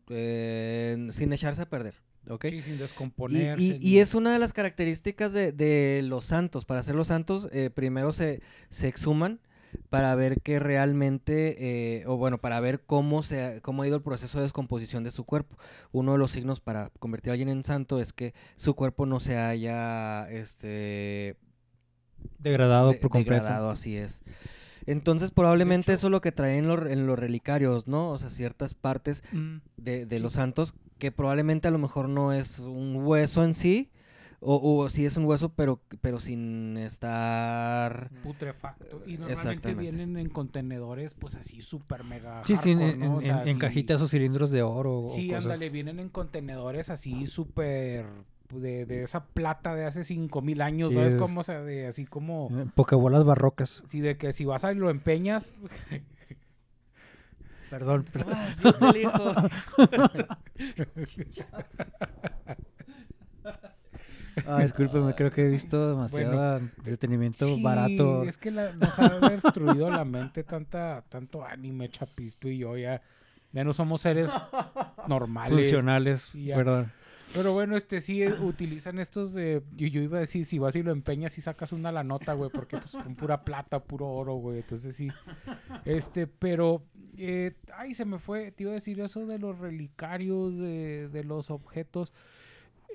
eh, 0.09 1.07
sin 1.11 1.33
echarse 1.33 1.61
a 1.63 1.69
perder, 1.69 1.95
¿ok? 2.27 2.45
Sí, 2.49 2.61
sin 2.61 2.75
Y, 2.75 2.77
descomponerse. 2.77 3.61
y- 3.63 3.77
y 3.81 3.99
es 3.99 4.13
una 4.15 4.33
de 4.33 4.39
las 4.39 4.53
características 4.53 5.33
de, 5.33 5.51
de 5.51 6.01
los 6.03 6.25
santos. 6.25 6.65
Para 6.65 6.83
ser 6.83 6.95
los 6.95 7.07
santos, 7.07 7.49
eh, 7.51 7.69
primero 7.69 8.11
se, 8.13 8.41
se 8.69 8.87
exhuman 8.87 9.39
para 9.89 10.13
ver 10.15 10.41
que 10.41 10.59
realmente, 10.59 11.99
eh, 11.99 12.03
o 12.07 12.17
bueno, 12.17 12.37
para 12.39 12.59
ver 12.59 12.81
cómo, 12.85 13.23
se 13.23 13.41
ha, 13.43 13.61
cómo 13.61 13.83
ha 13.83 13.87
ido 13.87 13.95
el 13.95 14.01
proceso 14.03 14.37
de 14.37 14.43
descomposición 14.43 15.03
de 15.03 15.11
su 15.11 15.23
cuerpo. 15.25 15.57
Uno 15.91 16.13
de 16.13 16.17
los 16.17 16.31
signos 16.31 16.59
para 16.59 16.91
convertir 16.99 17.29
a 17.31 17.33
alguien 17.33 17.49
en 17.49 17.63
santo 17.63 17.99
es 17.99 18.13
que 18.13 18.33
su 18.55 18.75
cuerpo 18.75 19.05
no 19.05 19.19
se 19.19 19.37
haya 19.37 20.29
este, 20.31 21.37
Degradado 22.39 22.91
de- 22.91 22.97
por 22.97 23.09
completo. 23.11 23.43
degradado, 23.43 23.69
así 23.69 23.95
es. 23.97 24.21
Entonces, 24.85 25.31
probablemente 25.31 25.93
eso 25.93 26.07
es 26.07 26.11
lo 26.11 26.21
que 26.21 26.31
traen 26.31 26.67
los, 26.67 26.85
en 26.89 27.05
los 27.05 27.19
relicarios, 27.19 27.87
¿no? 27.87 28.09
O 28.11 28.17
sea, 28.17 28.29
ciertas 28.29 28.73
partes 28.73 29.23
Mm, 29.31 29.57
de, 29.77 30.05
de 30.05 30.17
Sí. 30.17 30.23
los 30.23 30.33
santos 30.33 30.73
que 30.97 31.11
probablemente 31.11 31.67
a 31.67 31.71
lo 31.71 31.77
mejor 31.77 32.09
no 32.09 32.33
es 32.33 32.59
un 32.59 32.95
hueso 33.05 33.43
en 33.43 33.53
sí, 33.53 33.91
o, 34.41 34.77
o 34.83 34.89
sí 34.89 35.05
es 35.05 35.17
un 35.17 35.25
hueso, 35.25 35.49
pero, 35.49 35.81
pero 36.01 36.19
sin 36.19 36.77
estar... 36.77 38.09
putrefacto. 38.23 39.01
Y 39.05 39.17
normalmente 39.17 39.33
Exactamente. 39.33 39.73
vienen 39.81 40.17
en 40.17 40.29
contenedores, 40.29 41.13
pues 41.13 41.35
así 41.35 41.61
súper 41.61 42.03
mega. 42.03 42.43
Sí, 42.45 42.55
sí, 42.55 42.71
en, 42.71 42.79
hardcore, 42.79 42.97
¿no? 42.97 43.05
en- 43.05 43.11
O 43.11 43.21
sea, 43.21 43.41
en- 43.43 43.47
en 43.49 43.55
sí- 43.55 43.59
cajitas 43.59 44.01
o 44.01 44.07
cilindros 44.07 44.49
de 44.51 44.61
oro. 44.61 45.01
o 45.01 45.07
Sí, 45.09 45.27
cosas. 45.27 45.43
ándale, 45.43 45.69
vienen 45.69 45.99
en 45.99 46.09
contenedores 46.09 46.89
así 46.89 47.25
súper. 47.25 48.05
De, 48.53 48.87
de 48.87 49.03
esa 49.03 49.25
plata 49.25 49.75
de 49.75 49.85
hace 49.85 50.03
5000 50.03 50.63
años, 50.63 50.89
Sí, 50.89 50.95
¿sabes 50.95 51.13
es- 51.13 51.19
cómo? 51.19 51.41
O 51.41 51.43
sea, 51.43 51.61
de 51.61 51.85
así 51.85 52.05
como. 52.07 52.49
Eh, 52.51 52.65
Pokebolas 52.73 53.23
barrocas. 53.23 53.83
Sí, 53.85 53.99
de 53.99 54.17
que 54.17 54.33
si 54.33 54.45
vas 54.45 54.63
a 54.65 54.71
y 54.71 54.75
lo 54.75 54.89
empeñas. 54.89 55.53
Perdón. 57.69 58.05
¡Ah, 58.25 58.49
sí, 58.55 58.67
te 58.79 58.85
elijo! 58.87 59.11
Ah, 64.45 64.61
discúlpeme, 64.61 65.13
creo 65.15 65.31
que 65.31 65.45
he 65.45 65.49
visto 65.49 65.89
demasiado 65.89 66.57
entretenimiento 66.77 67.45
Sí, 67.55 67.61
barato. 67.61 68.23
Es 68.23 68.37
que 68.37 68.51
la- 68.51 68.73
nos 68.73 68.97
ha 68.99 69.19
destruido 69.29 69.89
la 69.89 70.05
mente 70.05 70.43
tanta, 70.43 71.03
tanto 71.09 71.45
anime, 71.45 71.89
Chapisto 71.89 72.47
y 72.49 72.57
yo 72.59 72.77
ya. 72.77 73.01
Ya 73.51 73.63
no 73.63 73.73
somos 73.73 74.01
seres 74.01 74.31
normales. 75.07 75.57
Funcionales, 75.69 76.31
perdón. 76.55 76.91
Pero 77.33 77.53
bueno, 77.53 77.75
este 77.77 77.99
sí 77.99 78.23
eh, 78.23 78.33
utilizan 78.33 78.97
estos 78.97 79.33
de. 79.33 79.61
Yo, 79.75 79.87
yo 79.87 80.01
iba 80.01 80.17
a 80.17 80.21
decir, 80.21 80.45
si 80.45 80.57
vas 80.57 80.75
y 80.75 80.81
lo 80.81 80.91
empeñas 80.91 81.37
y 81.37 81.41
sacas 81.41 81.71
una 81.71 81.91
la 81.91 82.03
nota, 82.03 82.33
güey, 82.33 82.49
porque 82.49 82.77
pues 82.77 82.91
con 82.93 83.15
pura 83.15 83.43
plata, 83.43 83.79
puro 83.83 84.07
oro, 84.07 84.33
güey. 84.35 84.59
Entonces 84.59 84.95
sí. 84.95 85.09
Este, 85.85 86.25
pero. 86.25 86.83
eh, 87.17 87.53
ay, 87.77 87.93
se 87.93 88.05
me 88.05 88.17
fue. 88.17 88.51
Te 88.51 88.63
iba 88.63 88.71
a 88.71 88.75
decir 88.75 88.99
eso 88.99 89.27
de 89.27 89.37
los 89.37 89.59
relicarios, 89.59 90.57
de, 90.57 91.07
de 91.09 91.23
los 91.23 91.51
objetos. 91.51 92.13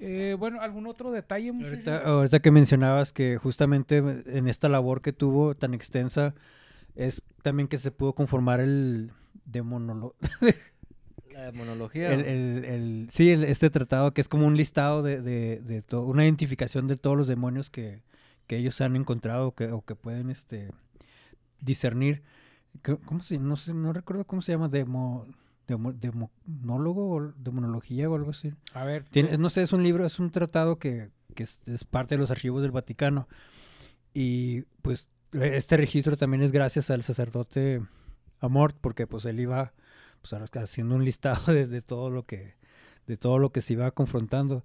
Eh, 0.00 0.36
bueno, 0.38 0.60
¿algún 0.60 0.86
otro 0.86 1.10
detalle, 1.12 1.52
muchachos? 1.52 1.72
Ahorita, 1.88 1.98
ahorita 2.00 2.40
que 2.40 2.50
mencionabas 2.50 3.12
que 3.12 3.38
justamente 3.38 3.98
en 3.98 4.48
esta 4.48 4.68
labor 4.68 5.00
que 5.02 5.12
tuvo 5.12 5.54
tan 5.54 5.72
extensa 5.74 6.34
es 6.96 7.22
también 7.42 7.68
que 7.68 7.78
se 7.78 7.90
pudo 7.90 8.14
conformar 8.14 8.60
el 8.60 9.12
demonolo 9.44 10.14
La 11.32 11.50
monología. 11.52 12.12
el, 12.12 12.20
el- 12.20 12.64
el- 12.64 13.06
sí, 13.10 13.30
el- 13.30 13.44
este 13.44 13.68
tratado 13.70 14.12
que 14.14 14.20
es 14.20 14.28
como 14.28 14.46
un 14.46 14.56
listado 14.56 15.02
de, 15.02 15.20
de, 15.20 15.60
de 15.64 15.82
to- 15.82 16.02
una 16.04 16.24
identificación 16.24 16.86
de 16.86 16.96
todos 16.96 17.16
los 17.16 17.26
demonios 17.26 17.70
que, 17.70 18.02
que 18.46 18.56
ellos 18.56 18.80
han 18.80 18.94
encontrado 18.94 19.52
que, 19.54 19.72
o 19.72 19.82
que 19.82 19.96
pueden 19.96 20.30
este 20.30 20.70
discernir. 21.60 22.22
¿Cómo- 22.84 22.98
¿Cómo 23.04 23.20
se 23.20 23.38
no 23.38 23.56
sé, 23.56 23.74
no 23.74 23.92
recuerdo 23.92 24.24
cómo 24.24 24.42
se 24.42 24.52
llama 24.52 24.68
demo- 24.68 25.26
demonólogo 25.66 27.10
o 27.10 27.32
demonología 27.36 28.08
o 28.10 28.14
algo 28.14 28.30
así. 28.30 28.52
A 28.74 28.84
ver, 28.84 29.04
Tiene- 29.04 29.38
no 29.38 29.48
sé, 29.50 29.62
es 29.62 29.72
un 29.72 29.82
libro, 29.82 30.04
es 30.06 30.18
un 30.18 30.30
tratado 30.30 30.78
que, 30.78 31.10
que 31.34 31.42
es, 31.44 31.60
es 31.66 31.84
parte 31.84 32.14
de 32.14 32.20
los 32.20 32.30
archivos 32.30 32.62
del 32.62 32.70
Vaticano. 32.70 33.28
Y 34.12 34.62
pues 34.82 35.08
e- 35.32 35.56
este 35.56 35.76
registro 35.76 36.16
también 36.16 36.42
es 36.42 36.52
gracias 36.52 36.90
al 36.90 37.02
sacerdote 37.02 37.82
Amort, 38.40 38.76
porque 38.80 39.06
pues 39.06 39.24
él 39.24 39.40
iba 39.40 39.72
pues, 40.20 40.32
haciendo 40.54 40.94
un 40.94 41.04
listado 41.04 41.40
de, 41.52 41.66
de 41.66 41.82
todo 41.82 42.10
lo 42.10 42.24
que 42.24 42.54
de 43.06 43.16
todo 43.18 43.38
lo 43.38 43.50
que 43.52 43.60
se 43.60 43.74
iba 43.74 43.90
confrontando. 43.90 44.64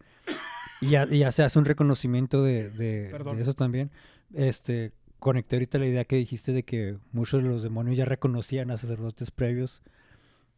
Y 0.80 0.91
ya, 0.91 1.06
y 1.12 1.20
ya 1.20 1.32
se 1.34 1.43
hace 1.43 1.60
un 1.60 1.66
reconocimiento 1.66 2.41
de, 2.41 2.70
de- 2.70 3.04
de 3.04 3.10
Perdón. 3.10 3.39
eso 3.41 3.54
también. 3.54 3.91
Este, 4.34 4.93
conecté 5.20 5.58
ahorita 5.58 5.78
la 5.78 5.88
idea 5.88 6.06
que 6.06 6.16
dijiste 6.16 6.54
de 6.54 6.64
que 6.64 6.97
muchos 7.12 7.43
de 7.43 7.50
los 7.50 7.64
demonios 7.64 7.97
ya 7.97 8.06
reconocían 8.06 8.72
a 8.72 8.78
sacerdotes 8.78 9.30
previos. 9.32 9.82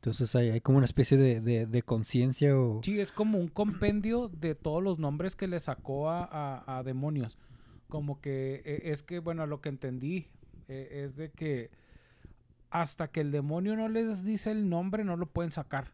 Entonces 0.02 0.36
hay, 0.36 0.50
hay 0.50 0.62
como 0.62 0.80
una 0.80 0.86
especie 0.86 1.16
de, 1.16 1.42
de- 1.42 1.68
de 1.68 1.82
conciencia 1.84 2.58
o... 2.58 2.82
Sí, 2.84 3.00
es 3.00 3.12
como 3.12 3.38
un 3.38 3.48
compendio 3.50 4.30
de 4.30 4.56
todos 4.56 4.82
los 4.82 4.98
nombres 4.98 5.36
que 5.36 5.48
le 5.48 5.60
sacó 5.60 6.10
a, 6.10 6.24
a- 6.26 6.80
a 6.80 6.82
demonios. 6.84 7.38
Como 7.88 8.20
que 8.20 8.64
eh, 8.66 8.82
es 8.86 9.04
que, 9.04 9.20
bueno, 9.20 9.44
a 9.44 9.46
lo 9.46 9.62
que 9.62 9.70
entendí 9.70 10.26
eh, 10.68 11.04
es 11.06 11.18
de 11.18 11.30
que 11.30 11.70
hasta 12.72 13.10
que 13.10 13.22
el 13.22 13.32
demonio 13.32 13.76
no 13.76 13.90
les 13.90 14.26
dice 14.26 14.50
el 14.50 14.70
nombre, 14.70 15.04
no 15.04 15.18
lo 15.18 15.28
pueden 15.28 15.52
sacar. 15.52 15.92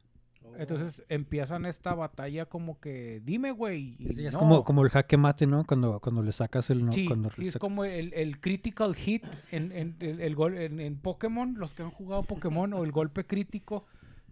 Entonces 0.58 1.04
empiezan 1.10 1.66
esta 1.66 1.94
batalla 1.94 2.46
como 2.46 2.80
que, 2.80 3.22
dime, 3.26 3.52
güey. 3.52 3.98
Sí, 4.14 4.26
es 4.26 4.34
no. 4.34 4.40
como, 4.40 4.64
como 4.64 4.84
el 4.84 4.90
jaque 4.90 5.18
mate, 5.18 5.46
¿no? 5.46 5.66
Cuando, 5.66 6.00
cuando 6.00 6.24
le 6.24 6.32
sacas 6.32 6.70
el... 6.70 6.86
No, 6.86 6.94
Sí, 6.94 7.06
cuando 7.08 7.30
sí, 7.32 7.48
es 7.48 7.58
como 7.58 7.84
el, 7.84 8.14
el 8.14 8.40
critical 8.40 8.96
hit 8.96 9.26
en, 9.52 9.74
en- 9.74 9.98
el, 10.00 10.22
el 10.22 10.36
gol, 10.36 10.58
en, 10.58 10.80
en 10.80 10.96
Pokémon, 10.98 11.56
los 11.58 11.74
que 11.74 11.84
han 11.84 11.92
jugado 11.92 12.24
Pokémon, 12.24 12.72
o 12.74 12.86
el 12.86 12.94
golpe 12.94 13.26
crítico 13.26 13.86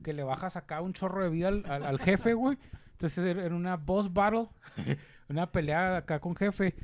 que 0.05 0.13
le 0.13 0.23
bajas 0.23 0.55
acá 0.55 0.81
un 0.81 0.93
chorro 0.93 1.23
de 1.23 1.29
vida 1.29 1.47
al, 1.49 1.65
al- 1.67 1.83
al 1.85 1.99
jefe, 1.99 2.33
güey. 2.35 2.57
Entonces 2.91 3.25
en 3.25 3.39
en 3.39 3.53
una 3.53 3.75
boss 3.75 4.13
battle, 4.13 4.47
una 5.29 5.51
pelea 5.51 5.97
acá 5.97 6.19
con 6.19 6.35
jefe, 6.35 6.75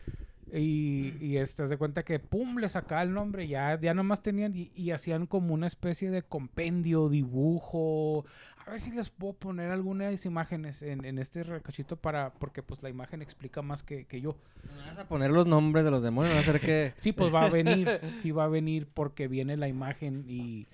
y, 0.53 1.13
y 1.25 1.37
haz 1.37 1.55
de 1.55 1.77
cuenta 1.77 2.03
que 2.03 2.19
pum, 2.19 2.57
le 2.57 2.67
sacaba 2.67 3.03
el 3.03 3.13
nombre, 3.13 3.47
ya, 3.47 3.79
ya 3.79 3.93
nomás 3.93 4.21
tenían, 4.21 4.53
y, 4.55 4.71
y 4.75 4.91
hacían 4.91 5.25
como 5.27 5.53
una 5.53 5.67
especie 5.67 6.09
de 6.09 6.23
compendio, 6.23 7.07
dibujo. 7.07 8.25
A 8.65 8.71
ver 8.71 8.81
si 8.81 8.91
les 8.91 9.09
puedo 9.09 9.33
poner 9.33 9.71
algunas 9.71 10.25
imágenes 10.25 10.81
en, 10.83 11.05
en 11.05 11.17
este 11.19 11.43
recachito 11.43 11.95
para, 11.95 12.33
porque 12.33 12.61
pues 12.63 12.83
la 12.83 12.89
imagen 12.89 13.21
explica 13.21 13.61
más 13.61 13.81
que, 13.83 14.05
que 14.05 14.19
yo. 14.21 14.35
Me 14.77 14.87
Vas 14.89 14.99
a 14.99 15.07
poner 15.07 15.31
los 15.31 15.47
nombres 15.47 15.85
de 15.85 15.91
los 15.91 16.03
demonios, 16.03 16.35
va 16.35 16.39
a 16.39 16.43
ser 16.43 16.59
que... 16.59 16.93
Sí, 16.97 17.11
pues 17.13 17.33
va 17.33 17.43
a 17.45 17.49
venir, 17.49 17.87
sí 18.19 18.31
va 18.31 18.43
a 18.43 18.47
venir 18.49 18.87
porque 18.93 19.27
viene 19.29 19.55
la 19.57 19.67
imagen 19.67 20.25
y 20.27 20.67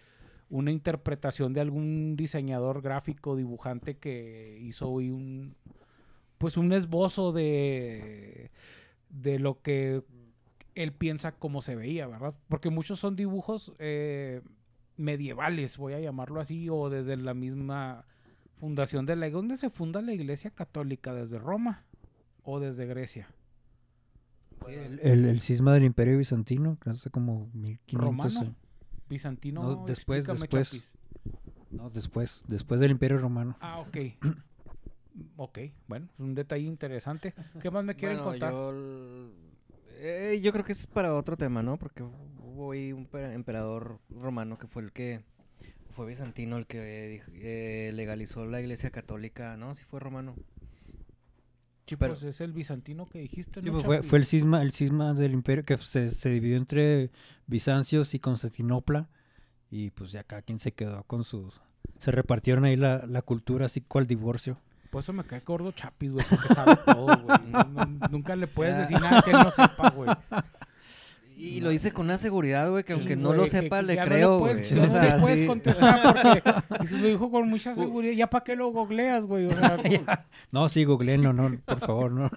una 0.49 0.71
interpretación 0.71 1.53
de 1.53 1.61
algún 1.61 2.15
diseñador 2.15 2.81
gráfico, 2.81 3.35
dibujante 3.35 3.97
que 3.97 4.59
hizo 4.61 4.89
hoy 4.89 5.09
un, 5.09 5.55
pues 6.37 6.57
un 6.57 6.71
esbozo 6.71 7.31
de, 7.31 8.51
de 9.09 9.39
lo 9.39 9.61
que 9.61 10.03
él 10.75 10.93
piensa 10.93 11.31
cómo 11.33 11.61
se 11.61 11.75
veía, 11.75 12.07
¿verdad? 12.07 12.35
Porque 12.47 12.69
muchos 12.69 12.99
son 12.99 13.15
dibujos 13.15 13.73
eh, 13.79 14.41
medievales, 14.95 15.77
voy 15.77 15.93
a 15.93 15.99
llamarlo 15.99 16.39
así, 16.39 16.69
o 16.69 16.89
desde 16.89 17.17
la 17.17 17.33
misma 17.33 18.05
fundación 18.59 19.05
de 19.05 19.15
la... 19.15 19.29
¿Dónde 19.29 19.57
se 19.57 19.69
funda 19.69 20.01
la 20.01 20.13
Iglesia 20.13 20.51
Católica? 20.51 21.13
¿Desde 21.13 21.39
Roma 21.39 21.83
o 22.43 22.59
desde 22.59 22.85
Grecia? 22.85 23.27
el, 24.67 24.99
el, 25.01 25.25
el 25.25 25.41
cisma 25.41 25.73
del 25.73 25.83
Imperio 25.83 26.17
Bizantino, 26.17 26.77
que 26.79 26.91
hace 26.91 27.09
como 27.09 27.49
1500... 27.53 28.33
Romano. 28.33 28.55
Bizantino, 29.09 29.61
No, 29.63 29.85
después, 29.85 30.19
explícame, 30.19 30.39
después. 30.41 30.69
Chapis. 30.69 30.93
No, 31.71 31.89
después, 31.89 32.43
después 32.47 32.79
del 32.79 32.91
Imperio 32.91 33.17
Romano. 33.17 33.57
Ah, 33.59 33.79
ok. 33.79 33.97
ok, 35.37 35.59
bueno, 35.87 36.07
es 36.13 36.19
un 36.19 36.35
detalle 36.35 36.65
interesante. 36.65 37.33
¿Qué 37.61 37.69
más 37.71 37.83
me 37.83 37.95
quieren 37.95 38.17
Bueno, 38.17 38.31
contar? 38.31 38.51
Yo, 38.53 39.31
eh, 39.99 40.39
yo 40.41 40.51
creo 40.51 40.63
que 40.63 40.71
es 40.73 40.87
para 40.87 41.13
otro 41.15 41.35
tema, 41.37 41.61
¿no? 41.63 41.77
Porque 41.77 42.03
hubo 42.03 42.71
ahí 42.71 42.93
un 42.93 43.05
pe- 43.05 43.33
emperador 43.33 43.99
romano 44.09 44.57
que 44.57 44.67
fue 44.67 44.83
el 44.83 44.91
que... 44.91 45.21
Fue 45.89 46.05
bizantino 46.05 46.57
el 46.57 46.67
que 46.67 47.21
dij- 47.23 47.31
eh, 47.41 47.91
legalizó 47.95 48.45
la 48.45 48.59
iglesia 48.61 48.91
católica, 48.91 49.57
¿no? 49.57 49.73
Sí 49.73 49.83
fue 49.83 49.99
romano. 49.99 50.35
Sí, 51.87 51.95
pero- 51.95 52.13
pues 52.13 52.23
es 52.23 52.41
el 52.41 52.51
bizantino 52.53 53.05
que 53.07 53.19
dijiste, 53.19 53.61
Sí, 53.61 53.67
¿no, 53.71 53.79
pues 53.79 54.05
fue, 54.05 54.19
el 54.19 54.25
cisma, 54.25 54.61
el 54.61 54.71
cisma 54.73 55.13
del 55.13 55.31
imperio 55.33 55.63
que 55.65 55.77
se, 55.77 56.09
se 56.09 56.29
dividió 56.29 56.57
entre 56.57 57.09
Bizancios 57.47 58.13
y 58.13 58.19
Constantinopla. 58.19 59.07
Y 59.71 59.89
pues 59.91 60.11
ya 60.11 60.23
cada 60.23 60.41
quien 60.41 60.59
se 60.59 60.73
quedó 60.73 61.03
con 61.03 61.23
sus... 61.23 61.59
Se 61.99 62.11
repartieron 62.11 62.63
ahí 62.65 62.75
la, 62.77 63.05
la 63.07 63.21
cultura, 63.21 63.65
así 63.65 63.81
cual 63.81 64.05
divorcio. 64.07 64.59
Por 64.91 64.99
eso 65.01 65.11
me 65.11 65.25
cae 65.25 65.41
gordo 65.41 65.71
Chapis, 65.73 66.13
güey, 66.13 66.25
porque 66.29 66.47
sabe 66.53 66.77
todo, 66.85 67.05
güey. 67.05 67.37
No- 67.51 67.63
no- 67.65 68.07
nunca 68.09 68.35
le 68.35 68.47
puedes 68.47 68.77
decir 68.77 68.99
nada 69.01 69.21
que 69.21 69.31
él 69.31 69.37
no 69.37 69.51
sepa, 69.51 69.89
güey. 69.89 70.09
Y 71.39 71.61
lo 71.61 71.69
dice 71.69 71.91
con 71.91 72.05
una 72.07 72.17
seguridad, 72.17 72.67
güey, 72.71 72.83
que 72.83 72.93
Sí, 72.93 72.99
aunque 72.99 73.15
no 73.15 73.27
güey, 73.27 73.37
lo 73.37 73.43
que- 73.43 73.49
sepa, 73.51 73.77
que 73.81 73.85
le 73.85 73.97
creo, 73.99 74.39
puedes, 74.39 74.59
güey. 74.59 74.71
ya 74.73 74.81
O 74.81 74.85
no 74.85 74.91
sea, 74.91 75.15
le 75.15 75.21
puedes 75.21 75.39
sí. 75.39 75.45
contestar 75.45 76.01
porque 76.03 76.43
y 76.83 76.87
se 76.87 76.97
lo 76.97 77.07
dijo 77.07 77.29
con 77.29 77.47
mucha 77.47 77.75
seguridad. 77.75 78.13
¿Ya 78.13 78.27
para 78.27 78.43
qué 78.43 78.55
lo 78.55 78.69
googleas, 78.71 79.27
güey? 79.27 79.45
O 79.45 79.51
sea, 79.55 79.77
No, 80.51 80.67
sí, 80.67 80.83
googleenlo, 80.83 81.33
no, 81.33 81.55
por 81.63 81.79
favor, 81.79 82.11
no, 82.11 82.31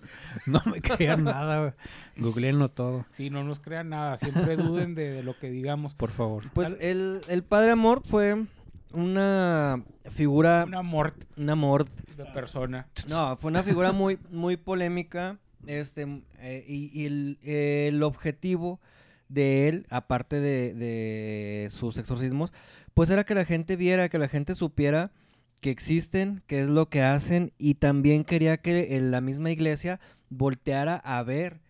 no 0.46 0.62
me 0.66 0.82
crean 0.82 1.24
nada, 1.24 1.60
güey. 1.60 1.72
googleenlo 2.18 2.68
todo, 2.68 3.06
sí, 3.10 3.30
no 3.30 3.42
nos 3.42 3.58
crean 3.58 3.88
nada. 3.88 4.18
Siempre 4.18 4.56
duden 4.58 4.94
de, 4.94 5.10
de 5.12 5.22
lo 5.22 5.38
que 5.38 5.50
digamos. 5.50 5.94
por 5.94 6.10
favor. 6.10 6.44
Pues 6.52 6.76
el, 6.80 7.22
el 7.28 7.42
padre 7.42 7.70
Amor 7.70 8.02
fue 8.06 8.44
una 8.92 9.82
figura, 10.10 10.64
Un 10.66 10.74
amor 10.74 11.14
un 11.36 11.48
amor 11.50 11.86
de 12.16 12.24
persona. 12.34 12.86
No, 13.08 13.36
fue 13.36 13.50
una 13.50 13.62
figura 13.62 13.92
muy, 13.92 14.18
muy 14.30 14.56
polémica. 14.56 15.38
Este, 15.66 16.22
eh, 16.38 16.64
y 16.66 17.06
el, 17.06 17.38
el 17.42 18.02
objetivo 18.02 18.80
de 19.28 19.68
él, 19.68 19.86
aparte 19.90 20.40
de, 20.40 20.74
de 20.74 21.68
sus 21.70 21.98
exorcismos, 21.98 22.52
pues 22.94 23.10
era 23.10 23.24
que 23.24 23.34
la 23.34 23.44
gente 23.44 23.76
viera, 23.76 24.08
que 24.08 24.18
la 24.18 24.28
gente 24.28 24.54
supiera 24.54 25.12
que 25.60 25.70
existen, 25.70 26.42
qué 26.46 26.62
es 26.62 26.68
lo 26.68 26.88
que 26.88 27.02
hacen, 27.02 27.52
y 27.58 27.74
también 27.74 28.24
quería 28.24 28.56
que 28.58 28.96
en 28.96 29.10
la 29.10 29.20
misma 29.20 29.50
iglesia 29.50 30.00
volteara 30.30 30.96
a 30.96 31.22
ver 31.22 31.60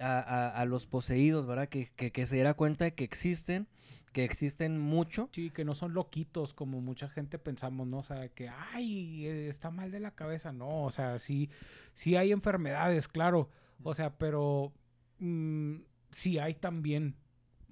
a, 0.00 0.18
a- 0.20 0.48
a 0.50 0.64
los 0.66 0.86
poseídos, 0.86 1.46
¿verdad? 1.46 1.68
Que, 1.68 1.88
que, 1.96 2.12
que 2.12 2.26
se 2.26 2.36
diera 2.36 2.54
cuenta 2.54 2.84
de 2.84 2.94
que 2.94 3.04
existen, 3.04 3.66
que 4.12 4.24
existen 4.24 4.78
mucho. 4.78 5.28
Sí, 5.32 5.50
que 5.50 5.64
no 5.64 5.74
son 5.74 5.94
loquitos 5.94 6.54
como 6.54 6.80
mucha 6.80 7.08
gente 7.08 7.38
pensamos, 7.38 7.86
¿no? 7.86 7.98
O 7.98 8.02
sea, 8.04 8.28
que, 8.28 8.48
ay, 8.48 9.26
está 9.26 9.70
mal 9.70 9.90
de 9.90 10.00
la 10.00 10.12
cabeza. 10.14 10.52
No, 10.52 10.84
o 10.84 10.90
sea, 10.90 11.18
sí, 11.18 11.50
sí 11.94 12.16
hay 12.16 12.32
enfermedades, 12.32 13.08
claro. 13.08 13.50
O 13.82 13.94
sea, 13.94 14.16
pero 14.18 14.72
mm, 15.18 15.76
sí 16.10 16.38
hay 16.38 16.54
también 16.54 17.16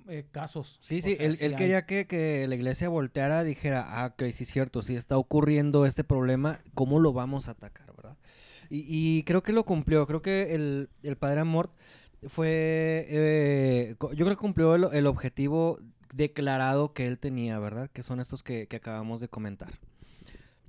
eh, 0.09 0.27
casos. 0.31 0.79
Sí, 0.81 1.01
O 1.01 1.03
sí, 1.03 1.17
sea, 1.17 1.17
él, 1.17 1.37
sí 1.37 1.47
él 1.47 1.55
hay. 1.55 1.57
quería 1.57 1.87
que, 1.87 2.07
que 2.07 2.47
la 2.49 2.55
iglesia 2.55 2.89
volteara, 2.89 3.43
dijera, 3.45 3.85
ah, 3.89 4.07
ok, 4.07 4.25
sí 4.33 4.45
es 4.45 4.49
cierto, 4.51 4.83
sí 4.83 4.95
está 4.97 5.17
ocurriendo 5.19 5.87
este 5.87 6.05
problema, 6.05 6.61
¿cómo 6.75 7.01
lo 7.01 7.13
vamos 7.13 7.49
a 7.49 7.53
atacar, 7.53 7.95
verdad? 7.97 8.17
Y, 8.71 8.85
y 8.89 9.23
creo 9.25 9.43
que 9.43 9.53
lo 9.53 9.65
cumplió, 9.65 10.07
creo 10.07 10.23
que 10.23 10.55
el, 10.55 10.91
el 11.03 11.17
padre 11.17 11.41
Amort 11.41 11.73
fue, 12.29 13.07
eh, 13.09 13.97
yo 14.01 14.09
creo 14.27 14.31
que 14.31 14.37
cumplió 14.37 14.75
el, 14.75 14.85
el 14.93 15.07
objetivo 15.07 15.79
declarado 16.15 16.93
que 16.93 17.07
él 17.07 17.19
tenía, 17.19 17.59
¿verdad? 17.59 17.91
Que 17.91 18.03
son 18.03 18.21
estos 18.21 18.43
que, 18.43 18.67
que 18.67 18.77
acabamos 18.77 19.21
de 19.21 19.29
comentar. 19.29 19.79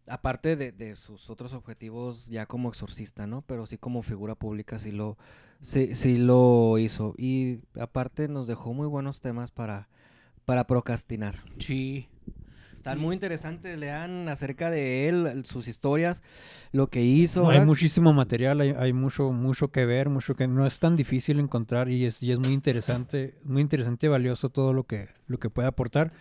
Aparte 0.08 0.56
de, 0.56 0.72
de 0.72 0.96
sus 0.96 1.30
otros 1.30 1.54
objetivos 1.54 2.28
ya 2.28 2.46
como 2.46 2.70
exorcista, 2.70 3.28
¿no? 3.28 3.42
Pero 3.42 3.66
sí 3.66 3.78
como 3.78 4.02
figura 4.02 4.36
pública 4.36 4.80
sí 4.80 4.92
lo, 4.92 5.18
sí, 5.62 5.96
sí 5.96 6.18
lo 6.18 6.78
hizo. 6.78 7.14
Y 7.18 7.60
aparte 7.80 8.28
nos 8.28 8.48
dejó 8.48 8.74
muy 8.74 8.88
buenos 8.88 9.22
temas 9.22 9.52
para, 9.52 9.90
para 10.46 10.66
procrastinar. 10.66 11.44
Sí. 11.60 12.08
Está 12.88 12.92
Están 12.92 13.00
Sí. 13.00 13.06
muy 13.06 13.14
interesantes, 13.16 13.78
lean 13.78 14.30
acerca 14.30 14.72
de 14.72 15.10
él, 15.10 15.44
sus 15.46 15.68
historias, 15.68 16.24
lo 16.72 16.88
que 16.90 17.02
hizo. 17.04 17.44
No, 17.44 17.50
hay 17.50 17.66
muchísimo 17.66 18.14
material, 18.14 18.62
hay, 18.62 18.70
hay 18.78 18.94
mucho, 18.94 19.32
mucho 19.32 19.72
que 19.72 19.86
ver, 19.86 20.10
mucho 20.10 20.36
que 20.36 20.48
no 20.48 20.66
es 20.66 20.80
tan 20.80 20.96
difícil 20.96 21.40
encontrar 21.40 21.90
y 21.90 22.06
es, 22.06 22.24
y 22.24 22.32
es 22.32 22.40
muy 22.40 22.54
interesante, 22.54 23.36
muy 23.44 23.62
interesante 23.62 24.06
y 24.06 24.10
valioso 24.10 24.50
todo 24.50 24.72
lo 24.74 24.86
que, 24.86 25.10
lo 25.28 25.38
que 25.40 25.50
puede 25.50 25.68
aportar. 25.68 26.14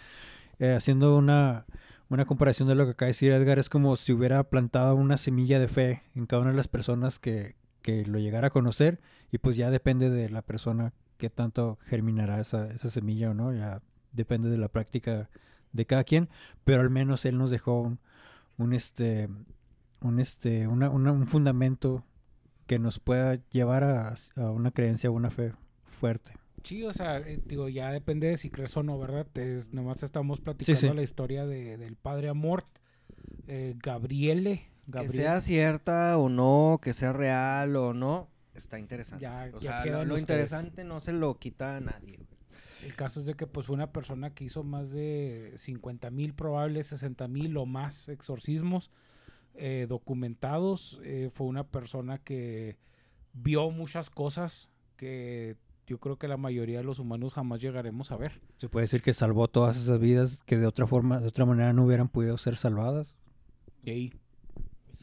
Eh, 0.59 0.73
haciendo 0.73 1.17
una, 1.17 1.67
una 2.09 2.25
comparación 2.25 2.67
de 2.69 2.75
lo 2.75 2.85
que 2.85 2.93
acaba 2.93 3.07
de 3.07 3.11
decir 3.11 3.31
Edgar, 3.33 3.59
es 3.59 3.69
como 3.69 3.95
si 3.97 4.13
hubiera 4.13 4.43
plantado 4.45 4.95
una 4.97 5.19
semilla 5.19 5.59
de 5.61 5.69
fe 5.69 6.03
en 6.15 6.27
cada 6.27 6.43
una 6.43 6.51
de 6.51 6.57
las 6.57 6.69
personas 6.69 7.19
que, 7.19 7.55
que 7.83 8.05
lo 8.07 8.19
llegara 8.19 8.49
a 8.49 8.51
conocer 8.51 9.01
y 9.31 9.39
pues 9.39 9.55
ya 9.57 9.71
depende 9.71 10.11
de 10.11 10.31
la 10.31 10.43
persona 10.43 10.93
qué 11.19 11.31
tanto 11.31 11.79
germinará 11.85 12.41
esa, 12.41 12.69
esa 12.73 12.91
semilla 12.91 13.31
o 13.31 13.35
no, 13.35 13.53
ya 13.55 13.81
depende 14.13 14.49
de 14.49 14.59
la 14.59 14.69
práctica 14.69 15.29
de 15.77 15.87
cada 15.87 16.05
quien, 16.05 16.29
pero 16.65 16.81
al 16.83 16.91
menos 16.91 17.25
él 17.25 17.39
nos 17.39 17.51
dejó 17.51 17.81
un, 17.81 17.99
un, 18.59 18.73
este 18.73 19.29
un 20.01 20.19
este 20.21 20.67
una- 20.69 20.91
una- 20.91 21.13
un 21.13 21.27
fundamento 21.27 22.05
que 22.67 22.79
nos 22.79 22.99
pueda 22.99 23.37
llevar 23.51 23.85
a, 23.85 24.15
a 24.37 24.51
una 24.51 24.71
creencia, 24.73 25.09
a 25.09 25.13
una 25.13 25.31
fe 25.31 25.53
fuerte. 25.85 26.33
Sí, 26.65 26.83
o 26.85 26.93
sea, 26.93 27.19
eh, 27.19 27.41
digo, 27.47 27.69
ya 27.69 27.93
depende 27.93 28.27
de 28.27 28.37
si 28.37 28.51
crees 28.51 28.77
o 28.77 28.83
no, 28.83 28.99
¿verdad? 28.99 29.27
Es- 29.39 29.73
nomás 29.73 30.03
estamos 30.03 30.41
platicando 30.41 30.81
sí. 30.81 30.89
la 30.93 31.03
historia 31.03 31.47
de, 31.47 31.77
del 31.77 31.95
padre 31.95 32.29
Amort, 32.29 32.67
eh, 33.47 33.75
Gabriele. 33.81 34.67
Que 34.91 35.09
sea 35.09 35.41
cierta 35.41 36.17
o 36.19 36.29
no, 36.29 36.79
que 36.83 36.93
sea 36.93 37.13
real 37.13 37.75
o 37.77 37.93
no, 37.93 38.29
está 38.55 38.79
interesante. 38.79 39.23
Ya- 39.23 39.51
o 39.53 39.59
ya 39.59 39.83
sea, 39.83 40.05
lo, 40.05 40.17
interesante 40.19 40.85
no 40.85 41.01
se 41.01 41.13
lo 41.13 41.35
quita 41.39 41.77
a 41.77 41.81
nadie. 41.81 42.19
El 42.85 42.95
caso 42.95 43.21
es 43.21 43.27
de 43.27 43.35
que 43.35 43.47
pues 43.47 43.67
fue 43.67 43.75
una 43.75 43.93
persona 43.93 44.35
que 44.35 44.45
hizo 44.45 44.63
más 44.63 44.93
de 44.93 45.53
50 45.57 46.11
mil, 46.11 46.35
probables 46.35 46.89
60 46.89 47.29
mil 47.29 47.57
o 47.57 47.67
más 47.67 48.09
exorcismos 48.09 48.91
eh, 49.55 49.87
documentados. 49.89 51.01
Eh, 51.03 51.31
fue 51.33 51.47
una 51.47 51.65
persona 51.65 52.19
que 52.19 52.77
vio 53.33 53.71
muchas 53.71 54.11
cosas 54.11 54.71
que 54.97 55.57
yo 55.87 55.99
creo 55.99 56.19
que 56.19 56.29
la 56.29 56.37
mayoría 56.37 56.79
de 56.79 56.85
los 56.85 56.99
humanos 56.99 57.33
jamás 57.35 57.61
llegaremos 57.61 58.11
a 58.11 58.17
ver. 58.17 58.41
Se 58.59 58.69
puede 58.69 58.85
decir 58.85 59.03
que 59.03 59.13
salvó 59.13 59.49
todas 59.49 59.77
esas 59.77 60.01
vidas 60.01 60.43
que 60.45 60.59
de 60.59 60.67
otra 60.67 60.87
forma, 60.87 61.21
de 61.21 61.29
otra 61.29 61.45
manera 61.45 61.73
no 61.73 61.85
hubieran 61.85 62.09
podido 62.09 62.37
ser 62.39 62.57
salvadas. 62.57 63.15
Y 63.85 63.91
ahí, 63.91 64.13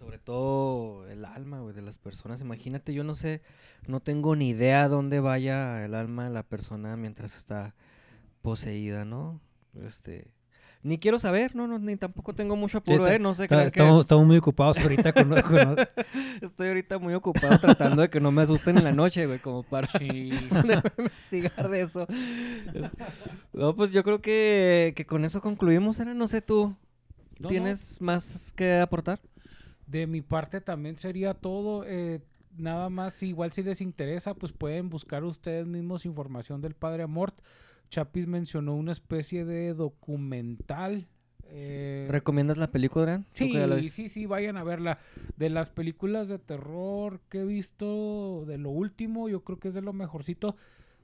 sobre 0.04 0.18
todo 0.20 1.08
el 1.08 1.24
alma, 1.24 1.62
güey, 1.62 1.74
de 1.74 1.82
las 1.82 1.98
personas. 1.98 2.42
Imagínate, 2.42 2.94
yo 2.94 3.06
no 3.06 3.16
sé, 3.16 3.42
no 3.88 4.02
tengo 4.02 4.36
ni 4.36 4.50
idea 4.50 4.90
dónde 4.90 5.22
vaya 5.22 5.86
el 5.86 5.96
alma 5.96 6.26
de 6.26 6.30
la 6.32 6.44
persona 6.44 6.98
mientras 6.98 7.38
está 7.38 7.74
poseída, 8.42 9.06
¿no? 9.06 9.40
Este, 9.82 10.28
ni 10.82 10.98
quiero 11.00 11.20
saber, 11.20 11.56
no, 11.56 11.68
no, 11.68 11.80
ni 11.80 11.96
tampoco 11.96 12.36
tengo 12.36 12.58
mucho 12.58 12.80
apuro, 12.80 13.08
¿eh? 13.08 13.18
No 13.18 13.34
sé, 13.34 13.48
crean 13.48 13.72
que 13.72 13.80
estamos, 13.80 14.02
estamos 14.02 14.26
muy 14.28 14.36
ocupados 14.36 14.78
ahorita 14.80 15.14
con, 15.14 15.30
con- 15.42 15.78
estoy 16.42 16.68
ahorita 16.68 16.98
muy 17.00 17.14
ocupado 17.14 17.58
tratando 17.60 18.02
de 18.02 18.10
que 18.10 18.20
no 18.20 18.30
me 18.34 18.42
asusten 18.42 18.78
en 18.78 18.84
la 18.84 18.92
noche, 18.92 19.26
güey, 19.26 19.40
como 19.40 19.64
para 19.64 19.88
sí, 19.88 20.32
investigar 20.98 21.70
de 21.70 21.80
eso. 21.82 22.06
Es- 22.74 22.92
No, 23.54 23.74
pues 23.74 23.92
yo 23.92 24.04
creo 24.04 24.22
que, 24.22 24.92
que 24.98 25.06
con 25.06 25.24
eso 25.24 25.40
concluimos, 25.40 25.98
¿eh? 26.02 26.06
No 26.14 26.28
sé 26.28 26.42
tú, 26.42 26.76
No, 27.40 27.44
no, 27.44 27.48
¿tienes 27.48 28.02
más 28.02 28.52
que 28.58 28.80
aportar? 28.82 29.22
De 29.94 30.08
mi 30.08 30.22
parte 30.22 30.60
también 30.60 30.98
sería 30.98 31.36
todo. 31.36 31.84
eh, 31.86 32.20
nada 32.58 32.90
más, 32.90 33.22
igual 33.22 33.52
si 33.52 33.62
les 33.62 33.80
interesa, 33.80 34.34
pues 34.34 34.52
pueden 34.52 34.90
buscar 34.90 35.24
ustedes 35.24 35.68
mismos 35.68 36.06
información 36.08 36.62
del 36.62 36.74
padre 36.74 37.04
Amort. 37.04 37.36
Chapis 37.92 38.26
mencionó 38.26 38.74
una 38.76 38.92
especie 38.92 39.46
de 39.46 39.76
documental. 39.76 41.06
eh, 41.46 42.08
¿Recomiendas 42.10 42.58
la 42.58 42.72
película, 42.72 43.24
Sí, 43.36 43.90
sí, 43.92 44.10
sí, 44.10 44.26
vayan 44.26 44.58
a 44.58 44.64
verla. 44.64 44.98
De 45.38 45.52
las 45.52 45.70
películas 45.70 46.28
de 46.28 46.40
terror 46.40 47.20
que 47.30 47.42
he 47.42 47.46
visto, 47.46 48.46
de 48.48 48.58
lo 48.58 48.72
último, 48.72 49.30
yo 49.30 49.44
creo 49.44 49.60
que 49.60 49.68
es 49.68 49.76
de 49.76 49.82
lo 49.82 49.94
mejorcito. 49.94 50.56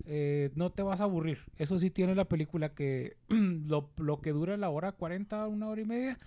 eh, 0.05 0.49
no 0.55 0.71
te 0.71 0.81
vas 0.81 1.01
a 1.01 1.03
aburrir. 1.03 1.39
Eso 1.57 1.77
sí 1.77 1.91
tiene 1.91 2.15
la 2.15 2.25
película 2.25 2.73
que 2.73 3.17
lo, 3.69 3.91
lo 3.97 4.21
que 4.21 4.31
dura 4.31 4.57
la 4.57 4.69
hora 4.69 4.93
40, 4.93 5.45
una 5.47 5.67
hora 5.67 5.81
y 5.81 5.85
media, 5.85 6.17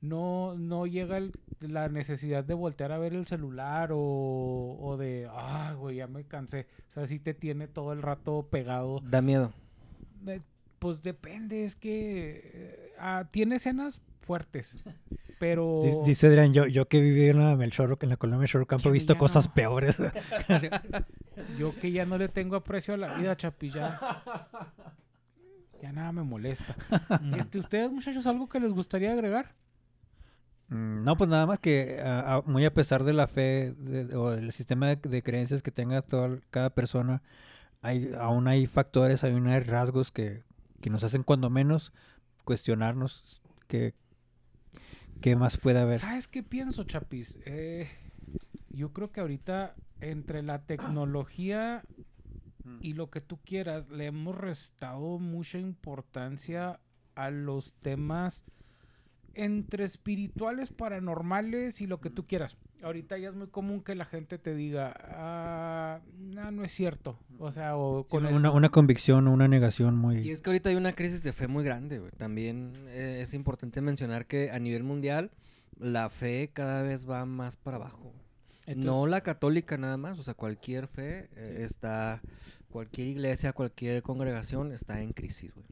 no, 0.00 0.54
no 0.56 0.86
llega 0.86 1.16
el- 1.18 1.32
la 1.60 1.88
necesidad 1.88 2.42
de 2.44 2.54
voltear 2.54 2.90
a 2.92 2.98
ver 2.98 3.12
el 3.14 3.26
celular 3.26 3.90
o, 3.92 4.78
o 4.80 4.96
de, 4.96 5.28
ah, 5.30 5.74
güey, 5.78 5.96
ya 5.96 6.06
me 6.06 6.24
cansé. 6.24 6.66
O 6.88 6.90
sea, 6.90 7.04
sí 7.06 7.18
te 7.18 7.34
tiene 7.34 7.68
todo 7.68 7.92
el 7.92 8.00
rato 8.02 8.48
pegado. 8.50 9.00
Da 9.04 9.20
miedo. 9.20 9.52
Eh, 10.26 10.40
Pues 10.78 11.02
depende, 11.02 11.64
es 11.64 11.76
que 11.76 12.40
eh, 12.54 12.92
ah, 12.98 13.26
tiene 13.30 13.56
escenas 13.56 14.00
fuertes, 14.22 14.78
pero... 15.38 15.82
Di- 15.84 16.08
Dice 16.08 16.28
Adrián, 16.28 16.54
yo, 16.54 16.66
yo 16.66 16.88
que 16.88 17.00
viví 17.02 17.28
en 17.28 17.38
la 17.38 17.54
Melchor, 17.56 17.98
en 18.00 18.08
la 18.08 18.16
colonia 18.16 18.38
Melchor 18.38 18.66
Campo, 18.66 18.88
he 18.88 18.92
visto 18.92 19.18
cosas 19.18 19.48
no. 19.48 19.54
peores. 19.54 19.98
Yo 21.58 21.74
que 21.74 21.90
ya 21.92 22.04
no 22.04 22.18
le 22.18 22.28
tengo 22.28 22.56
aprecio 22.56 22.94
a 22.94 22.96
la 22.98 23.14
vida, 23.14 23.34
Chapi, 23.36 23.70
ya. 23.70 24.22
Ya 25.82 25.92
nada 25.92 26.12
me 26.12 26.22
molesta. 26.22 26.76
Este, 27.38 27.58
¿Ustedes, 27.58 27.90
muchachos, 27.90 28.26
algo 28.26 28.48
que 28.48 28.60
les 28.60 28.72
gustaría 28.74 29.12
agregar? 29.12 29.54
Mm, 30.70 31.04
No, 31.04 31.16
pues 31.16 31.28
nada 31.28 31.46
más 31.46 31.58
que 31.58 32.00
a- 32.02 32.42
muy 32.46 32.64
a 32.64 32.72
pesar 32.72 33.04
de 33.04 33.12
la 33.12 33.26
fe 33.26 33.74
o 34.14 34.32
el 34.32 34.52
sistema 34.52 34.88
de, 34.88 34.96
de 34.96 35.22
creencias 35.22 35.62
que 35.62 35.70
tenga 35.70 36.02
toda, 36.02 36.38
cada 36.50 36.70
persona, 36.70 37.22
hay, 37.82 38.12
aún 38.18 38.48
hay 38.48 38.66
factores, 38.66 39.22
aún 39.24 39.46
hay 39.48 39.60
rasgos 39.60 40.10
que, 40.10 40.42
que 40.80 40.90
nos 40.90 41.04
hacen 41.04 41.22
cuando 41.22 41.50
menos 41.50 41.92
cuestionarnos 42.44 43.40
qué, 43.68 43.94
qué 45.20 45.36
más 45.36 45.56
puede 45.56 45.80
haber. 45.80 45.98
¿Sabes 45.98 46.28
qué 46.28 46.42
pienso, 46.42 46.84
Chapis? 46.84 47.38
Eh, 47.46 47.88
yo 48.70 48.92
creo 48.92 49.10
que 49.12 49.20
ahorita 49.20 49.74
entre 50.00 50.42
la 50.42 50.62
tecnología 50.62 51.82
y 52.80 52.92
lo 52.94 53.10
que 53.10 53.20
tú 53.20 53.38
quieras, 53.44 53.88
le 53.88 54.06
hemos 54.06 54.36
restado 54.36 55.18
mucha 55.18 55.58
importancia 55.58 56.78
a 57.16 57.30
los 57.30 57.74
temas 57.74 58.44
entre 59.34 59.84
espirituales, 59.84 60.70
paranormales 60.70 61.80
y 61.80 61.86
lo 61.86 62.00
que 62.00 62.10
tú 62.10 62.26
quieras. 62.26 62.56
Ahorita 62.82 63.16
ya 63.18 63.28
es 63.28 63.34
muy 63.34 63.48
común 63.48 63.82
que 63.82 63.94
la 63.94 64.04
gente 64.04 64.38
te 64.38 64.54
diga, 64.54 64.92
ah, 65.08 66.00
no, 66.18 66.50
no 66.50 66.64
es 66.64 66.72
cierto. 66.72 67.18
O 67.38 67.52
sea, 67.52 67.76
o 67.76 68.02
Sí, 68.04 68.08
con 68.10 68.26
el- 68.26 68.34
una, 68.34 68.50
una 68.50 68.68
convicción 68.70 69.26
o 69.28 69.32
una 69.32 69.48
negación 69.48 69.96
muy... 69.96 70.18
Y 70.20 70.30
es 70.30 70.42
que 70.42 70.50
ahorita 70.50 70.70
hay 70.70 70.76
una 70.76 70.94
crisis 70.94 71.22
de 71.22 71.32
fe 71.32 71.46
muy 71.48 71.64
grande, 71.64 71.98
güey. 71.98 72.10
También 72.12 72.72
eh, 72.88 73.18
es 73.22 73.34
importante 73.34 73.80
mencionar 73.80 74.26
que 74.26 74.50
a 74.50 74.58
nivel 74.58 74.82
mundial 74.82 75.30
la 75.78 76.10
fe 76.10 76.48
cada 76.52 76.82
vez 76.82 77.08
va 77.08 77.24
más 77.26 77.56
para 77.56 77.76
abajo. 77.76 78.12
no 78.76 79.06
la 79.06 79.20
católica 79.22 79.76
nada 79.78 79.96
más, 79.96 80.18
o 80.18 80.22
sea, 80.22 80.34
cualquier 80.34 80.86
fe 80.86 81.28
eh, 81.36 81.54
Sí. 81.58 81.62
está, 81.64 82.20
cualquier 82.68 83.08
iglesia, 83.08 83.52
cualquier 83.52 84.02
congregación 84.02 84.72
está 84.72 85.02
en 85.02 85.12
crisis, 85.12 85.54
güey. 85.54 85.66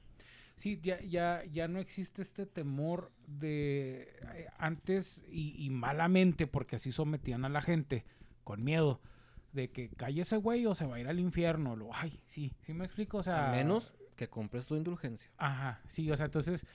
Sí, 0.58 0.80
ya, 0.82 1.00
ya, 1.02 1.44
ya 1.44 1.68
no 1.68 1.78
existe 1.78 2.20
este 2.20 2.44
temor 2.44 3.12
de 3.26 4.12
eh, 4.34 4.48
antes 4.58 5.22
y, 5.30 5.54
y 5.64 5.70
malamente, 5.70 6.48
porque 6.48 6.76
así 6.76 6.90
sometían 6.90 7.44
a 7.44 7.48
la 7.48 7.62
gente, 7.62 8.04
con 8.42 8.64
miedo, 8.64 9.00
de 9.52 9.70
que 9.70 9.88
calle 9.90 10.22
ese 10.22 10.36
güey 10.36 10.66
o 10.66 10.74
se 10.74 10.84
va 10.84 10.96
a 10.96 11.00
ir 11.00 11.08
al 11.08 11.20
infierno. 11.20 11.76
Lo, 11.76 11.94
ay, 11.94 12.20
sí, 12.26 12.52
sí 12.62 12.74
me 12.74 12.84
explico, 12.84 13.18
o 13.18 13.22
sea. 13.22 13.50
a 13.50 13.52
menos 13.52 13.94
que 14.16 14.28
compres 14.28 14.66
tu 14.66 14.74
indulgencia. 14.74 15.30
Ajá, 15.38 15.80
sí, 15.88 16.10
o 16.10 16.16
sea, 16.16 16.26
entonces 16.26 16.66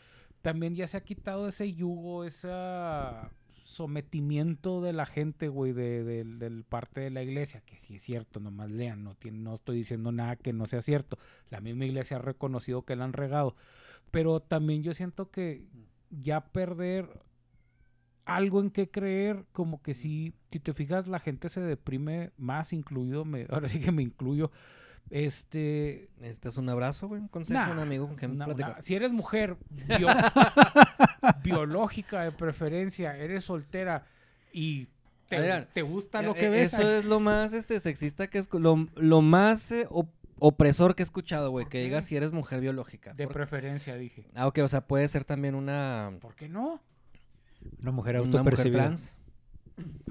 también 0.41 0.75
ya 0.75 0.87
se 0.87 0.95
ha 0.95 1.03
quitado 1.03 1.47
ese 1.47 1.73
yugo, 1.73 2.23
ese 2.23 2.47
sometimiento 3.63 4.81
de 4.81 4.93
la 4.93 5.05
gente, 5.05 5.47
güey, 5.47 5.73
de, 5.73 6.03
del- 6.03 6.39
del 6.39 6.63
parte 6.63 7.01
de 7.01 7.09
la 7.09 7.23
iglesia, 7.23 7.61
que 7.61 7.77
sí 7.79 7.95
es 7.95 8.01
cierto, 8.03 8.39
nomás 8.39 8.69
lean, 8.71 9.03
no, 9.03 9.15
tiene, 9.15 9.39
no 9.39 9.53
estoy 9.55 9.77
diciendo 9.77 10.11
nada 10.11 10.35
que 10.35 10.53
no 10.53 10.65
sea 10.65 10.81
cierto. 10.81 11.17
La 11.49 11.61
misma 11.61 11.85
iglesia 11.85 12.17
ha 12.17 12.21
reconocido 12.21 12.83
que 12.85 12.95
la 12.95 13.05
han 13.05 13.13
regado. 13.13 13.55
Pero 14.11 14.39
también 14.41 14.83
yo 14.83 14.93
siento 14.93 15.31
que 15.31 15.65
ya 16.11 16.41
perder 16.51 17.09
algo 18.25 18.61
en 18.61 18.69
que 18.71 18.89
creer, 18.89 19.45
como 19.51 19.81
que 19.81 19.93
si, 19.93 20.33
si 20.49 20.59
te 20.59 20.73
fijas, 20.73 21.07
la 21.07 21.19
gente 21.19 21.49
se 21.49 21.59
deprime 21.61 22.31
más, 22.37 22.71
incluido, 22.73 23.25
me, 23.25 23.45
ahora 23.49 23.67
sí 23.67 23.79
que 23.79 23.91
me 23.91 24.01
incluyo. 24.03 24.51
Este, 25.09 26.09
¿Necesitas 26.19 26.57
un 26.57 26.69
abrazo, 26.69 27.07
güey? 27.07 27.21
Un 27.21 27.27
consejo, 27.27 27.59
Nah, 27.59 27.71
un 27.71 27.79
amigo 27.79 28.07
con 28.07 28.15
quien 28.15 28.31
una- 28.31 28.45
platicar. 28.45 28.73
una- 28.73 28.81
si 28.83 28.95
eres 28.95 29.11
mujer 29.13 29.57
bio- 29.69 30.07
biológica 31.43 32.21
de 32.23 32.31
preferencia, 32.31 33.15
eres 33.17 33.43
soltera 33.45 34.05
y 34.51 34.87
te, 35.27 35.37
Adrián, 35.37 35.67
te 35.73 35.81
gusta 35.81 36.21
Eh, 36.21 36.25
lo 36.25 36.33
que 36.33 36.45
eh, 36.47 36.49
ves, 36.49 36.73
Eso 36.73 36.89
es 36.89 37.05
lo 37.05 37.19
más 37.19 37.53
este, 37.53 37.79
sexista 37.79 38.27
que 38.27 38.39
es 38.39 38.49
lo, 38.53 38.87
lo 38.95 39.21
más 39.21 39.71
eh, 39.71 39.85
op- 39.89 40.09
opresor 40.39 40.95
que 40.95 41.03
he 41.03 41.05
escuchado, 41.05 41.49
güey. 41.51 41.65
Que 41.65 41.79
¿Por 41.79 41.85
digas 41.85 42.05
si 42.05 42.15
eres 42.17 42.33
mujer 42.33 42.59
biológica. 42.61 43.13
de 43.13 43.25
Por- 43.25 43.33
preferencia, 43.33 43.95
dije. 43.95 44.25
Ah, 44.35 44.47
ok, 44.47 44.59
o 44.63 44.67
sea, 44.67 44.81
puede 44.87 45.07
ser 45.07 45.23
también 45.23 45.55
una, 45.55 46.11
¿Por 46.21 46.35
qué 46.35 46.49
no? 46.49 46.81
Una 47.81 47.91
mujer 47.91 48.15
una 48.19 48.23
mujer 48.25 48.37
autopercibida. 48.39 48.83
trans. 48.83 49.17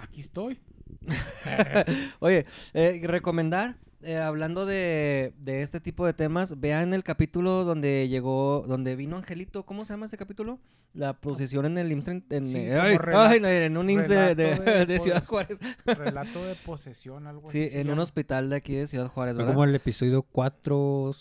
Aquí 0.00 0.20
estoy. 0.20 0.60
Oye, 2.20 2.46
eh, 2.72 3.00
recomendar 3.04 3.76
eh, 4.02 4.18
hablando 4.18 4.66
de, 4.66 5.32
de 5.38 5.62
este 5.62 5.80
tipo 5.80 6.04
de 6.06 6.12
temas, 6.12 6.58
vean 6.60 6.92
el 6.94 7.02
capítulo 7.04 7.64
donde 7.64 8.08
llegó, 8.08 8.64
donde 8.66 8.96
vino 8.96 9.16
Angelito, 9.16 9.64
¿cómo 9.64 9.84
se 9.84 9.92
llama 9.92 10.06
ese 10.06 10.16
capítulo? 10.16 10.58
La 10.94 11.14
posición 11.14 11.64
en 11.66 11.78
el 11.78 11.90
IMSS, 11.92 12.08
en, 12.08 12.46
Sí, 12.46 12.58
eh, 12.58 12.78
ay, 12.78 12.96
ay, 13.14 13.64
en 13.64 13.76
un 13.76 13.88
IMSS 13.88 14.08
de, 14.08 14.98
Ciudad 15.02 15.24
Juárez. 15.24 15.58
Relato 15.86 16.44
de 16.44 16.54
posesión, 16.66 17.26
algo 17.26 17.48
Sí, 17.48 17.62
así. 17.64 17.70
se 17.74 17.80
en 17.80 17.90
un 17.90 17.98
hospital 17.98 18.50
de 18.50 18.56
aquí 18.56 18.74
de 18.74 18.86
Ciudad 18.86 19.08
Juárez, 19.08 19.36
¿verdad? 19.36 19.52
como 19.52 19.64
el 19.64 19.74
episodio 19.74 20.22
4 20.22 20.76
o 21.04 21.14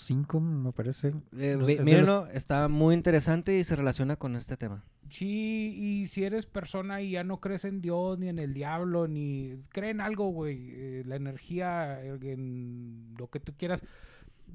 5, 0.00 0.40
me 0.40 0.72
parece. 0.72 1.12
Eh, 1.38 1.56
Los- 1.58 1.66
mírenlo, 1.80 2.26
está 2.28 2.68
muy 2.68 2.94
interesante 2.94 3.58
y 3.58 3.64
se 3.64 3.74
relaciona 3.76 4.16
con 4.16 4.36
este 4.36 4.56
tema. 4.56 4.84
Sí, 5.08 5.72
y 5.76 6.06
si 6.06 6.24
eres 6.24 6.46
persona 6.46 7.00
y 7.00 7.12
ya 7.12 7.24
no 7.24 7.40
crees 7.40 7.64
en 7.64 7.80
Dios, 7.80 8.18
ni 8.18 8.28
en 8.28 8.38
el 8.38 8.54
diablo, 8.54 9.06
ni 9.08 9.56
cree 9.70 9.90
en 9.90 10.00
algo, 10.00 10.28
güey, 10.30 10.70
eh, 10.72 11.02
la 11.06 11.16
energía, 11.16 12.02
en 12.04 13.14
lo 13.18 13.28
que 13.28 13.38
tú 13.40 13.52
quieras, 13.56 13.82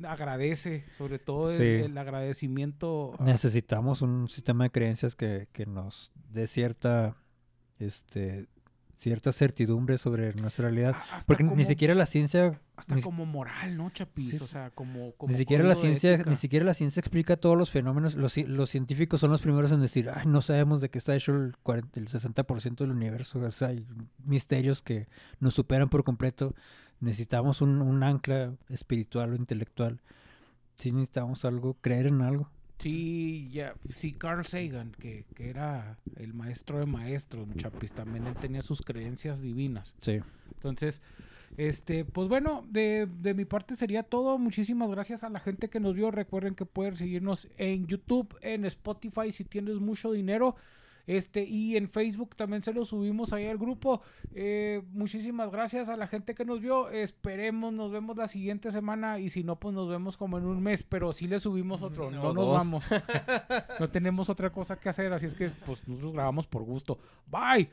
agradece, 0.03 0.85
sobre 0.97 1.19
todo 1.19 1.51
el- 1.51 1.57
Sí. 1.57 1.63
el, 1.85 1.97
agradecimiento. 1.97 3.13
a- 3.19 3.23
Necesitamos 3.23 4.01
un 4.01 4.27
sistema 4.29 4.63
de 4.65 4.71
creencias 4.71 5.15
que, 5.15 5.47
que 5.51 5.65
nos 5.65 6.11
dé 6.31 6.47
cierta, 6.47 7.15
este, 7.79 8.47
cierta 9.01 9.31
certidumbre 9.31 9.97
sobre 9.97 10.31
nuestra 10.35 10.65
realidad. 10.65 10.95
hasta 11.11 11.25
Porque 11.25 11.43
como- 11.43 11.55
ni 11.55 11.63
siquiera 11.65 11.95
la 11.95 12.05
ciencia, 12.05 12.61
Hasta 12.75 12.93
ni, 12.93 13.01
como 13.01 13.25
moral, 13.25 13.75
¿no, 13.75 13.89
Chapis? 13.89 14.29
Sí, 14.29 14.43
o 14.43 14.45
sea, 14.47 14.69
como... 14.69 15.13
como 15.13 15.31
ni 15.31 15.37
siquiera 15.39 15.63
la 15.63 15.73
ciencia, 15.73 16.17
ni 16.23 16.35
siquiera 16.35 16.63
la 16.65 16.75
ciencia 16.75 16.99
explica 16.99 17.35
todos 17.35 17.57
los 17.57 17.71
fenómenos. 17.71 18.13
Los 18.13 18.69
científicos 18.69 19.19
son 19.19 19.31
los 19.31 19.41
primeros 19.41 19.71
en 19.71 19.81
decir, 19.81 20.07
Ay, 20.13 20.27
no 20.27 20.41
sabemos 20.41 20.81
de 20.81 20.89
qué 20.89 20.99
está 20.99 21.15
hecho 21.15 21.33
el, 21.35 21.55
40 21.63 21.99
el 21.99 22.07
60% 22.09 22.75
del 22.75 22.91
universo. 22.91 23.39
O 23.39 23.51
sea, 23.51 23.69
hay 23.69 23.87
misterios 24.23 24.83
que 24.83 25.07
nos 25.39 25.55
superan 25.55 25.89
por 25.89 26.03
completo. 26.03 26.53
Necesitamos 26.99 27.61
un, 27.61 27.81
un 27.81 28.03
ancla 28.03 28.53
espiritual 28.69 29.31
o 29.31 29.35
intelectual. 29.35 29.99
Sí 30.75 30.91
necesitamos 30.91 31.43
algo, 31.43 31.75
creer 31.81 32.05
en 32.05 32.21
algo. 32.21 32.51
Sí, 32.82 33.49
ya, 33.51 33.75
sí, 33.89 34.11
Carl 34.11 34.43
Sagan, 34.45 34.91
que, 34.99 35.25
que 35.36 35.49
era 35.49 35.97
el 36.15 36.34
maestro 36.34 36.79
de 36.79 36.88
maestros, 36.88 37.47
Chapis, 37.55 37.93
también 37.93 38.25
él 38.25 38.36
tenía 38.36 38.63
sus 38.63 38.82
creencias 38.82 39.41
divinas. 39.41 39.93
Sí. 40.01 40.19
Entonces, 40.55 41.01
este, 41.57 42.05
pues 42.05 42.27
bueno, 42.27 42.65
de, 42.69 43.07
de 43.19 43.34
mi 43.34 43.45
parte 43.45 43.75
sería 43.75 44.03
todo. 44.03 44.38
Muchísimas 44.38 44.89
gracias 44.89 45.23
a 45.23 45.29
la 45.29 45.39
gente 45.39 45.69
que 45.69 45.79
nos 45.79 45.95
vio. 45.95 46.09
Recuerden 46.11 46.55
que 46.55 46.65
pueden 46.65 46.95
seguirnos 46.95 47.47
en 47.57 47.88
YouTube, 47.88 48.36
en 48.41 48.65
Spotify 48.65 49.32
si 49.32 49.43
tienes 49.43 49.75
mucho 49.75 50.11
dinero. 50.11 50.55
Este, 51.07 51.43
y 51.43 51.77
en 51.77 51.89
Facebook 51.89 52.35
también 52.35 52.61
se 52.61 52.73
lo 52.73 52.85
subimos 52.85 53.33
ahí 53.33 53.47
al 53.47 53.57
grupo. 53.57 54.01
Eh, 54.33 54.81
muchísimas 54.91 55.51
gracias 55.51 55.89
a 55.89 55.97
la 55.97 56.07
gente 56.07 56.35
que 56.35 56.45
nos 56.45 56.61
vio. 56.61 56.89
Esperemos, 56.89 57.73
nos 57.73 57.91
vemos 57.91 58.17
la 58.17 58.27
siguiente 58.27 58.71
semana. 58.71 59.19
Y 59.19 59.29
si 59.29 59.43
no, 59.43 59.57
pues 59.59 59.73
nos 59.75 59.89
vemos 59.89 60.17
como 60.17 60.37
en 60.37 60.45
un 60.45 60.61
mes. 60.61 60.83
Pero 60.83 61.11
sí 61.13 61.27
le 61.27 61.39
subimos 61.39 61.81
otro. 61.81 62.11
No 62.11 62.21
O 62.29 62.33
nos 62.33 62.49
vamos. 62.49 62.85
no 63.79 63.89
tenemos 63.89 64.29
otra 64.29 64.51
cosa 64.51 64.77
que 64.77 64.89
hacer. 64.89 65.11
Así 65.13 65.25
es 65.25 65.33
que, 65.35 65.49
pues 65.65 65.87
nosotros 65.87 66.13
grabamos 66.13 66.47
por 66.47 66.63
gusto. 66.63 66.99
Bye. 67.27 67.69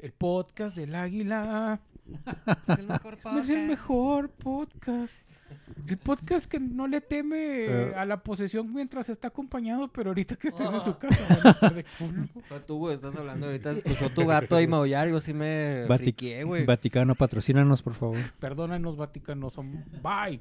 El 0.00 0.12
podcast 0.12 0.76
del 0.76 0.94
águila. 0.94 1.80
Es 2.68 2.78
el 2.78 2.86
mejor 2.86 3.18
Es 3.42 3.48
el 3.50 3.66
mejor 3.66 4.30
podcast. 4.30 5.18
El 5.86 5.96
podcast 5.98 6.46
que 6.50 6.60
no 6.60 6.86
le 6.86 7.00
teme 7.00 7.64
eh, 7.66 7.94
a 7.94 8.04
la 8.04 8.22
posesión 8.22 8.72
mientras 8.72 9.08
está 9.08 9.28
acompañado, 9.28 9.88
pero 9.88 10.10
ahorita 10.10 10.36
que 10.36 10.48
esté 10.48 10.64
en 10.64 10.80
su 10.80 10.96
casa 10.98 11.26
van 11.36 11.46
a 11.46 11.50
estar 11.50 11.74
de 11.74 11.84
culo. 11.98 12.28
Tú, 12.66 12.78
güey, 12.78 12.94
estás 12.94 13.16
hablando 13.16 13.46
ahorita, 13.46 13.70
escuchó 13.72 14.10
tu 14.10 14.26
gato 14.26 14.56
ahí 14.56 14.66
maullar, 14.66 15.08
yo 15.08 15.20
sí 15.20 15.32
me 15.32 15.86
Vati- 15.86 15.98
friqué, 16.04 16.44
güey. 16.44 16.66
Vaticano, 16.66 17.14
patrocínanos, 17.14 17.82
por 17.82 17.94
favor. 17.94 18.18
Perdónanos, 18.38 18.96
Vaticano. 18.96 19.48
son- 19.48 19.84
Bye. 20.02 20.40